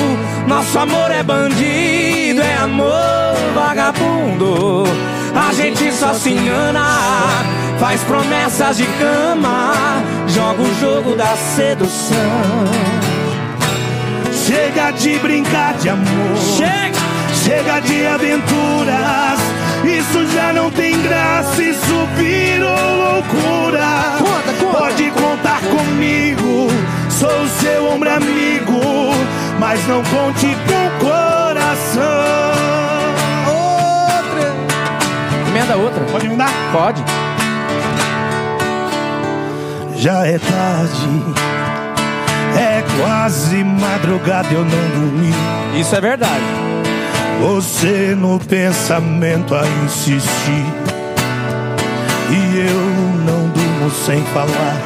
Nosso 0.48 0.78
amor 0.78 1.10
é 1.10 1.24
bandido, 1.24 2.44
é 2.44 2.58
amor 2.58 3.34
vagabundo. 3.56 4.84
A 5.36 5.52
gente 5.52 5.92
só 5.94 6.14
se 6.14 6.30
engana, 6.30 6.86
faz 7.80 8.04
promessas 8.04 8.78
de 8.78 8.86
cama, 8.86 9.74
joga 10.28 10.62
o 10.62 10.80
jogo 10.80 11.16
da 11.16 11.36
sedução. 11.36 13.02
Chega 14.46 14.92
de 14.92 15.20
brincar 15.20 15.74
de 15.76 15.90
amor. 15.90 16.38
Chega! 16.58 17.02
Chega 17.44 17.80
de 17.80 18.06
aventuras. 18.06 19.40
Isso 19.84 20.28
já 20.32 20.54
não 20.54 20.70
tem 20.70 21.02
graça, 21.02 21.62
isso 21.62 22.08
virou 22.16 22.70
loucura. 22.70 24.18
Conta, 24.20 24.54
conta. 24.60 24.78
Pode 24.78 25.12
contar 25.12 25.60
comigo, 25.62 26.68
sou 27.10 27.48
seu 27.60 27.88
ombro 27.88 28.14
amigo, 28.14 28.80
mas 29.60 29.88
não 29.88 30.04
conte 30.04 30.56
com 30.68 30.88
o 30.88 31.12
coração. 31.12 32.04
Outra. 33.48 34.54
Emenda 35.50 35.78
outra. 35.78 36.04
Pode 36.12 36.30
me 36.30 36.36
dar? 36.36 36.52
Pode. 36.72 37.04
Já 39.96 40.26
é 40.26 40.38
tarde, 40.38 41.51
é 42.58 42.84
quase 43.00 43.64
madrugada, 43.64 44.48
eu 44.54 44.64
não 44.64 44.90
dormi. 45.00 45.34
Isso 45.80 45.96
é 45.96 46.02
verdade. 46.02 46.44
Você 47.40 48.16
no 48.16 48.40
pensamento 48.40 49.56
a 49.56 49.64
insistir. 49.84 50.66
E 52.30 52.60
eu 52.60 53.26
não 53.26 53.50
durmo 53.50 53.92
sem 53.92 54.24
falar 54.26 54.78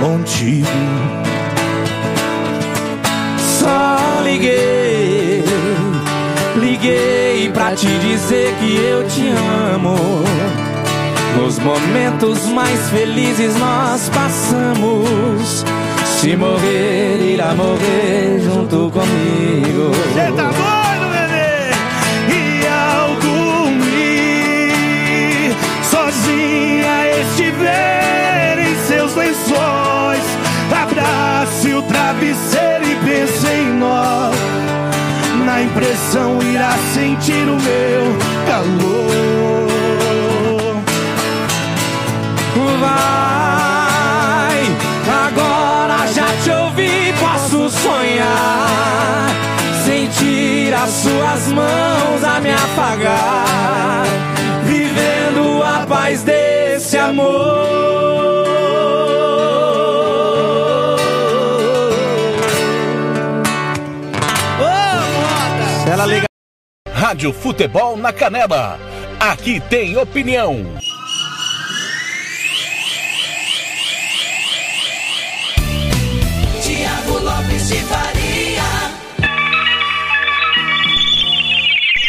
contigo. 0.00 0.68
Só 3.38 4.20
liguei, 4.22 5.44
liguei 6.56 7.50
pra 7.52 7.74
te 7.74 7.88
dizer 7.98 8.54
que 8.60 8.76
eu 8.76 9.08
te 9.08 9.32
amo. 9.72 9.96
Nos 11.36 11.58
momentos 11.58 12.46
mais 12.46 12.90
felizes 12.90 13.56
nós 13.56 14.10
passamos. 14.10 15.64
Se 16.24 16.34
morrer, 16.36 17.34
irá 17.34 17.54
morrer 17.54 18.40
junto 18.40 18.90
comigo. 18.90 19.92
Cê 20.14 20.32
tá 20.32 20.50
doido, 20.52 21.10
bebê? 21.12 21.68
E 22.32 22.66
ao 22.66 23.14
dormir, 23.16 24.72
sozinha 25.82 27.20
estiver 27.20 28.58
em 28.58 28.74
seus 28.86 29.14
lençóis, 29.14 30.24
abrace 30.72 31.74
o 31.74 31.82
travesseiro 31.82 32.86
e 32.86 32.96
pense 33.04 33.46
em 33.46 33.74
nós. 33.78 34.34
Na 35.44 35.60
impressão 35.60 36.40
irá 36.42 36.72
sentir 36.94 37.46
o 37.46 37.60
meu 37.60 38.16
calor. 38.46 39.68
Vai, 42.80 43.63
sonhar. 47.84 49.28
Sentir 49.84 50.72
as 50.72 50.90
suas 50.90 51.52
mãos 51.52 52.24
a 52.24 52.40
me 52.40 52.50
apagar, 52.50 54.04
vivendo 54.64 55.62
a 55.62 55.86
paz 55.86 56.22
desse 56.22 56.96
amor. 56.96 57.74
Rádio 67.14 67.32
Futebol 67.32 67.96
na 67.96 68.12
Canela. 68.12 68.76
Aqui 69.20 69.60
tem 69.60 69.96
opinião. 69.96 70.64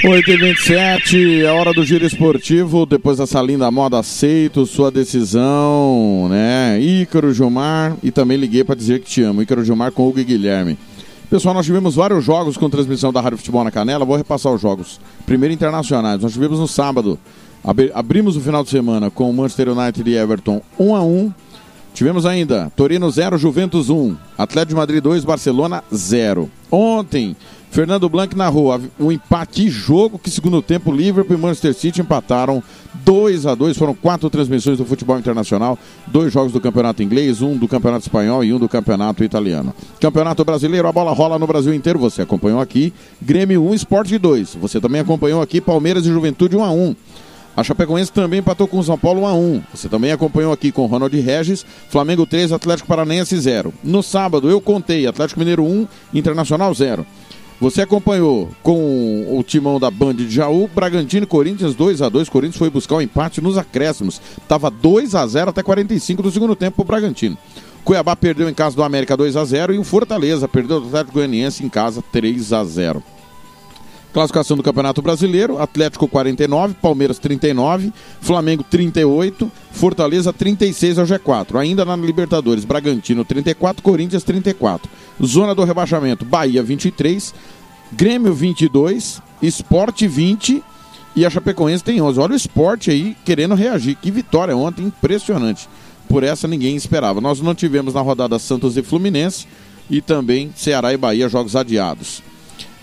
8h27, 0.06 1.42
é 1.44 1.52
hora 1.52 1.74
do 1.74 1.84
giro 1.84 2.06
esportivo. 2.06 2.86
Depois 2.86 3.18
dessa 3.18 3.42
linda 3.42 3.72
moda, 3.72 3.98
aceito 3.98 4.64
sua 4.68 4.92
decisão, 4.92 6.28
né? 6.30 6.80
Ícaro 6.80 7.34
Gilmar, 7.34 7.98
e 8.04 8.12
também 8.12 8.38
liguei 8.38 8.64
para 8.64 8.76
dizer 8.76 9.00
que 9.00 9.10
te 9.10 9.24
amo. 9.24 9.42
Ícaro 9.42 9.66
Gilmar 9.66 9.92
com 9.92 10.08
Hugo 10.08 10.20
e 10.20 10.24
Guilherme. 10.24 10.78
Pessoal, 11.28 11.56
nós 11.56 11.66
tivemos 11.66 11.96
vários 11.96 12.24
jogos 12.24 12.56
com 12.56 12.70
transmissão 12.70 13.12
da 13.12 13.20
Rádio 13.20 13.40
Futebol 13.40 13.64
na 13.64 13.72
Canela. 13.72 14.06
Vou 14.06 14.16
repassar 14.16 14.54
os 14.54 14.62
jogos. 14.62 15.00
Primeiro, 15.26 15.56
internacionais. 15.56 16.22
Nós 16.22 16.34
tivemos 16.34 16.60
no 16.60 16.68
sábado. 16.68 17.18
Abri- 17.64 17.92
Abrimos 17.92 18.38
o 18.38 18.42
final 18.42 18.64
de 18.64 18.70
semana 18.70 19.10
com 19.10 19.28
o 19.28 19.34
Manchester 19.34 19.70
United 19.70 20.08
e 20.08 20.16
Everton 20.16 20.62
1 20.80 20.96
a 20.96 21.02
1 21.04 21.34
Tivemos 21.96 22.26
ainda 22.26 22.70
Torino 22.76 23.10
0, 23.10 23.38
Juventus 23.38 23.90
1, 23.90 24.16
Atlético 24.38 24.70
de 24.72 24.76
Madrid 24.76 25.02
2, 25.02 25.24
Barcelona 25.24 25.82
0. 25.94 26.52
Ontem, 26.70 27.36
Fernando 27.76 28.08
Blanc 28.08 28.34
narrou 28.38 28.80
o 28.98 29.12
empate 29.12 29.64
que 29.64 29.70
jogo 29.70 30.18
que 30.18 30.32
segundo 30.32 30.62
tempo 30.62 30.94
Liverpool 30.94 31.36
e 31.36 31.40
Manchester 31.40 31.74
City 31.74 32.00
empataram 32.00 32.64
2 33.04 33.46
a 33.46 33.54
2. 33.54 33.78
Foram 33.78 33.94
quatro 33.94 34.30
transmissões 34.30 34.78
do 34.78 34.86
futebol 34.86 35.20
internacional, 35.20 35.78
dois 36.08 36.32
jogos 36.32 36.54
do 36.54 36.62
Campeonato 36.62 37.04
Inglês, 37.04 37.42
um 37.42 37.58
do 37.58 37.68
Campeonato 37.68 38.04
Espanhol 38.04 38.46
e 38.46 38.54
um 38.54 38.60
do 38.60 38.70
Campeonato 38.70 39.26
Italiano. 39.26 39.76
Campeonato 40.00 40.46
Brasileiro, 40.46 40.88
a 40.88 40.92
bola 40.94 41.12
rola 41.12 41.38
no 41.38 41.46
Brasil 41.46 41.74
inteiro. 41.74 42.00
Você 42.00 42.22
acompanhou 42.22 42.62
aqui 42.62 42.94
Grêmio 43.22 43.62
1, 43.66 43.74
Sport 43.74 44.10
2. 44.10 44.56
Você 44.56 44.80
também 44.80 45.02
acompanhou 45.02 45.42
aqui 45.42 45.60
Palmeiras 45.60 46.06
e 46.06 46.10
Juventude 46.10 46.56
1 46.56 46.64
a 46.64 46.72
1. 46.72 46.96
A 47.58 47.64
Chapecoense 47.64 48.12
também 48.12 48.40
empatou 48.40 48.68
com 48.68 48.80
o 48.80 48.84
São 48.84 48.98
Paulo 48.98 49.22
1 49.22 49.28
a 49.28 49.34
1. 49.34 49.64
Você 49.74 49.90
também 49.90 50.14
acompanhou 50.14 50.52
aqui 50.52 50.72
com 50.72 50.86
Ronald 50.86 51.18
Regis, 51.18 51.66
Flamengo 51.90 52.26
3, 52.26 52.52
Atlético 52.54 52.88
Paranaense 52.88 53.38
0. 53.38 53.74
No 53.84 54.02
sábado 54.02 54.50
eu 54.50 54.60
contei 54.60 55.08
Atlético 55.08 55.40
Mineiro 55.40 55.66
1, 55.66 55.88
Internacional 56.14 56.74
0. 56.74 57.06
Você 57.60 57.82
acompanhou 57.82 58.50
com 58.62 59.38
o 59.38 59.42
timão 59.42 59.80
da 59.80 59.90
Band 59.90 60.16
de 60.16 60.30
Jaú, 60.30 60.70
Bragantino 60.74 61.24
e 61.24 61.28
Corinthians 61.28 61.74
2 61.74 62.02
a 62.02 62.10
2. 62.10 62.28
Corinthians 62.28 62.58
foi 62.58 62.70
buscar 62.70 62.96
o 62.96 63.02
empate 63.02 63.40
nos 63.40 63.58
acréscimos. 63.58 64.22
Tava 64.48 64.70
2 64.70 65.16
a 65.16 65.26
0 65.26 65.52
até 65.52 65.64
45 65.64 66.22
do 66.22 66.32
segundo 66.32 66.56
tempo 66.56 66.78
pro 66.78 66.86
Bragantino. 66.86 67.38
Cuiabá 67.86 68.16
perdeu 68.16 68.50
em 68.50 68.54
casa 68.54 68.76
do 68.76 68.84
América 68.84 69.16
2 69.16 69.38
a 69.38 69.46
0 69.46 69.74
e 69.74 69.78
o 69.78 69.84
Fortaleza 69.84 70.48
perdeu 70.48 70.82
do 70.82 70.88
Atlético 70.88 71.14
Goianiense 71.14 71.64
em 71.64 71.70
casa 71.70 72.04
3 72.12 72.52
a 72.52 72.64
0. 72.64 73.04
Classificação 74.16 74.56
do 74.56 74.64
Campeonato 74.64 75.02
Brasileiro: 75.02 75.62
Atlético 75.62 76.08
49, 76.08 76.76
Palmeiras 76.76 77.20
39, 77.20 77.92
Flamengo 78.22 78.64
38, 78.64 79.52
Fortaleza 79.74 80.32
36 80.32 81.00
ao 81.00 81.06
G4. 81.06 81.60
Ainda 81.60 81.84
na 81.84 81.98
Libertadores: 81.98 82.64
Bragantino 82.64 83.26
34, 83.26 83.84
Corinthians 83.84 84.24
34. 84.24 84.90
Zona 85.22 85.54
do 85.54 85.66
rebaixamento: 85.66 86.24
Bahia 86.24 86.64
23, 86.64 87.36
Grêmio 87.92 88.34
22, 88.34 89.22
Esporte 89.42 90.08
20 90.08 90.64
e 91.14 91.26
a 91.26 91.30
Chapecoense 91.30 91.84
tem 91.84 92.02
11. 92.02 92.18
Olha 92.18 92.32
o 92.32 92.38
esporte 92.38 92.90
aí 92.90 93.18
querendo 93.26 93.54
reagir. 93.54 93.98
Que 94.02 94.10
vitória 94.10 94.56
ontem, 94.56 94.86
impressionante. 94.86 95.68
Por 96.08 96.24
essa 96.24 96.48
ninguém 96.48 96.78
esperava. 96.78 97.20
Nós 97.20 97.42
não 97.42 97.54
tivemos 97.54 97.94
na 97.94 98.00
rodada 98.00 98.40
Santos 98.40 98.78
e 98.78 98.82
Fluminense 98.82 99.46
e 99.90 100.00
também 100.00 100.54
Ceará 100.56 100.94
e 100.94 100.98
Bahia 100.98 101.28
jogos 101.28 101.54
adiados. 101.54 102.24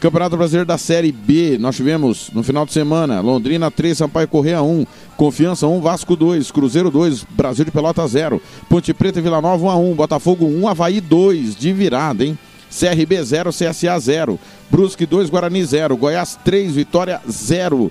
Campeonato 0.02 0.36
Brasileiro 0.36 0.66
da 0.66 0.76
Série 0.76 1.12
B, 1.12 1.56
nós 1.60 1.76
tivemos 1.76 2.28
no 2.34 2.42
final 2.42 2.66
de 2.66 2.72
semana, 2.72 3.20
Londrina 3.20 3.70
3, 3.70 3.96
Sampaio 3.96 4.26
Correia 4.26 4.60
1, 4.60 4.84
Confiança 5.16 5.68
1, 5.68 5.80
Vasco 5.80 6.16
2, 6.16 6.50
Cruzeiro 6.50 6.90
2, 6.90 7.24
Brasil 7.30 7.64
de 7.64 7.70
Pelota 7.70 8.04
0, 8.04 8.42
Ponte 8.68 8.92
Preta 8.92 9.20
e 9.20 9.22
Vila 9.22 9.40
Nova 9.40 9.64
1 9.64 9.70
a 9.70 9.76
1, 9.76 9.94
Botafogo 9.94 10.44
1, 10.44 10.66
Havaí 10.66 11.00
2, 11.00 11.54
de 11.54 11.72
virada, 11.72 12.24
hein? 12.24 12.36
CRB 12.68 13.22
0, 13.22 13.50
CSA 13.50 14.00
0, 14.00 14.40
Brusque 14.68 15.06
2, 15.06 15.30
Guarani 15.30 15.64
0, 15.64 15.96
Goiás 15.96 16.36
3, 16.44 16.72
Vitória 16.72 17.20
0. 17.30 17.88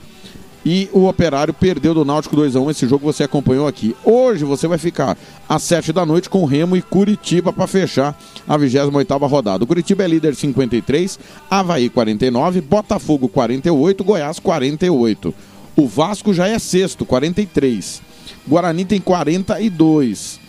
E 0.65 0.89
o 0.93 1.07
Operário 1.07 1.53
perdeu 1.53 1.93
do 1.93 2.05
Náutico 2.05 2.35
2 2.35 2.55
a 2.55 2.59
1 2.59 2.71
Esse 2.71 2.87
jogo 2.87 3.03
você 3.03 3.23
acompanhou 3.23 3.67
aqui. 3.67 3.95
Hoje 4.03 4.45
você 4.45 4.67
vai 4.67 4.77
ficar 4.77 5.17
às 5.49 5.63
7 5.63 5.91
da 5.91 6.05
noite 6.05 6.29
com 6.29 6.45
Remo 6.45 6.77
e 6.77 6.81
Curitiba 6.81 7.51
para 7.51 7.65
fechar 7.65 8.17
a 8.47 8.57
28 8.57 9.17
rodada. 9.17 9.63
O 9.63 9.67
Curitiba 9.67 10.03
é 10.03 10.07
líder 10.07 10.35
53, 10.35 11.19
Havaí 11.49 11.89
49, 11.89 12.61
Botafogo 12.61 13.27
48, 13.27 14.03
Goiás 14.03 14.39
48. 14.39 15.33
O 15.75 15.87
Vasco 15.87 16.33
já 16.33 16.47
é 16.47 16.59
sexto, 16.59 17.05
43. 17.05 18.01
Guarani 18.47 18.85
tem 18.85 18.99
42. 18.99 20.39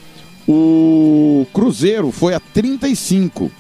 O 0.47 1.47
Cruzeiro 1.53 2.11
foi 2.11 2.35
a 2.35 2.41
35. 2.41 3.51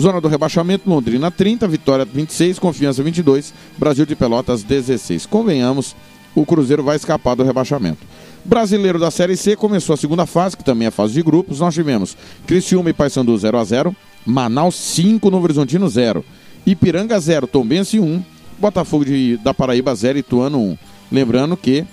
Zona 0.00 0.20
do 0.20 0.28
rebaixamento, 0.28 0.88
Londrina 0.88 1.30
30, 1.30 1.68
Vitória 1.68 2.04
26, 2.04 2.58
Confiança 2.58 3.02
22, 3.02 3.52
Brasil 3.76 4.06
de 4.06 4.16
Pelotas 4.16 4.62
16. 4.62 5.26
Convenhamos 5.26 5.94
o 6.34 6.46
Cruzeiro 6.46 6.82
vai 6.82 6.96
escapar 6.96 7.34
do 7.34 7.42
rebaixamento. 7.42 7.98
Brasileiro 8.44 8.98
da 8.98 9.10
Série 9.10 9.36
C 9.36 9.56
começou 9.56 9.94
a 9.94 9.96
segunda 9.96 10.24
fase, 10.26 10.56
que 10.56 10.64
também 10.64 10.88
é 10.88 10.90
fase 10.90 11.12
de 11.12 11.22
grupos. 11.22 11.60
Nós 11.60 11.74
tivemos 11.74 12.16
Criciúma 12.46 12.90
e 12.90 12.92
Paysandu 12.92 13.36
0 13.36 13.58
a 13.58 13.64
0 13.64 13.96
Manaus 14.24 14.76
5, 14.76 15.30
Novo 15.30 15.44
Horizontino 15.44 15.88
0. 15.88 16.24
Ipiranga 16.64 17.18
0, 17.18 17.46
Tombense 17.46 17.98
1. 17.98 18.22
Botafogo 18.58 19.04
de, 19.04 19.38
da 19.38 19.52
Paraíba 19.52 19.94
0 19.94 20.18
e 20.18 20.20
Ituano 20.20 20.58
1. 20.58 20.78
Lembrando 21.10 21.56
que 21.56 21.84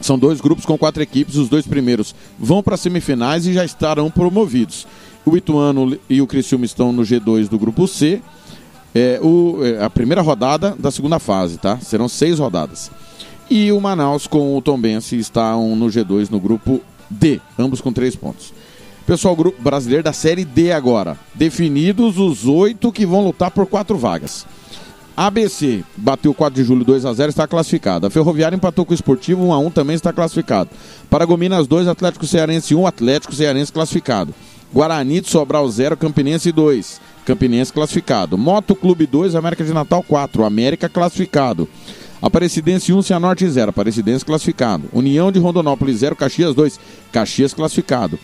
são 0.00 0.18
dois 0.18 0.40
grupos 0.40 0.64
com 0.64 0.78
quatro 0.78 1.02
equipes, 1.02 1.36
os 1.36 1.48
dois 1.48 1.66
primeiros 1.66 2.14
vão 2.38 2.62
para 2.62 2.76
semifinais 2.76 3.46
e 3.46 3.52
já 3.52 3.64
estarão 3.64 4.10
promovidos. 4.10 4.86
O 5.24 5.36
Ituano 5.36 5.98
e 6.08 6.20
o 6.20 6.26
Criciúma 6.26 6.64
estão 6.64 6.92
no 6.92 7.02
G2 7.02 7.48
do 7.48 7.58
grupo 7.58 7.86
C. 7.86 8.20
É, 8.94 9.20
o, 9.22 9.64
é, 9.64 9.84
a 9.84 9.90
primeira 9.90 10.22
rodada 10.22 10.74
da 10.78 10.90
segunda 10.90 11.18
fase, 11.18 11.58
tá? 11.58 11.78
Serão 11.78 12.08
seis 12.08 12.38
rodadas. 12.38 12.90
E 13.48 13.70
o 13.72 13.80
Manaus 13.80 14.26
com 14.26 14.56
o 14.56 14.62
Tombense 14.62 15.18
estão 15.18 15.76
no 15.76 15.86
G2 15.86 16.30
no 16.30 16.40
grupo 16.40 16.80
D, 17.08 17.40
ambos 17.58 17.80
com 17.80 17.92
três 17.92 18.14
pontos. 18.16 18.52
Pessoal, 19.06 19.34
grupo 19.34 19.60
brasileiro 19.60 20.04
da 20.04 20.12
Série 20.12 20.44
D 20.44 20.72
agora. 20.72 21.18
Definidos 21.34 22.16
os 22.16 22.46
oito 22.46 22.92
que 22.92 23.04
vão 23.04 23.24
lutar 23.24 23.50
por 23.50 23.66
quatro 23.66 23.98
vagas. 23.98 24.46
ABC 25.16 25.84
bateu 25.96 26.32
4 26.32 26.62
de 26.62 26.66
julho 26.66 26.84
2 26.84 27.04
a 27.04 27.12
0 27.12 27.30
está 27.30 27.46
classificado. 27.46 28.06
A 28.06 28.10
Ferroviária 28.10 28.56
empatou 28.56 28.86
com 28.86 28.92
o 28.92 28.94
Esportivo 28.94 29.44
1 29.46 29.52
a 29.52 29.58
1 29.58 29.70
também 29.70 29.96
está 29.96 30.12
classificado. 30.12 30.70
Paragominas 31.10 31.66
2, 31.66 31.88
Atlético 31.88 32.26
Cearense 32.26 32.74
1, 32.74 32.86
Atlético 32.86 33.34
Cearense 33.34 33.72
classificado. 33.72 34.32
Guarani 34.72 35.20
de 35.20 35.28
Sobral 35.28 35.68
0, 35.68 35.96
Campinense 35.96 36.52
2. 36.52 37.00
Campinense 37.24 37.72
classificado. 37.72 38.38
Moto 38.38 38.74
Clube 38.74 39.06
2, 39.06 39.34
América 39.34 39.64
de 39.64 39.72
Natal 39.72 40.02
4, 40.02 40.44
América 40.44 40.88
classificado. 40.88 41.68
Aparecidense 42.22 42.92
1, 42.92 43.02
Cianorte 43.02 43.48
0, 43.48 43.70
Aparecidense 43.70 44.24
classificado. 44.24 44.84
União 44.92 45.32
de 45.32 45.38
Rondonópolis 45.38 45.98
0, 45.98 46.14
Caxias 46.14 46.54
2, 46.54 46.78
Caxias 47.12 47.54
classificado. 47.54 48.18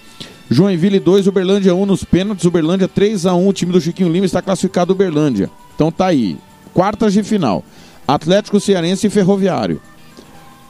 Joinville 0.48 1.01
2, 1.01 1.27
Uberlândia 1.27 1.74
1 1.74 1.86
nos 1.86 2.05
pênaltis, 2.05 2.44
Uberlândia 2.44 2.86
3 2.86 3.27
a 3.27 3.35
1 3.35 3.48
o 3.48 3.52
time 3.52 3.73
do 3.73 3.81
Chiquinho 3.81 4.12
Lima 4.12 4.27
está 4.27 4.40
classificado 4.40 4.93
Uberlândia. 4.93 5.51
Então 5.74 5.90
tá 5.90 6.06
aí, 6.06 6.39
quartas 6.73 7.12
de 7.12 7.23
final. 7.23 7.64
Atlético 8.06 8.60
Cearense 8.60 9.09
e 9.09 9.10
Ferroviário. 9.10 9.81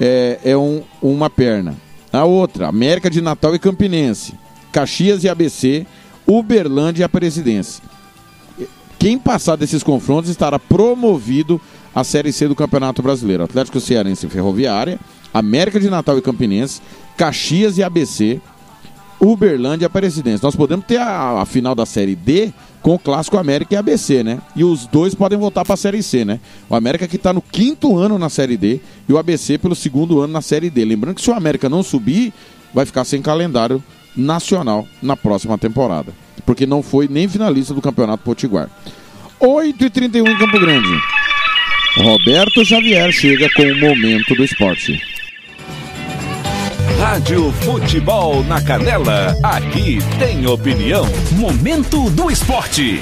É, 0.00 0.38
é 0.44 0.56
um, 0.56 0.82
uma 1.02 1.28
perna. 1.28 1.74
A 2.12 2.24
outra, 2.24 2.68
América 2.68 3.10
de 3.10 3.20
Natal 3.20 3.54
e 3.54 3.58
Campinense. 3.58 4.34
Caxias 4.76 5.24
e 5.24 5.28
ABC, 5.30 5.86
Uberlândia 6.26 7.00
e 7.00 7.04
Aparecidense. 7.04 7.80
Quem 8.98 9.18
passar 9.18 9.56
desses 9.56 9.82
confrontos 9.82 10.28
estará 10.28 10.58
promovido 10.58 11.58
à 11.94 12.04
Série 12.04 12.30
C 12.30 12.46
do 12.46 12.54
Campeonato 12.54 13.02
Brasileiro. 13.02 13.42
Atlético 13.42 13.80
Cearense 13.80 14.26
e 14.26 14.28
Ferroviária, 14.28 15.00
América 15.32 15.80
de 15.80 15.88
Natal 15.88 16.18
e 16.18 16.20
Campinense, 16.20 16.82
Caxias 17.16 17.78
e 17.78 17.82
ABC, 17.82 18.38
Uberlândia 19.18 19.86
e 19.86 19.88
Aparecidense. 19.88 20.42
Nós 20.42 20.54
podemos 20.54 20.84
ter 20.84 20.98
a, 20.98 21.40
a, 21.40 21.46
final 21.46 21.74
da 21.74 21.86
Série 21.86 22.14
D 22.14 22.52
com 22.82 22.96
o 22.96 22.98
Clássico 22.98 23.38
América 23.38 23.74
e 23.74 23.78
ABC, 23.78 24.22
né? 24.22 24.42
E 24.54 24.62
os 24.62 24.86
dois 24.86 25.14
podem 25.14 25.38
voltar 25.38 25.64
para 25.64 25.72
a 25.72 25.78
Série 25.78 26.02
C, 26.02 26.22
né? 26.22 26.38
O 26.68 26.76
América 26.76 27.08
que 27.08 27.16
está 27.16 27.32
no 27.32 27.40
quinto 27.40 27.96
ano 27.96 28.18
na 28.18 28.28
Série 28.28 28.58
D 28.58 28.82
e 29.08 29.12
o 29.14 29.16
ABC 29.16 29.56
pelo 29.56 29.74
segundo 29.74 30.20
ano 30.20 30.34
na 30.34 30.42
Série 30.42 30.68
D. 30.68 30.84
Lembrando 30.84 31.14
que 31.14 31.22
se 31.22 31.30
o 31.30 31.34
América 31.34 31.66
não 31.66 31.82
subir, 31.82 32.30
vai 32.74 32.84
ficar 32.84 33.04
sem 33.04 33.22
calendário 33.22 33.82
nacional 34.16 34.86
na 35.02 35.16
próxima 35.16 35.58
temporada. 35.58 36.12
Porque 36.44 36.66
não 36.66 36.82
foi 36.82 37.08
nem 37.08 37.28
finalista 37.28 37.74
do 37.74 37.82
Campeonato 37.82 38.22
Potiguar. 38.22 38.68
8h31 39.40 40.28
em 40.28 40.38
Campo 40.38 40.58
Grande. 40.58 41.00
Roberto 41.96 42.64
Xavier 42.64 43.10
chega 43.10 43.48
com 43.54 43.62
o 43.62 43.80
momento 43.80 44.34
do 44.34 44.44
esporte. 44.44 45.00
Rádio 46.98 47.52
Futebol 47.52 48.42
na 48.44 48.60
Canela, 48.62 49.34
aqui 49.42 49.98
tem 50.18 50.46
opinião. 50.46 51.06
Momento 51.32 52.08
do 52.10 52.30
esporte. 52.30 53.00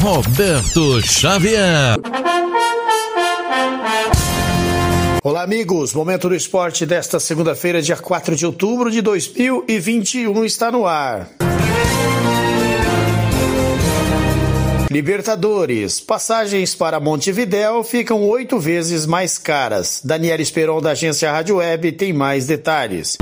Roberto 0.00 1.02
Xavier. 1.02 1.98
Olá, 5.22 5.42
amigos. 5.42 5.92
Momento 5.92 6.28
do 6.28 6.34
esporte 6.34 6.86
desta 6.86 7.18
segunda-feira, 7.18 7.82
dia 7.82 7.96
4 7.96 8.36
de 8.36 8.46
outubro 8.46 8.88
de 8.88 9.02
2021, 9.02 10.44
está 10.44 10.70
no 10.70 10.86
ar. 10.86 11.28
Libertadores. 14.90 16.00
Passagens 16.00 16.74
para 16.74 17.00
Montevidéu 17.00 17.82
ficam 17.82 18.22
oito 18.28 18.58
vezes 18.60 19.06
mais 19.06 19.36
caras. 19.36 20.00
Daniela 20.04 20.40
Esperon, 20.40 20.80
da 20.80 20.92
agência 20.92 21.30
Rádio 21.30 21.56
Web, 21.56 21.92
tem 21.92 22.12
mais 22.12 22.46
detalhes. 22.46 23.18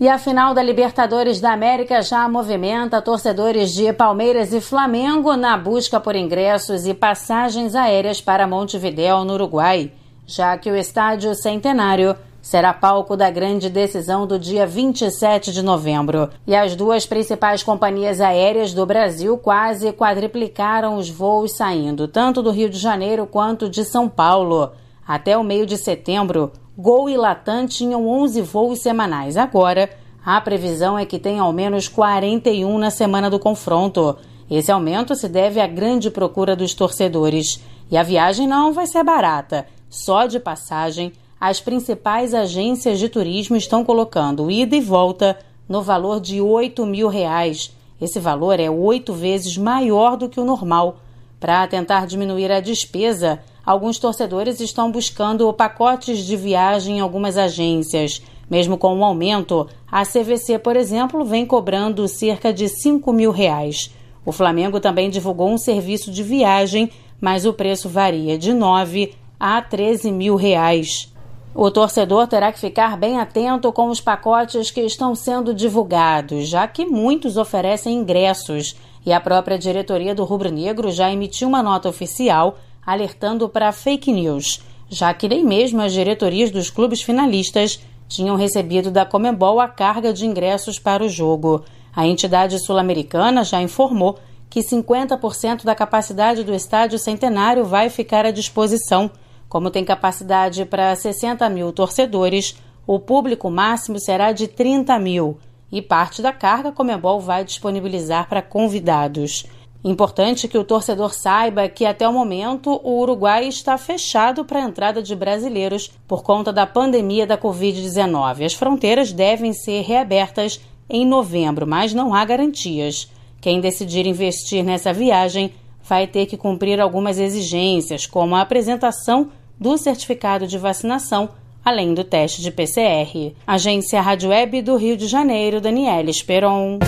E 0.00 0.08
a 0.08 0.16
final 0.16 0.54
da 0.54 0.62
Libertadores 0.62 1.40
da 1.40 1.52
América 1.52 2.00
já 2.02 2.28
movimenta 2.28 3.02
torcedores 3.02 3.74
de 3.74 3.92
Palmeiras 3.92 4.52
e 4.52 4.60
Flamengo 4.60 5.36
na 5.36 5.56
busca 5.56 5.98
por 5.98 6.14
ingressos 6.14 6.86
e 6.86 6.94
passagens 6.94 7.74
aéreas 7.74 8.20
para 8.20 8.46
Montevidéu, 8.46 9.24
no 9.24 9.34
Uruguai, 9.34 9.90
já 10.24 10.56
que 10.56 10.70
o 10.70 10.76
estádio 10.76 11.34
Centenário 11.34 12.14
será 12.40 12.72
palco 12.72 13.16
da 13.16 13.28
grande 13.28 13.68
decisão 13.68 14.24
do 14.24 14.38
dia 14.38 14.64
27 14.64 15.52
de 15.52 15.62
novembro. 15.62 16.30
E 16.46 16.54
as 16.54 16.76
duas 16.76 17.04
principais 17.04 17.64
companhias 17.64 18.20
aéreas 18.20 18.72
do 18.72 18.86
Brasil 18.86 19.36
quase 19.36 19.92
quadriplicaram 19.92 20.96
os 20.96 21.10
voos 21.10 21.56
saindo 21.56 22.06
tanto 22.06 22.40
do 22.40 22.52
Rio 22.52 22.70
de 22.70 22.78
Janeiro 22.78 23.26
quanto 23.26 23.68
de 23.68 23.84
São 23.84 24.08
Paulo. 24.08 24.70
Até 25.04 25.36
o 25.36 25.42
meio 25.42 25.66
de 25.66 25.76
setembro, 25.76 26.52
Gol 26.80 27.10
e 27.10 27.16
Latam 27.16 27.66
tinham 27.66 28.06
11 28.06 28.40
voos 28.42 28.78
semanais. 28.78 29.36
Agora, 29.36 29.90
a 30.24 30.40
previsão 30.40 30.96
é 30.96 31.04
que 31.04 31.18
tenha 31.18 31.42
ao 31.42 31.52
menos 31.52 31.88
41 31.88 32.78
na 32.78 32.88
semana 32.88 33.28
do 33.28 33.40
confronto. 33.40 34.16
Esse 34.48 34.70
aumento 34.70 35.16
se 35.16 35.28
deve 35.28 35.60
à 35.60 35.66
grande 35.66 36.08
procura 36.08 36.54
dos 36.54 36.74
torcedores. 36.74 37.60
E 37.90 37.96
a 37.96 38.04
viagem 38.04 38.46
não 38.46 38.72
vai 38.72 38.86
ser 38.86 39.02
barata. 39.02 39.66
Só 39.90 40.26
de 40.26 40.38
passagem, 40.38 41.12
as 41.40 41.60
principais 41.60 42.32
agências 42.32 43.00
de 43.00 43.08
turismo 43.08 43.56
estão 43.56 43.84
colocando 43.84 44.48
ida 44.48 44.76
e 44.76 44.80
volta 44.80 45.36
no 45.68 45.82
valor 45.82 46.20
de 46.20 46.40
8 46.40 46.86
mil 46.86 47.08
reais. 47.08 47.74
Esse 48.00 48.20
valor 48.20 48.60
é 48.60 48.70
oito 48.70 49.12
vezes 49.12 49.58
maior 49.58 50.16
do 50.16 50.28
que 50.28 50.38
o 50.38 50.44
normal. 50.44 50.98
Para 51.40 51.66
tentar 51.66 52.06
diminuir 52.06 52.52
a 52.52 52.60
despesa, 52.60 53.40
alguns 53.68 53.98
torcedores 53.98 54.60
estão 54.60 54.90
buscando 54.90 55.52
pacotes 55.52 56.24
de 56.24 56.34
viagem 56.38 56.96
em 56.96 57.00
algumas 57.00 57.36
agências. 57.36 58.22
Mesmo 58.48 58.78
com 58.78 58.94
o 58.94 58.96
um 58.96 59.04
aumento, 59.04 59.68
a 59.92 60.06
CVC, 60.06 60.58
por 60.58 60.74
exemplo, 60.74 61.22
vem 61.22 61.44
cobrando 61.44 62.08
cerca 62.08 62.50
de 62.50 62.66
5 62.66 63.12
mil 63.12 63.30
reais. 63.30 63.94
O 64.24 64.32
Flamengo 64.32 64.80
também 64.80 65.10
divulgou 65.10 65.50
um 65.50 65.58
serviço 65.58 66.10
de 66.10 66.22
viagem, 66.22 66.90
mas 67.20 67.44
o 67.44 67.52
preço 67.52 67.90
varia 67.90 68.38
de 68.38 68.54
9 68.54 69.12
a 69.38 69.60
13 69.60 70.12
mil 70.12 70.34
reais. 70.34 71.12
O 71.54 71.70
torcedor 71.70 72.26
terá 72.26 72.50
que 72.50 72.58
ficar 72.58 72.96
bem 72.96 73.20
atento 73.20 73.70
com 73.70 73.90
os 73.90 74.00
pacotes 74.00 74.70
que 74.70 74.80
estão 74.80 75.14
sendo 75.14 75.52
divulgados, 75.52 76.48
já 76.48 76.66
que 76.66 76.86
muitos 76.86 77.36
oferecem 77.36 77.98
ingressos, 77.98 78.76
e 79.04 79.12
a 79.12 79.20
própria 79.20 79.58
diretoria 79.58 80.14
do 80.14 80.24
Rubro 80.24 80.50
Negro 80.50 80.90
já 80.90 81.12
emitiu 81.12 81.48
uma 81.48 81.62
nota 81.62 81.88
oficial 81.88 82.56
alertando 82.88 83.50
para 83.50 83.70
fake 83.70 84.10
news, 84.10 84.62
já 84.88 85.12
que 85.12 85.28
nem 85.28 85.44
mesmo 85.44 85.82
as 85.82 85.92
diretorias 85.92 86.50
dos 86.50 86.70
clubes 86.70 87.02
finalistas 87.02 87.78
tinham 88.08 88.34
recebido 88.34 88.90
da 88.90 89.04
Comembol 89.04 89.60
a 89.60 89.68
carga 89.68 90.10
de 90.10 90.24
ingressos 90.24 90.78
para 90.78 91.04
o 91.04 91.08
jogo. 91.08 91.62
A 91.94 92.06
entidade 92.06 92.58
sul-americana 92.58 93.44
já 93.44 93.60
informou 93.60 94.18
que 94.48 94.60
50% 94.60 95.64
da 95.64 95.74
capacidade 95.74 96.42
do 96.42 96.54
estádio 96.54 96.98
centenário 96.98 97.62
vai 97.62 97.90
ficar 97.90 98.24
à 98.24 98.30
disposição. 98.30 99.10
Como 99.50 99.70
tem 99.70 99.84
capacidade 99.84 100.64
para 100.64 100.96
60 100.96 101.46
mil 101.50 101.70
torcedores, 101.74 102.56
o 102.86 102.98
público 102.98 103.50
máximo 103.50 103.98
será 103.98 104.32
de 104.32 104.48
30 104.48 104.98
mil 104.98 105.36
e 105.70 105.82
parte 105.82 106.22
da 106.22 106.32
carga 106.32 106.70
a 106.70 106.72
Comembol 106.72 107.20
vai 107.20 107.44
disponibilizar 107.44 108.30
para 108.30 108.40
convidados. 108.40 109.44
Importante 109.84 110.48
que 110.48 110.58
o 110.58 110.64
torcedor 110.64 111.14
saiba 111.14 111.68
que 111.68 111.84
até 111.84 112.08
o 112.08 112.12
momento 112.12 112.80
o 112.82 113.00
Uruguai 113.00 113.46
está 113.46 113.78
fechado 113.78 114.44
para 114.44 114.58
a 114.58 114.64
entrada 114.64 115.00
de 115.00 115.14
brasileiros 115.14 115.90
por 116.06 116.22
conta 116.22 116.52
da 116.52 116.66
pandemia 116.66 117.26
da 117.26 117.38
Covid-19. 117.38 118.44
As 118.44 118.54
fronteiras 118.54 119.12
devem 119.12 119.52
ser 119.52 119.82
reabertas 119.82 120.60
em 120.90 121.06
novembro, 121.06 121.66
mas 121.66 121.94
não 121.94 122.12
há 122.12 122.24
garantias. 122.24 123.08
Quem 123.40 123.60
decidir 123.60 124.04
investir 124.04 124.64
nessa 124.64 124.92
viagem 124.92 125.52
vai 125.84 126.06
ter 126.06 126.26
que 126.26 126.36
cumprir 126.36 126.80
algumas 126.80 127.18
exigências, 127.18 128.04
como 128.04 128.34
a 128.34 128.40
apresentação 128.40 129.30
do 129.58 129.78
certificado 129.78 130.46
de 130.46 130.58
vacinação, 130.58 131.30
além 131.64 131.94
do 131.94 132.02
teste 132.02 132.42
de 132.42 132.50
PCR. 132.50 133.32
Agência 133.46 134.00
Rádio 134.00 134.30
Web 134.30 134.62
do 134.62 134.76
Rio 134.76 134.96
de 134.96 135.06
Janeiro, 135.06 135.60
Daniela 135.60 136.10
Esperon. 136.10 136.78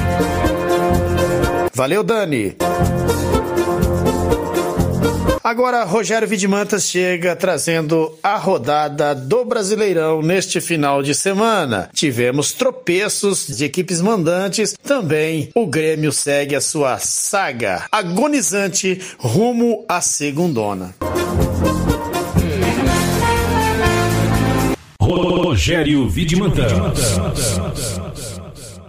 Valeu, 1.81 2.03
Dani. 2.03 2.57
Agora, 5.43 5.83
Rogério 5.85 6.29
Vidimantas 6.29 6.85
chega 6.85 7.35
trazendo 7.35 8.19
a 8.23 8.37
rodada 8.37 9.15
do 9.15 9.47
Brasileirão 9.47 10.21
neste 10.21 10.61
final 10.61 11.03
de 11.03 11.15
semana. 11.15 11.89
Tivemos 11.95 12.53
tropeços 12.53 13.47
de 13.47 13.65
equipes 13.65 14.03
mandantes, 14.03 14.75
também 14.85 15.49
o 15.55 15.67
Grêmio 15.67 16.13
segue 16.13 16.55
a 16.55 16.61
sua 16.61 16.99
saga 16.99 17.87
agonizante 17.91 19.01
rumo 19.19 19.83
à 19.89 20.03
segundona. 20.03 20.95
Rogério 25.01 26.07
Vidimantas. 26.11 26.73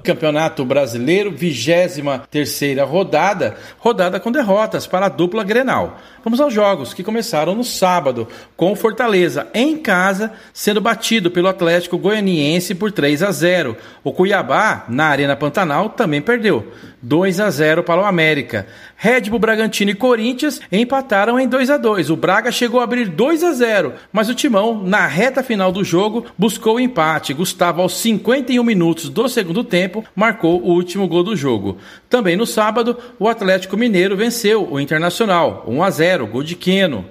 Campeonato 0.01 0.65
Brasileiro, 0.65 1.31
23 1.31 2.01
terceira 2.29 2.83
rodada, 2.83 3.55
rodada 3.77 4.19
com 4.19 4.31
derrotas 4.31 4.87
para 4.87 5.05
a 5.05 5.09
dupla 5.09 5.43
Grenal. 5.43 5.99
Vamos 6.23 6.39
aos 6.39 6.53
jogos 6.53 6.93
que 6.93 7.03
começaram 7.03 7.55
no 7.55 7.63
sábado, 7.63 8.27
com 8.55 8.71
o 8.71 8.75
Fortaleza 8.75 9.47
em 9.53 9.77
casa 9.77 10.31
sendo 10.53 10.81
batido 10.81 11.31
pelo 11.31 11.47
Atlético 11.47 11.97
Goianiense 11.97 12.75
por 12.75 12.91
3 12.91 13.23
a 13.23 13.31
0. 13.31 13.75
O 14.03 14.11
Cuiabá, 14.13 14.85
na 14.87 15.05
Arena 15.05 15.35
Pantanal, 15.35 15.89
também 15.89 16.21
perdeu. 16.21 16.71
2 17.01 17.39
a 17.39 17.49
0 17.49 17.83
para 17.83 18.01
o 18.01 18.05
América. 18.05 18.67
Red 18.95 19.21
Bull 19.21 19.39
Bragantino 19.39 19.91
e 19.91 19.95
Corinthians 19.95 20.61
empataram 20.71 21.39
em 21.39 21.47
2 21.47 21.69
a 21.71 21.77
2. 21.77 22.09
O 22.09 22.15
Braga 22.15 22.51
chegou 22.51 22.79
a 22.79 22.83
abrir 22.83 23.07
2 23.09 23.43
a 23.43 23.53
0, 23.53 23.93
mas 24.11 24.29
o 24.29 24.35
Timão, 24.35 24.83
na 24.83 25.07
reta 25.07 25.41
final 25.41 25.71
do 25.71 25.83
jogo, 25.83 26.25
buscou 26.37 26.75
o 26.75 26.79
empate. 26.79 27.33
Gustavo, 27.33 27.81
aos 27.81 27.97
51 27.97 28.63
minutos 28.63 29.09
do 29.09 29.27
segundo 29.27 29.63
tempo, 29.63 30.05
marcou 30.15 30.61
o 30.61 30.73
último 30.73 31.07
gol 31.07 31.23
do 31.23 31.35
jogo. 31.35 31.77
Também 32.07 32.35
no 32.35 32.45
sábado, 32.45 32.97
o 33.17 33.27
Atlético 33.27 33.75
Mineiro 33.75 34.15
venceu 34.15 34.67
o 34.71 34.79
Internacional, 34.79 35.65
1 35.67 35.83
a 35.83 35.89
0, 35.89 36.27
gol 36.27 36.43
de 36.43 36.55
Queno. 36.55 37.05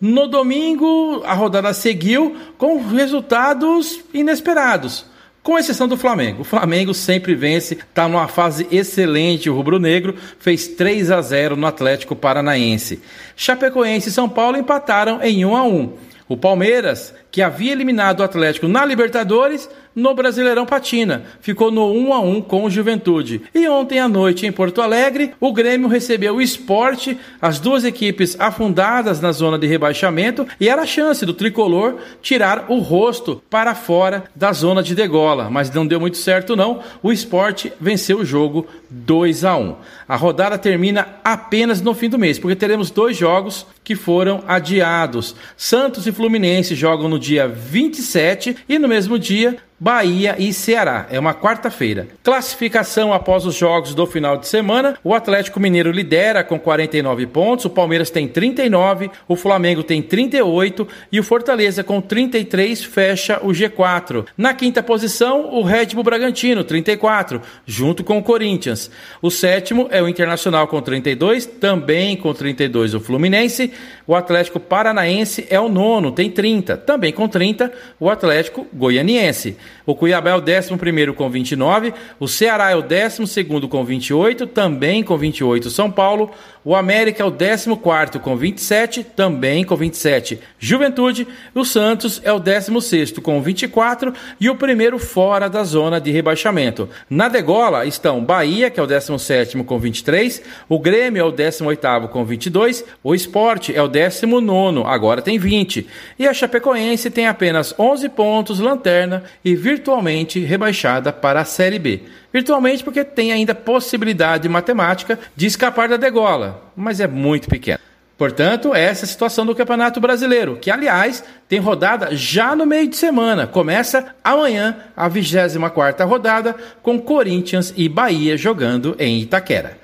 No 0.00 0.28
domingo, 0.28 1.22
a 1.24 1.32
rodada 1.32 1.72
seguiu 1.72 2.36
com 2.58 2.86
resultados 2.86 4.00
inesperados 4.12 5.15
com 5.46 5.56
exceção 5.56 5.86
do 5.86 5.96
Flamengo. 5.96 6.42
O 6.42 6.44
Flamengo 6.44 6.92
sempre 6.92 7.32
vence, 7.36 7.74
está 7.74 8.08
numa 8.08 8.26
fase 8.26 8.66
excelente. 8.68 9.48
O 9.48 9.54
rubro-negro 9.54 10.16
fez 10.40 10.66
3 10.66 11.12
a 11.12 11.22
0 11.22 11.54
no 11.54 11.68
Atlético 11.68 12.16
Paranaense. 12.16 13.00
Chapecoense 13.36 14.08
e 14.08 14.12
São 14.12 14.28
Paulo 14.28 14.56
empataram 14.56 15.22
em 15.22 15.44
1 15.44 15.56
a 15.56 15.62
1. 15.62 15.92
O 16.28 16.36
Palmeiras, 16.36 17.14
que 17.36 17.42
havia 17.42 17.72
eliminado 17.72 18.20
o 18.20 18.22
Atlético 18.22 18.66
na 18.66 18.82
Libertadores, 18.82 19.68
no 19.94 20.14
Brasileirão 20.14 20.64
Patina. 20.64 21.24
Ficou 21.40 21.70
no 21.70 21.90
1 21.90 22.14
a 22.14 22.20
1 22.20 22.40
com 22.40 22.64
o 22.64 22.70
Juventude. 22.70 23.42
E 23.54 23.68
ontem 23.68 23.98
à 23.98 24.08
noite 24.08 24.46
em 24.46 24.52
Porto 24.52 24.80
Alegre, 24.80 25.34
o 25.38 25.52
Grêmio 25.52 25.88
recebeu 25.88 26.36
o 26.36 26.42
Esporte, 26.42 27.18
as 27.40 27.58
duas 27.58 27.84
equipes 27.84 28.38
afundadas 28.38 29.20
na 29.20 29.32
zona 29.32 29.58
de 29.58 29.66
rebaixamento, 29.66 30.46
e 30.58 30.66
era 30.66 30.82
a 30.82 30.86
chance 30.86 31.26
do 31.26 31.34
tricolor 31.34 31.96
tirar 32.22 32.66
o 32.68 32.78
rosto 32.78 33.42
para 33.50 33.74
fora 33.74 34.24
da 34.34 34.50
zona 34.52 34.82
de 34.82 34.94
degola, 34.94 35.50
mas 35.50 35.70
não 35.70 35.86
deu 35.86 36.00
muito 36.00 36.16
certo 36.16 36.56
não. 36.56 36.80
O 37.02 37.12
Esporte 37.12 37.70
venceu 37.78 38.20
o 38.20 38.24
jogo 38.24 38.66
2 38.90 39.44
a 39.44 39.56
1. 39.56 39.76
A 40.08 40.16
rodada 40.16 40.56
termina 40.56 41.08
apenas 41.24 41.80
no 41.80 41.94
fim 41.94 42.08
do 42.08 42.18
mês, 42.18 42.38
porque 42.38 42.56
teremos 42.56 42.90
dois 42.90 43.16
jogos 43.16 43.66
que 43.82 43.94
foram 43.94 44.42
adiados. 44.46 45.34
Santos 45.56 46.06
e 46.06 46.12
Fluminense 46.12 46.74
jogam 46.74 47.08
no 47.08 47.18
dia 47.26 47.48
27 47.48 48.56
e 48.68 48.78
no 48.78 48.86
mesmo 48.86 49.18
dia 49.18 49.56
Bahia 49.78 50.36
e 50.38 50.54
Ceará. 50.54 51.06
É 51.10 51.20
uma 51.20 51.34
quarta-feira. 51.34 52.08
Classificação 52.22 53.12
após 53.12 53.44
os 53.44 53.54
jogos 53.54 53.94
do 53.94 54.06
final 54.06 54.38
de 54.38 54.48
semana: 54.48 54.96
o 55.04 55.14
Atlético 55.14 55.60
Mineiro 55.60 55.90
lidera 55.90 56.42
com 56.42 56.58
49 56.58 57.26
pontos, 57.26 57.66
o 57.66 57.70
Palmeiras 57.70 58.08
tem 58.08 58.26
39, 58.26 59.10
o 59.28 59.36
Flamengo 59.36 59.82
tem 59.82 60.00
38 60.00 60.88
e 61.12 61.20
o 61.20 61.22
Fortaleza 61.22 61.84
com 61.84 62.00
33 62.00 62.84
fecha 62.84 63.38
o 63.42 63.48
G4. 63.48 64.26
Na 64.36 64.54
quinta 64.54 64.82
posição, 64.82 65.54
o 65.54 65.62
Red 65.62 65.88
Bull 65.88 66.04
Bragantino, 66.04 66.64
34, 66.64 67.42
junto 67.66 68.02
com 68.02 68.16
o 68.16 68.22
Corinthians. 68.22 68.90
O 69.20 69.30
sétimo 69.30 69.88
é 69.90 70.02
o 70.02 70.08
Internacional 70.08 70.66
com 70.68 70.80
32, 70.80 71.44
também 71.44 72.16
com 72.16 72.32
32 72.32 72.94
o 72.94 73.00
Fluminense. 73.00 73.70
O 74.06 74.14
Atlético 74.14 74.58
Paranaense 74.58 75.46
é 75.50 75.60
o 75.60 75.68
nono, 75.68 76.12
tem 76.12 76.30
30, 76.30 76.78
também 76.78 77.12
com 77.12 77.28
30 77.28 77.70
o 78.00 78.08
Atlético 78.08 78.66
Goianiense. 78.72 79.56
O 79.84 79.94
Cuiabá 79.94 80.30
é 80.30 80.34
o 80.34 80.40
11 80.40 81.12
com 81.14 81.30
29. 81.30 81.92
O 82.18 82.28
Ceará 82.28 82.70
é 82.70 82.76
o 82.76 82.82
12 82.82 83.44
com 83.68 83.84
28, 83.84 84.46
também 84.46 85.02
com 85.02 85.16
28 85.16 85.70
São 85.70 85.90
Paulo. 85.90 86.30
O 86.68 86.74
América 86.74 87.22
é 87.22 87.24
o 87.24 87.30
14 87.30 88.18
com 88.18 88.36
27, 88.36 89.04
também 89.04 89.62
com 89.62 89.76
27 89.76 90.40
Juventude. 90.58 91.24
O 91.54 91.64
Santos 91.64 92.20
é 92.24 92.32
o 92.32 92.40
16 92.40 93.12
com 93.20 93.40
24 93.40 94.12
e 94.40 94.50
o 94.50 94.56
primeiro 94.56 94.98
fora 94.98 95.48
da 95.48 95.62
zona 95.62 96.00
de 96.00 96.10
rebaixamento. 96.10 96.88
Na 97.08 97.28
degola 97.28 97.86
estão 97.86 98.24
Bahia, 98.24 98.68
que 98.68 98.80
é 98.80 98.82
o 98.82 98.86
17 98.86 99.62
com 99.62 99.78
23. 99.78 100.42
O 100.68 100.80
Grêmio 100.80 101.20
é 101.20 101.24
o 101.24 101.30
18 101.30 102.08
com 102.10 102.24
22. 102.24 102.84
O 103.00 103.14
Esporte 103.14 103.72
é 103.72 103.80
o 103.80 103.86
19, 103.86 104.82
agora 104.86 105.22
tem 105.22 105.38
20. 105.38 105.86
E 106.18 106.26
a 106.26 106.34
Chapecoense 106.34 107.12
tem 107.12 107.28
apenas 107.28 107.72
11 107.78 108.08
pontos, 108.08 108.58
lanterna 108.58 109.22
e 109.44 109.54
virtualmente 109.54 110.40
rebaixada 110.40 111.12
para 111.12 111.42
a 111.42 111.44
Série 111.44 111.78
B. 111.78 112.02
Virtualmente 112.36 112.84
porque 112.84 113.02
tem 113.02 113.32
ainda 113.32 113.54
possibilidade 113.54 114.46
matemática 114.46 115.18
de 115.34 115.46
escapar 115.46 115.88
da 115.88 115.96
degola, 115.96 116.55
mas 116.76 117.00
é 117.00 117.06
muito 117.06 117.48
pequena. 117.48 117.80
Portanto, 118.18 118.74
essa 118.74 119.02
é 119.02 119.04
a 119.04 119.08
situação 119.08 119.44
do 119.44 119.54
Campeonato 119.54 120.00
Brasileiro, 120.00 120.56
que 120.56 120.70
aliás 120.70 121.22
tem 121.46 121.58
rodada 121.58 122.16
já 122.16 122.56
no 122.56 122.64
meio 122.64 122.88
de 122.88 122.96
semana. 122.96 123.46
Começa 123.46 124.14
amanhã 124.24 124.76
a 124.96 125.08
24ª 125.08 126.06
rodada 126.06 126.56
com 126.82 126.98
Corinthians 126.98 127.74
e 127.76 127.88
Bahia 127.88 128.36
jogando 128.36 128.96
em 128.98 129.20
Itaquera. 129.20 129.78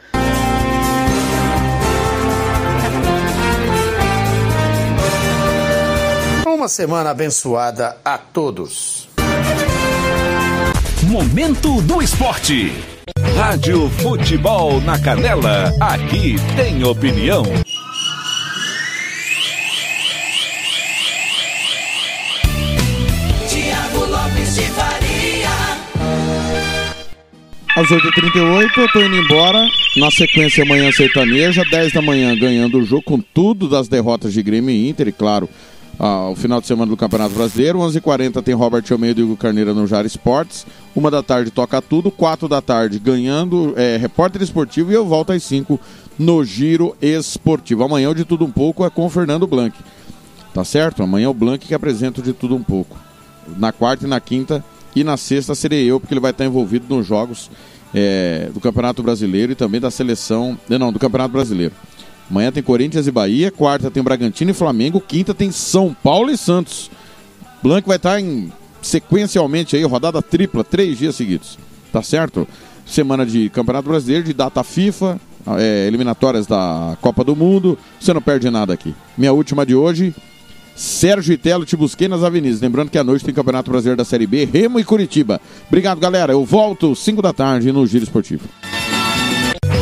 Uma 6.46 6.68
semana 6.68 7.10
abençoada 7.10 7.96
a 8.02 8.16
todos. 8.16 9.08
Momento 11.02 11.82
do 11.82 12.00
Esporte. 12.00 12.91
Rádio 13.42 13.90
Futebol 13.90 14.80
na 14.82 14.96
Canela. 14.96 15.74
Aqui 15.80 16.36
tem 16.54 16.84
opinião. 16.84 17.42
Tiago 23.48 24.04
Lopes 24.06 24.54
de 24.54 24.62
Faria. 24.62 25.50
Às 27.76 27.88
8h38, 27.88 28.76
eu 28.76 28.92
tô 28.92 29.00
indo 29.00 29.16
embora. 29.16 29.66
Na 29.96 30.08
sequência, 30.12 30.62
amanhã 30.62 30.92
sertaneja, 30.92 31.64
10 31.68 31.94
da 31.94 32.00
manhã 32.00 32.38
ganhando 32.38 32.78
o 32.78 32.84
jogo 32.84 33.02
com 33.02 33.18
tudo 33.18 33.68
das 33.68 33.88
derrotas 33.88 34.32
de 34.32 34.40
Grêmio 34.40 34.70
e 34.70 34.88
Inter, 34.88 35.08
e 35.08 35.12
claro, 35.12 35.48
ah, 35.98 36.30
o 36.30 36.36
final 36.36 36.60
de 36.60 36.66
semana 36.66 36.90
do 36.90 36.96
Campeonato 36.96 37.34
Brasileiro. 37.34 37.78
11h40 37.80 38.42
tem 38.42 38.54
Robert 38.54 38.84
Almeida 38.90 39.20
e 39.20 39.24
Hugo 39.24 39.36
Carneiro 39.36 39.74
no 39.74 39.86
Jar 39.86 40.06
Esportes. 40.06 40.64
Uma 40.94 41.10
da 41.10 41.22
tarde 41.22 41.50
toca 41.50 41.80
tudo. 41.80 42.10
Quatro 42.10 42.48
da 42.48 42.60
tarde 42.60 42.98
ganhando 42.98 43.72
é, 43.76 43.96
repórter 43.96 44.42
esportivo 44.42 44.90
e 44.90 44.94
eu 44.94 45.06
volto 45.06 45.32
às 45.32 45.42
5 45.42 45.80
no 46.18 46.44
Giro 46.44 46.96
Esportivo. 47.00 47.82
Amanhã 47.82 48.10
o 48.10 48.14
de 48.14 48.24
tudo 48.24 48.44
um 48.44 48.50
pouco 48.50 48.84
é 48.84 48.90
com 48.90 49.06
o 49.06 49.10
Fernando 49.10 49.46
Blanc. 49.46 49.76
Tá 50.52 50.64
certo? 50.64 51.02
Amanhã 51.02 51.26
é 51.26 51.28
o 51.28 51.34
Blanc 51.34 51.66
que 51.66 51.74
apresenta 51.74 52.20
o 52.20 52.24
de 52.24 52.32
tudo 52.32 52.54
um 52.54 52.62
pouco. 52.62 52.96
Na 53.56 53.72
quarta 53.72 54.04
e 54.04 54.08
na 54.08 54.20
quinta 54.20 54.62
e 54.94 55.02
na 55.02 55.16
sexta 55.16 55.54
serei 55.54 55.90
eu, 55.90 55.98
porque 55.98 56.12
ele 56.12 56.20
vai 56.20 56.30
estar 56.30 56.44
envolvido 56.44 56.94
nos 56.94 57.06
jogos 57.06 57.50
é, 57.94 58.50
do 58.52 58.60
Campeonato 58.60 59.02
Brasileiro 59.02 59.52
e 59.52 59.54
também 59.54 59.80
da 59.80 59.90
seleção. 59.90 60.58
Não, 60.68 60.92
do 60.92 60.98
Campeonato 60.98 61.32
Brasileiro. 61.32 61.74
Amanhã 62.30 62.52
tem 62.52 62.62
Corinthians 62.62 63.06
e 63.06 63.10
Bahia, 63.10 63.50
quarta 63.50 63.90
tem 63.90 64.02
Bragantino 64.02 64.50
e 64.50 64.54
Flamengo, 64.54 65.00
quinta 65.00 65.34
tem 65.34 65.50
São 65.50 65.94
Paulo 66.02 66.30
e 66.30 66.36
Santos. 66.36 66.90
Blanco 67.62 67.88
vai 67.88 67.96
estar 67.96 68.20
em 68.20 68.52
sequencialmente 68.82 69.76
aí, 69.76 69.82
rodada 69.84 70.20
tripla, 70.20 70.62
três 70.62 70.98
dias 70.98 71.14
seguidos. 71.14 71.58
Tá 71.92 72.02
certo? 72.02 72.46
Semana 72.84 73.24
de 73.24 73.48
Campeonato 73.48 73.88
Brasileiro, 73.88 74.24
de 74.24 74.32
data 74.34 74.62
FIFA, 74.62 75.18
é, 75.56 75.86
eliminatórias 75.86 76.46
da 76.46 76.96
Copa 77.00 77.22
do 77.24 77.36
Mundo. 77.36 77.78
Você 77.98 78.12
não 78.12 78.20
perde 78.20 78.50
nada 78.50 78.74
aqui. 78.74 78.94
Minha 79.16 79.32
última 79.32 79.64
de 79.64 79.74
hoje, 79.74 80.14
Sérgio 80.74 81.34
Itelo, 81.34 81.64
te 81.64 81.76
busquei 81.76 82.08
nas 82.08 82.22
avenidas. 82.22 82.60
Lembrando 82.60 82.90
que 82.90 82.98
à 82.98 83.04
noite 83.04 83.24
tem 83.24 83.34
Campeonato 83.34 83.70
Brasileiro 83.70 83.96
da 83.96 84.04
Série 84.04 84.26
B, 84.26 84.44
Remo 84.44 84.80
e 84.80 84.84
Curitiba. 84.84 85.40
Obrigado, 85.68 86.00
galera. 86.00 86.32
Eu 86.32 86.44
volto 86.44 86.94
5 86.94 87.22
da 87.22 87.32
tarde 87.32 87.70
no 87.72 87.86
Giro 87.86 88.04
Esportivo. 88.04 88.48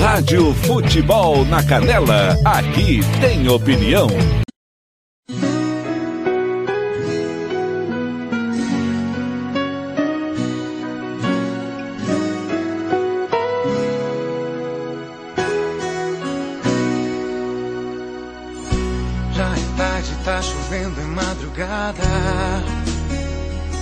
Rádio 0.01 0.53
Futebol 0.55 1.45
na 1.45 1.63
Canela. 1.63 2.37
Aqui 2.45 3.01
tem 3.21 3.49
opinião. 3.49 4.09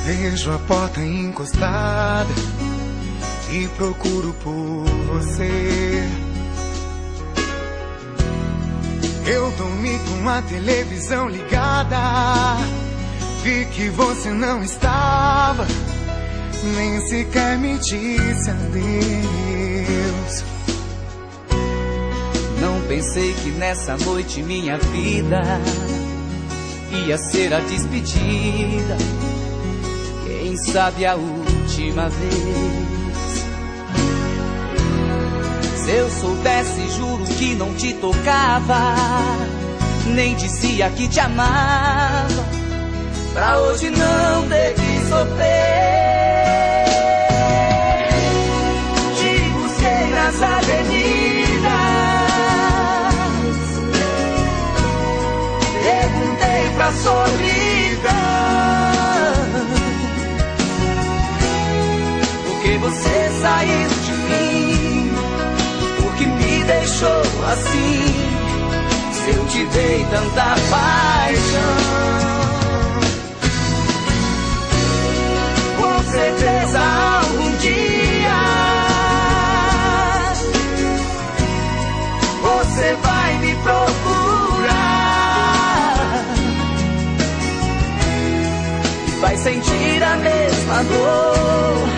Vejo 0.05 0.52
a 0.52 0.59
porta 0.59 1.01
encostada 1.01 2.28
e 3.51 3.66
procuro 3.78 4.35
por 4.43 4.85
você. 5.06 6.06
Eu 9.27 9.51
dormi 9.52 9.98
com 9.98 10.28
a 10.28 10.43
televisão 10.43 11.31
ligada. 11.31 11.97
Vi 13.43 13.65
que 13.73 13.89
você 13.89 14.31
não 14.32 14.62
estava, 14.62 15.66
nem 16.77 17.01
sequer 17.06 17.56
me 17.56 17.78
disse 17.78 18.51
adeus. 18.51 20.44
Não 22.60 22.82
pensei 22.86 23.32
que 23.32 23.51
nessa 23.52 23.97
noite 23.97 24.43
minha 24.43 24.77
vida 24.77 25.43
ia 26.93 27.19
ser 27.19 27.52
a 27.52 27.60
despedida. 27.60 28.97
Quem 30.24 30.56
sabe 30.56 31.06
a 31.06 31.15
última 31.15 32.09
vez. 32.09 32.98
Se 35.85 35.90
eu 35.90 36.10
soubesse, 36.10 36.89
juro 36.97 37.24
que 37.24 37.55
não 37.55 37.74
te 37.74 37.94
tocava, 37.94 38.94
nem 40.06 40.35
dizia 40.36 40.90
que 40.90 41.09
te 41.09 41.19
amava, 41.19 42.44
pra 43.32 43.59
hoje 43.60 43.90
não 43.90 44.48
ter 44.48 44.74
que 44.74 45.09
sofrer. 45.09 45.97
Solidão. 57.09 58.12
Porque 62.47 62.78
você 62.78 63.30
saiu 63.40 63.89
de 64.05 64.12
mim, 64.28 65.12
porque 66.02 66.26
me 66.26 66.64
deixou 66.64 67.22
assim. 67.52 68.14
Se 69.12 69.30
eu 69.30 69.44
te 69.47 69.64
dei 69.66 70.06
tanta 70.10 70.55
paixão, 70.70 71.76
com 75.76 76.10
certeza 76.10 77.27
sentir 89.48 90.02
a 90.02 90.16
mesma 90.16 90.84
dor 90.84 91.88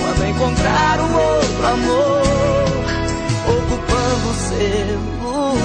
quando 0.00 0.26
encontrar 0.26 1.00
um 1.00 1.14
outro 1.14 1.66
amor 1.66 2.22
ocupando 3.46 4.34
seu 4.34 4.98
lugar. 5.22 5.64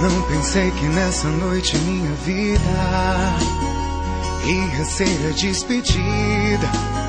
Não 0.00 0.22
pensei 0.28 0.70
que 0.70 0.86
nessa 0.86 1.28
noite 1.28 1.76
minha 1.78 2.12
vida 2.24 2.60
ia 4.46 4.84
ser 4.84 5.28
a 5.28 5.32
despedida. 5.32 7.01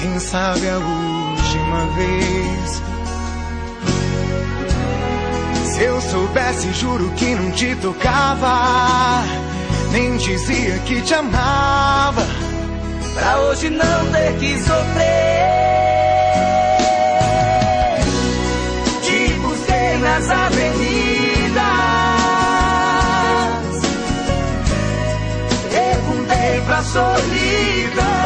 Quem 0.00 0.18
sabe 0.20 0.68
a 0.68 0.78
última 0.78 1.86
vez. 1.96 2.82
Se 5.64 5.82
eu 5.82 6.00
soubesse, 6.00 6.72
juro 6.72 7.10
que 7.16 7.34
não 7.34 7.50
te 7.50 7.74
tocava. 7.76 9.24
Nem 9.90 10.16
dizia 10.18 10.78
que 10.86 11.02
te 11.02 11.14
amava. 11.14 12.24
Pra 13.14 13.40
hoje 13.40 13.70
não 13.70 14.12
ter 14.12 14.34
que 14.38 14.56
sofrer. 14.60 15.48
Te 19.02 19.34
busquei 19.40 19.98
nas 19.98 20.30
avenidas. 20.30 21.62
Perguntei 25.72 26.60
pra 26.66 26.82
solidão. 26.84 28.17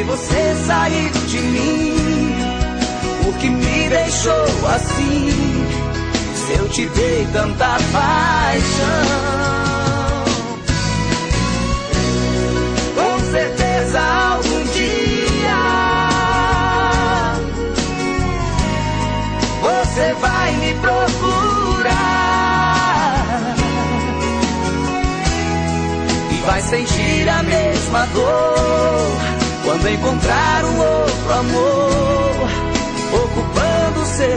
Porque 0.00 0.04
você 0.04 0.56
saiu 0.66 1.10
de 1.26 1.38
mim. 1.40 1.94
Porque 3.22 3.50
me 3.50 3.88
deixou 3.88 4.46
assim. 4.68 5.66
Se 6.34 6.52
eu 6.58 6.68
te 6.70 6.86
dei 6.86 7.28
tanta 7.32 7.76
paixão. 7.92 9.04
Com 12.94 13.20
certeza 13.30 14.00
algum 14.00 14.64
dia 14.72 15.60
você 19.62 20.14
vai 20.14 20.52
me 20.56 20.74
procurar 20.74 21.94
e 26.30 26.34
vai 26.46 26.62
sentir 26.62 27.28
a 27.28 27.42
mesma 27.42 28.06
dor 28.06 28.59
quando 29.80 29.88
encontrar 29.88 30.64
um 30.64 30.78
outro 30.78 31.32
amor 31.32 32.50
ocupando 33.14 34.04
seu 34.04 34.28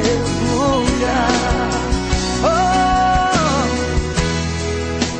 lugar. 0.55 1.69
Oh, 2.45 3.65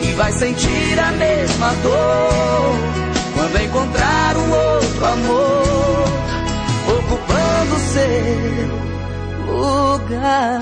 e 0.02 0.14
vai 0.14 0.32
sentir 0.32 0.98
a 0.98 1.12
mesma 1.12 1.74
dor 1.84 2.78
quando 3.34 3.62
encontrar 3.62 4.38
um 4.38 4.50
outro 4.52 5.06
amor 5.06 6.08
ocupando 6.88 7.78
seu 7.91 8.72
lugar. 9.54 10.62